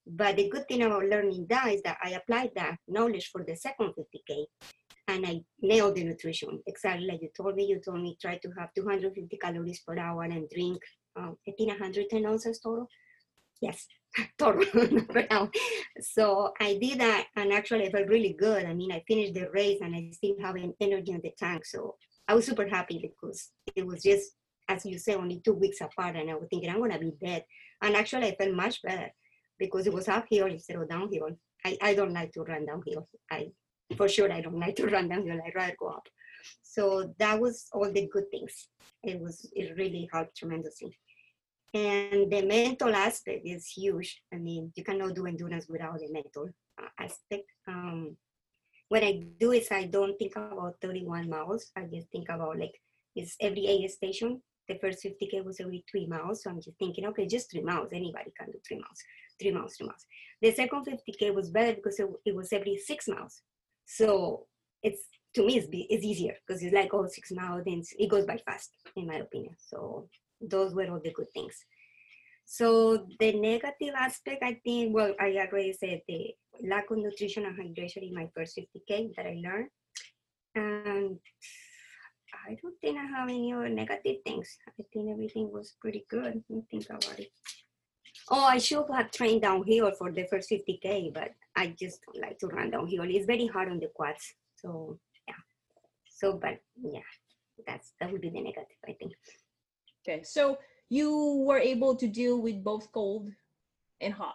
But 0.07 0.37
the 0.37 0.49
good 0.49 0.69
thing 0.69 0.83
about 0.83 1.05
learning 1.05 1.47
that 1.51 1.73
is 1.73 1.83
that 1.83 1.99
I 2.03 2.11
applied 2.11 2.53
that 2.55 2.79
knowledge 2.87 3.31
for 3.33 3.45
the 3.45 3.57
second 3.57 3.93
50K 3.99 4.45
and 5.09 5.27
I 5.27 5.41
nailed 5.61 5.97
the 5.97 6.05
nutrition. 6.05 6.63
Exactly 6.67 7.07
like 7.07 7.23
you 7.23 7.31
told 7.37 7.57
me, 7.57 7.67
you 7.67 7.81
told 7.85 8.01
me 8.01 8.17
try 8.21 8.39
to 8.39 8.51
have 8.59 8.71
250 8.75 9.37
calories 9.39 9.81
per 9.81 9.99
hour 9.99 10.23
and 10.23 10.49
drink, 10.49 10.79
um, 11.17 11.37
I 11.49 11.53
think 11.59 11.71
110 11.71 12.25
ounces 12.25 12.61
total. 12.61 12.89
Yes, 13.61 13.87
total. 14.39 14.65
so 16.01 16.53
I 16.61 16.79
did 16.81 17.01
that 17.01 17.27
and 17.35 17.53
actually 17.53 17.89
I 17.89 17.91
felt 17.91 18.09
really 18.09 18.37
good. 18.39 18.65
I 18.65 18.75
mean, 18.75 18.93
I 18.93 19.03
finished 19.09 19.35
the 19.35 19.51
race 19.51 19.79
and 19.83 19.95
I 19.97 20.11
still 20.13 20.37
have 20.41 20.55
an 20.55 20.73
energy 20.81 21.13
in 21.13 21.21
the 21.21 21.33
tank. 21.37 21.65
So 21.65 21.97
I 22.29 22.35
was 22.35 22.47
super 22.47 22.69
happy 22.69 23.01
because 23.01 23.51
it 23.75 23.85
was 23.85 24.03
just, 24.03 24.33
as 24.69 24.87
you 24.87 24.99
say, 24.99 25.15
only 25.15 25.41
two 25.45 25.55
weeks 25.55 25.81
apart. 25.81 26.17
And 26.17 26.31
I 26.31 26.35
was 26.35 26.47
thinking, 26.49 26.71
I'm 26.71 26.79
going 26.79 26.93
to 26.93 26.99
be 26.99 27.13
dead. 27.25 27.45
And 27.83 27.97
actually, 27.97 28.29
I 28.29 28.37
felt 28.37 28.55
much 28.55 28.83
better 28.83 29.11
because 29.59 29.87
it 29.87 29.93
was 29.93 30.09
uphill 30.09 30.47
instead 30.47 30.77
of 30.77 30.89
downhill. 30.89 31.29
I, 31.65 31.77
I 31.83 31.95
don't 31.95 32.13
like 32.13 32.33
to 32.33 32.43
run 32.43 32.67
downhill. 32.67 33.09
I, 33.31 33.51
for 33.97 34.09
sure, 34.09 34.33
I 34.33 34.41
don't 34.41 34.59
like 34.65 34.77
to 34.77 34.87
run 34.87 35.09
downhill. 35.09 35.41
I'd 35.45 35.55
rather 35.55 35.77
go 35.79 35.89
up. 35.89 36.07
So 36.63 37.15
that 37.19 37.41
was 37.41 37.67
all 37.73 37.91
the 37.91 38.09
good 38.13 38.31
things. 38.31 38.69
It 39.03 39.21
was, 39.21 39.49
it 39.55 39.77
really 39.77 40.09
helped 40.13 40.37
tremendously. 40.37 40.97
And 41.75 42.31
the 42.31 42.43
mental 42.43 42.95
aspect 42.95 43.43
is 43.45 43.67
huge. 43.69 44.23
I 44.33 44.37
mean, 44.37 44.73
you 44.77 44.85
cannot 44.85 45.15
do 45.15 45.27
endurance 45.27 45.67
without 45.69 45.99
the 45.99 46.11
mental 46.11 46.49
uh, 46.81 46.89
aspect. 46.99 47.45
Um, 47.69 48.17
what 48.89 49.03
I 49.03 49.25
do 49.39 49.53
is 49.53 49.69
I 49.71 49.85
don't 49.87 50.17
think 50.19 50.37
about 50.37 50.77
31 50.81 51.29
miles. 51.29 51.71
I 51.77 51.83
just 51.93 52.09
think 52.11 52.29
about 52.29 52.59
like 52.59 52.75
it's 53.15 53.37
every 53.41 53.67
aid 53.67 53.91
station. 53.91 54.41
The 54.69 54.79
first 54.81 55.05
50k 55.05 55.45
was 55.45 55.61
every 55.61 55.85
three 55.91 56.07
miles. 56.07 56.43
So 56.43 56.51
I'm 56.51 56.61
just 56.61 56.79
thinking, 56.79 57.07
okay, 57.07 57.27
just 57.27 57.51
three 57.51 57.63
miles. 57.63 57.89
Anybody 57.93 58.33
can 58.39 58.51
do 58.51 58.59
three 58.67 58.79
miles, 58.79 59.03
three 59.41 59.53
months, 59.53 59.77
three 59.77 59.87
miles. 59.87 60.07
The 60.43 60.53
second 60.53 60.87
50k 60.87 61.35
was 61.35 61.51
better 61.51 61.75
because 61.75 61.99
it, 61.99 62.09
it 62.25 62.35
was 62.35 62.53
every 62.53 62.77
six 62.77 63.09
months. 63.09 63.43
So 63.87 64.47
it's 64.83 65.03
to 65.35 65.47
me 65.47 65.59
it's, 65.59 65.69
it's 65.73 66.05
easier 66.05 66.35
because 66.47 66.63
it's 66.63 66.75
like 66.75 66.93
all 66.93 67.05
oh 67.05 67.09
six 67.09 67.31
miles 67.33 67.63
and 67.67 67.85
it 67.99 68.11
goes 68.11 68.25
by 68.27 68.39
fast 68.45 68.71
in 68.97 69.07
my 69.07 69.17
opinion. 69.17 69.55
So 69.59 70.09
those 70.41 70.75
were 70.75 70.89
all 70.91 71.01
the 71.03 71.13
good 71.13 71.33
things. 71.33 71.57
So 72.47 73.07
the 73.19 73.33
negative 73.33 73.95
aspect, 73.97 74.43
I 74.43 74.61
think, 74.65 74.95
well, 74.95 75.15
I 75.19 75.37
already 75.37 75.73
said 75.73 76.03
the 76.07 76.33
lack 76.63 76.91
of 76.91 76.99
nutrition 76.99 77.45
and 77.45 77.59
hydration 77.59 78.09
in 78.09 78.15
my 78.15 78.29
first 78.35 78.57
50K 78.57 79.17
that 79.17 79.27
I 79.27 79.41
learned. 79.43 79.69
And 80.55 81.19
I 82.49 82.57
don't 82.63 82.79
think 82.81 82.99
I 82.99 83.19
have 83.19 83.29
any 83.29 83.53
other 83.53 83.69
negative 83.69 84.23
things. 84.25 84.57
I 84.69 84.83
think 84.93 85.11
everything 85.11 85.51
was 85.53 85.75
pretty 85.81 86.07
good. 86.09 86.43
Me 86.49 86.63
think 86.71 86.87
about 86.89 87.19
it. 87.19 87.31
Oh, 88.31 88.45
I 88.45 88.59
should 88.59 88.85
have 88.93 89.11
trained 89.13 89.43
downhill 89.43 89.93
for 89.93 90.11
the 90.11 90.25
first 90.25 90.51
50K, 90.51 91.15
but 91.15 91.31
I 91.55 91.69
just 91.79 92.01
don't 92.07 92.21
like 92.23 92.39
to 92.41 92.49
run 92.49 92.71
downhill. 92.71 93.05
It's 93.05 93.27
very 93.27 93.47
hard 93.47 93.69
on 93.71 93.79
the 93.79 93.89
quads. 93.95 94.35
So, 94.57 94.99
yeah. 95.29 95.35
So, 96.11 96.33
but 96.35 96.59
yeah, 96.83 97.01
that's 97.67 97.93
that 98.01 98.11
would 98.11 98.21
be 98.21 98.31
the 98.31 98.41
negative, 98.41 98.77
I 98.89 98.93
think. 98.95 99.13
Okay, 100.09 100.23
so 100.25 100.59
you 100.89 101.45
were 101.47 101.59
able 101.59 101.95
to 101.97 102.07
deal 102.09 102.41
with 102.41 102.63
both 102.65 102.91
cold 102.93 103.29
and 104.01 104.13
hot. 104.15 104.35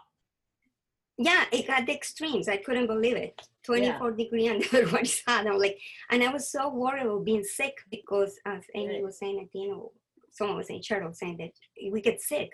Yeah, 1.17 1.45
it 1.51 1.67
got 1.67 1.85
the 1.85 1.93
extremes. 1.93 2.47
I 2.47 2.57
couldn't 2.57 2.87
believe 2.87 3.15
it. 3.15 3.39
24 3.63 4.11
degree 4.11 4.47
and 4.47 4.63
the 4.63 4.79
other 4.83 4.91
one 4.91 5.01
is 5.03 5.21
hot. 5.27 5.45
I'm 5.45 5.59
like, 5.59 5.77
and 6.09 6.23
I 6.23 6.31
was 6.31 6.49
so 6.51 6.69
worried 6.73 7.05
about 7.05 7.25
being 7.25 7.43
sick 7.43 7.75
because 7.91 8.39
as 8.45 8.63
Amy 8.73 8.95
Right. 8.95 9.03
was 9.03 9.19
saying 9.19 9.39
at 9.39 9.51
the 9.51 9.63
end, 9.65 9.73
of- 9.73 9.89
someone 10.31 10.57
was 10.57 10.67
saying, 10.67 10.81
Cheryl 10.81 11.09
was 11.09 11.19
saying 11.19 11.37
that 11.37 11.51
we 11.91 12.01
get 12.01 12.21
sick. 12.21 12.51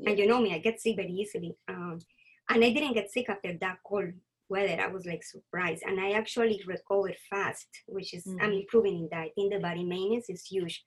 Yeah. 0.00 0.10
And 0.10 0.18
you 0.18 0.26
know 0.26 0.40
me, 0.40 0.54
I 0.54 0.58
get 0.58 0.80
sick 0.80 0.96
very 0.96 1.12
easily. 1.12 1.56
Um, 1.68 1.98
and 2.48 2.64
I 2.64 2.70
didn't 2.72 2.94
get 2.94 3.10
sick 3.10 3.28
after 3.28 3.52
that 3.60 3.78
cold 3.86 4.12
weather. 4.48 4.80
I 4.82 4.88
was 4.88 5.06
like 5.06 5.22
surprised. 5.22 5.82
And 5.86 6.00
I 6.00 6.12
actually 6.12 6.60
recovered 6.66 7.16
fast, 7.28 7.68
which 7.86 8.14
is, 8.14 8.26
I'm 8.26 8.50
Mhm. 8.50 8.60
improving 8.62 8.96
in 9.00 9.08
that. 9.10 9.20
I 9.26 9.30
think 9.34 9.52
the 9.52 9.60
body 9.60 9.84
maintenance 9.84 10.28
is 10.30 10.44
huge. 10.44 10.84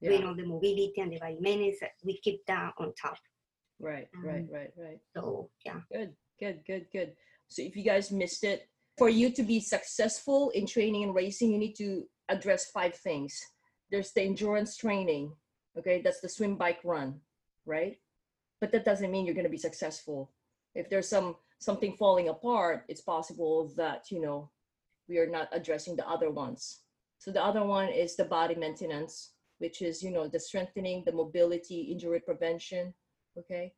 You 0.00 0.18
know, 0.20 0.34
the 0.34 0.44
mobility 0.46 0.92
and 0.98 1.12
the 1.12 1.18
body 1.18 1.38
maintenance, 1.40 1.78
we 2.04 2.18
keep 2.18 2.44
that 2.46 2.74
on 2.78 2.92
top. 2.94 3.18
right, 3.80 4.08
right, 4.22 4.40
Um, 4.40 4.48
right, 4.50 4.72
right. 4.76 5.00
So, 5.14 5.50
yeah. 5.66 5.80
Good, 5.92 6.16
good, 6.38 6.64
good, 6.66 6.86
good. 6.92 7.16
So 7.48 7.62
if 7.62 7.74
you 7.76 7.82
guys 7.82 8.10
missed 8.12 8.44
it, 8.44 8.68
for 8.96 9.08
you 9.08 9.30
to 9.32 9.42
be 9.42 9.58
successful 9.60 10.50
in 10.50 10.66
training 10.66 11.02
and 11.04 11.14
racing, 11.14 11.50
you 11.52 11.58
need 11.58 11.74
to 11.74 12.08
address 12.28 12.70
five 12.70 12.94
things. 12.94 13.32
There's 13.90 14.12
the 14.12 14.22
endurance 14.22 14.76
training, 14.76 15.36
okay? 15.76 16.00
That's 16.00 16.20
the 16.20 16.28
swim, 16.28 16.56
bike, 16.56 16.80
run, 16.84 17.20
right? 17.66 17.98
But 18.64 18.72
that 18.72 18.86
doesn't 18.86 19.10
mean 19.10 19.26
you're 19.26 19.34
going 19.34 19.44
to 19.44 19.50
be 19.50 19.58
successful. 19.58 20.30
If 20.74 20.88
there's 20.88 21.06
some 21.06 21.36
something 21.58 21.98
falling 21.98 22.30
apart, 22.30 22.86
it's 22.88 23.02
possible 23.02 23.70
that, 23.76 24.10
you 24.10 24.22
know, 24.22 24.48
we 25.06 25.18
are 25.18 25.28
not 25.28 25.50
addressing 25.52 25.96
the 25.96 26.08
other 26.08 26.30
ones. 26.30 26.80
So 27.18 27.30
the 27.30 27.44
other 27.44 27.62
one 27.62 27.90
is 27.90 28.16
the 28.16 28.24
body 28.24 28.54
maintenance, 28.54 29.32
which 29.58 29.82
is, 29.82 30.02
you 30.02 30.10
know, 30.10 30.28
the 30.28 30.40
strengthening, 30.40 31.02
the 31.04 31.12
mobility, 31.12 31.92
injury 31.92 32.20
prevention, 32.20 32.94
okay? 33.36 33.74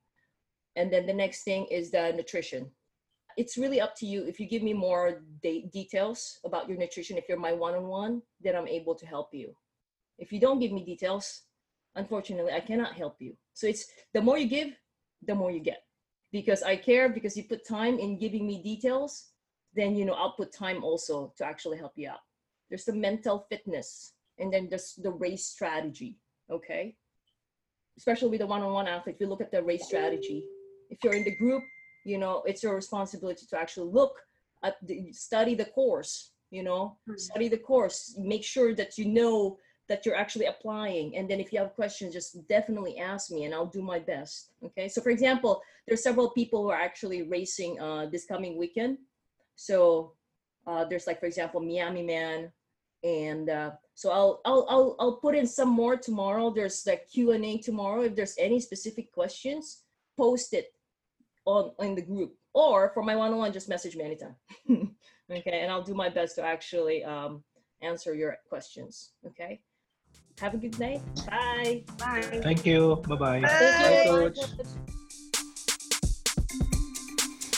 And 0.77 0.93
then 0.93 1.05
the 1.05 1.21
next 1.23 1.43
thing 1.43 1.67
is 1.69 1.91
the 1.91 2.13
nutrition. 2.13 2.71
It's 3.37 3.59
really 3.59 3.81
up 3.81 3.97
to 3.97 4.07
you. 4.07 4.25
If 4.25 4.39
you 4.39 4.47
give 4.47 4.63
me 4.63 4.73
more 4.73 5.25
de- 5.43 5.69
details 5.73 6.39
about 6.45 6.69
your 6.69 6.79
nutrition, 6.79 7.19
if 7.19 7.25
you're 7.29 7.41
my 7.41 7.53
one 7.53 7.75
on 7.75 7.89
one, 7.89 8.23
then 8.41 8.55
I'm 8.55 8.69
able 8.69 8.95
to 8.95 9.05
help 9.05 9.35
you. 9.35 9.57
If 10.17 10.31
you 10.31 10.39
don't 10.39 10.61
give 10.61 10.71
me 10.71 10.85
details, 10.85 11.43
unfortunately, 11.97 12.53
I 12.53 12.61
cannot 12.61 12.95
help 12.95 13.17
you. 13.21 13.37
So 13.55 13.67
it's 13.67 13.87
the 14.13 14.23
more 14.23 14.39
you 14.39 14.49
give, 14.49 14.77
the 15.27 15.35
more 15.35 15.51
you 15.51 15.61
get. 15.61 15.83
Because 16.33 16.63
I 16.63 16.77
care, 16.77 17.09
because 17.09 17.37
you 17.37 17.45
put 17.45 17.67
time 17.67 17.99
in 17.99 18.19
giving 18.19 18.47
me 18.47 18.63
details, 18.63 19.31
then 19.75 19.97
you 19.97 20.05
know 20.05 20.15
I'll 20.15 20.33
put 20.33 20.53
time 20.53 20.85
also 20.85 21.33
to 21.39 21.45
actually 21.45 21.79
help 21.79 21.93
you 21.97 22.11
out. 22.11 22.21
There's 22.69 22.85
the 22.85 22.95
mental 22.95 23.47
fitness, 23.49 24.13
and 24.39 24.53
then 24.53 24.69
there's 24.69 24.95
the 24.95 25.11
race 25.11 25.47
strategy. 25.47 26.19
Okay 26.51 26.97
especially 27.97 28.29
with 28.29 28.41
the 28.41 28.47
one-on-one 28.47 28.87
athlete, 28.87 29.17
you 29.21 29.27
look 29.27 29.41
at 29.41 29.51
the 29.51 29.63
race 29.63 29.87
strategy, 29.87 30.45
if 30.91 30.99
you're 31.03 31.15
in 31.15 31.25
the 31.25 31.37
group, 31.37 31.63
you 32.05 32.19
know, 32.19 32.43
it's 32.47 32.63
your 32.63 32.75
responsibility 32.75 33.47
to 33.49 33.59
actually 33.59 33.91
look 33.91 34.15
at 34.63 34.77
the 34.87 35.13
study 35.13 35.55
the 35.55 35.65
course, 35.65 36.33
you 36.51 36.63
know, 36.63 36.99
Mhm. 37.09 37.19
study 37.19 37.49
the 37.49 37.59
course, 37.59 38.17
make 38.19 38.45
sure 38.45 38.75
that 38.75 38.99
you 38.99 39.07
know 39.07 39.59
that 39.89 40.05
you're 40.05 40.17
actually 40.17 40.47
applying. 40.47 41.17
And 41.17 41.31
then 41.31 41.41
if 41.41 41.53
you 41.53 41.59
have 41.61 41.75
questions, 41.75 42.13
just 42.13 42.49
definitely 42.49 42.99
ask 42.99 43.31
me 43.31 43.45
and 43.45 43.55
I'll 43.55 43.67
do 43.67 43.83
my 43.83 43.99
best. 43.99 44.51
Okay. 44.65 44.89
So 44.89 45.01
for 45.01 45.11
example, 45.11 45.63
there's 45.87 46.03
several 46.03 46.31
people 46.31 46.63
who 46.63 46.71
are 46.71 46.81
actually 46.81 47.23
racing 47.23 47.81
uh, 47.81 48.07
this 48.07 48.25
coming 48.25 48.59
weekend. 48.59 48.99
So 49.55 50.13
uh, 50.67 50.85
there's 50.85 51.07
like, 51.07 51.21
for 51.21 51.27
example, 51.27 51.61
Miami 51.61 52.03
Man, 52.03 52.53
and 53.05 53.49
uh, 53.49 53.71
so 53.95 54.11
I'll, 54.11 54.41
I'll 54.45 54.67
I'll 54.69 54.97
I'll 54.99 55.17
put 55.17 55.37
in 55.37 55.47
some 55.47 55.69
more 55.69 55.97
tomorrow. 55.97 56.51
There's 56.51 56.85
like 56.87 57.09
Q 57.09 57.33
and 57.33 57.45
A 57.45 57.59
tomorrow. 57.59 58.03
If 58.03 58.17
there's 58.17 58.35
any 58.39 58.59
specific 58.59 59.13
questions, 59.13 59.83
post 60.17 60.53
it 60.55 60.73
on 61.45 61.73
in 61.79 61.95
the 61.95 62.03
group, 62.03 62.35
or 62.53 62.91
for 62.95 63.03
my 63.03 63.15
one-on-one, 63.15 63.53
just 63.53 63.69
message 63.69 63.97
me 63.97 64.05
anytime. 64.05 64.35
okay, 65.31 65.61
and 65.61 65.71
I'll 65.71 65.83
do 65.83 65.95
my 65.95 66.09
best 66.09 66.35
to 66.37 66.43
actually 66.43 67.05
um, 67.05 67.45
answer 67.81 68.15
your 68.15 68.37
questions. 68.49 69.13
Okay. 69.25 69.61
Have 70.41 70.53
a 70.53 70.59
good 70.59 70.79
night. 70.79 71.01
Bye. 71.31 71.83
Bye. 71.99 72.41
Thank 72.43 72.67
you. 72.67 72.97
Bye-bye. 73.09 73.41
Bye, 73.41 74.05
Coach. 74.07 74.39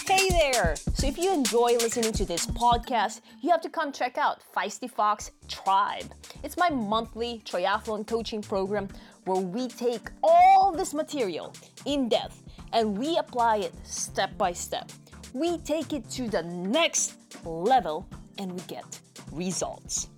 Hey 0.07 0.29
there! 0.31 0.77
So 0.95 1.07
if 1.07 1.19
you 1.19 1.33
enjoy 1.33 1.73
listening 1.73 2.13
to 2.13 2.25
this 2.25 2.47
podcast, 2.47 3.21
you 3.43 3.51
have 3.51 3.61
to 3.63 3.69
come 3.69 3.93
check 3.93 4.17
out 4.17 4.43
Feisty 4.57 4.89
Fox 4.91 5.33
Tribe. 5.49 6.13
It's 6.45 6.57
my 6.57 6.71
monthly 6.71 7.43
triathlon 7.45 8.07
coaching 8.07 8.43
program 8.43 8.89
where 9.25 9.41
we 9.41 9.69
take 9.69 10.11
all 10.23 10.73
this 10.73 10.95
material 10.95 11.53
in 11.85 12.09
depth 12.09 12.43
and 12.73 12.97
we 12.97 13.19
apply 13.19 13.59
it 13.59 13.75
step 13.85 14.39
by 14.39 14.53
step. 14.53 14.91
We 15.35 15.59
take 15.59 15.93
it 15.93 16.09
to 16.11 16.29
the 16.29 16.43
next 16.45 17.17
level 17.45 18.09
and 18.39 18.53
we 18.53 18.61
get 18.69 19.01
results. 19.33 20.09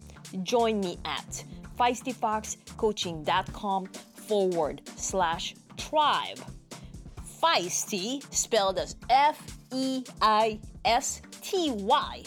Join 0.42 0.78
me 0.80 0.98
at 1.04 1.42
feistyfoxcoaching.com 1.80 3.86
forward 3.86 4.82
slash 4.96 5.54
tribe. 5.76 6.38
Feisty, 7.42 8.22
spelled 8.34 8.78
as 8.78 8.96
F 9.08 9.40
E 9.72 10.04
I 10.20 10.60
S 10.84 11.22
T 11.40 11.70
Y. 11.72 12.22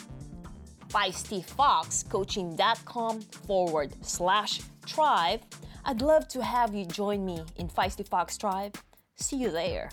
FeistyFoxCoaching.com 0.90 3.22
forward 3.22 3.94
slash 4.02 4.62
tribe. 4.86 5.42
I'd 5.86 6.02
love 6.02 6.28
to 6.30 6.42
have 6.44 6.74
you 6.74 6.86
join 6.86 7.24
me 7.26 7.44
in 7.58 7.68
Feisty 7.68 8.08
Fox 8.08 8.38
Tribe. 8.38 8.78
See 9.16 9.36
you 9.38 9.52
there. 9.52 9.90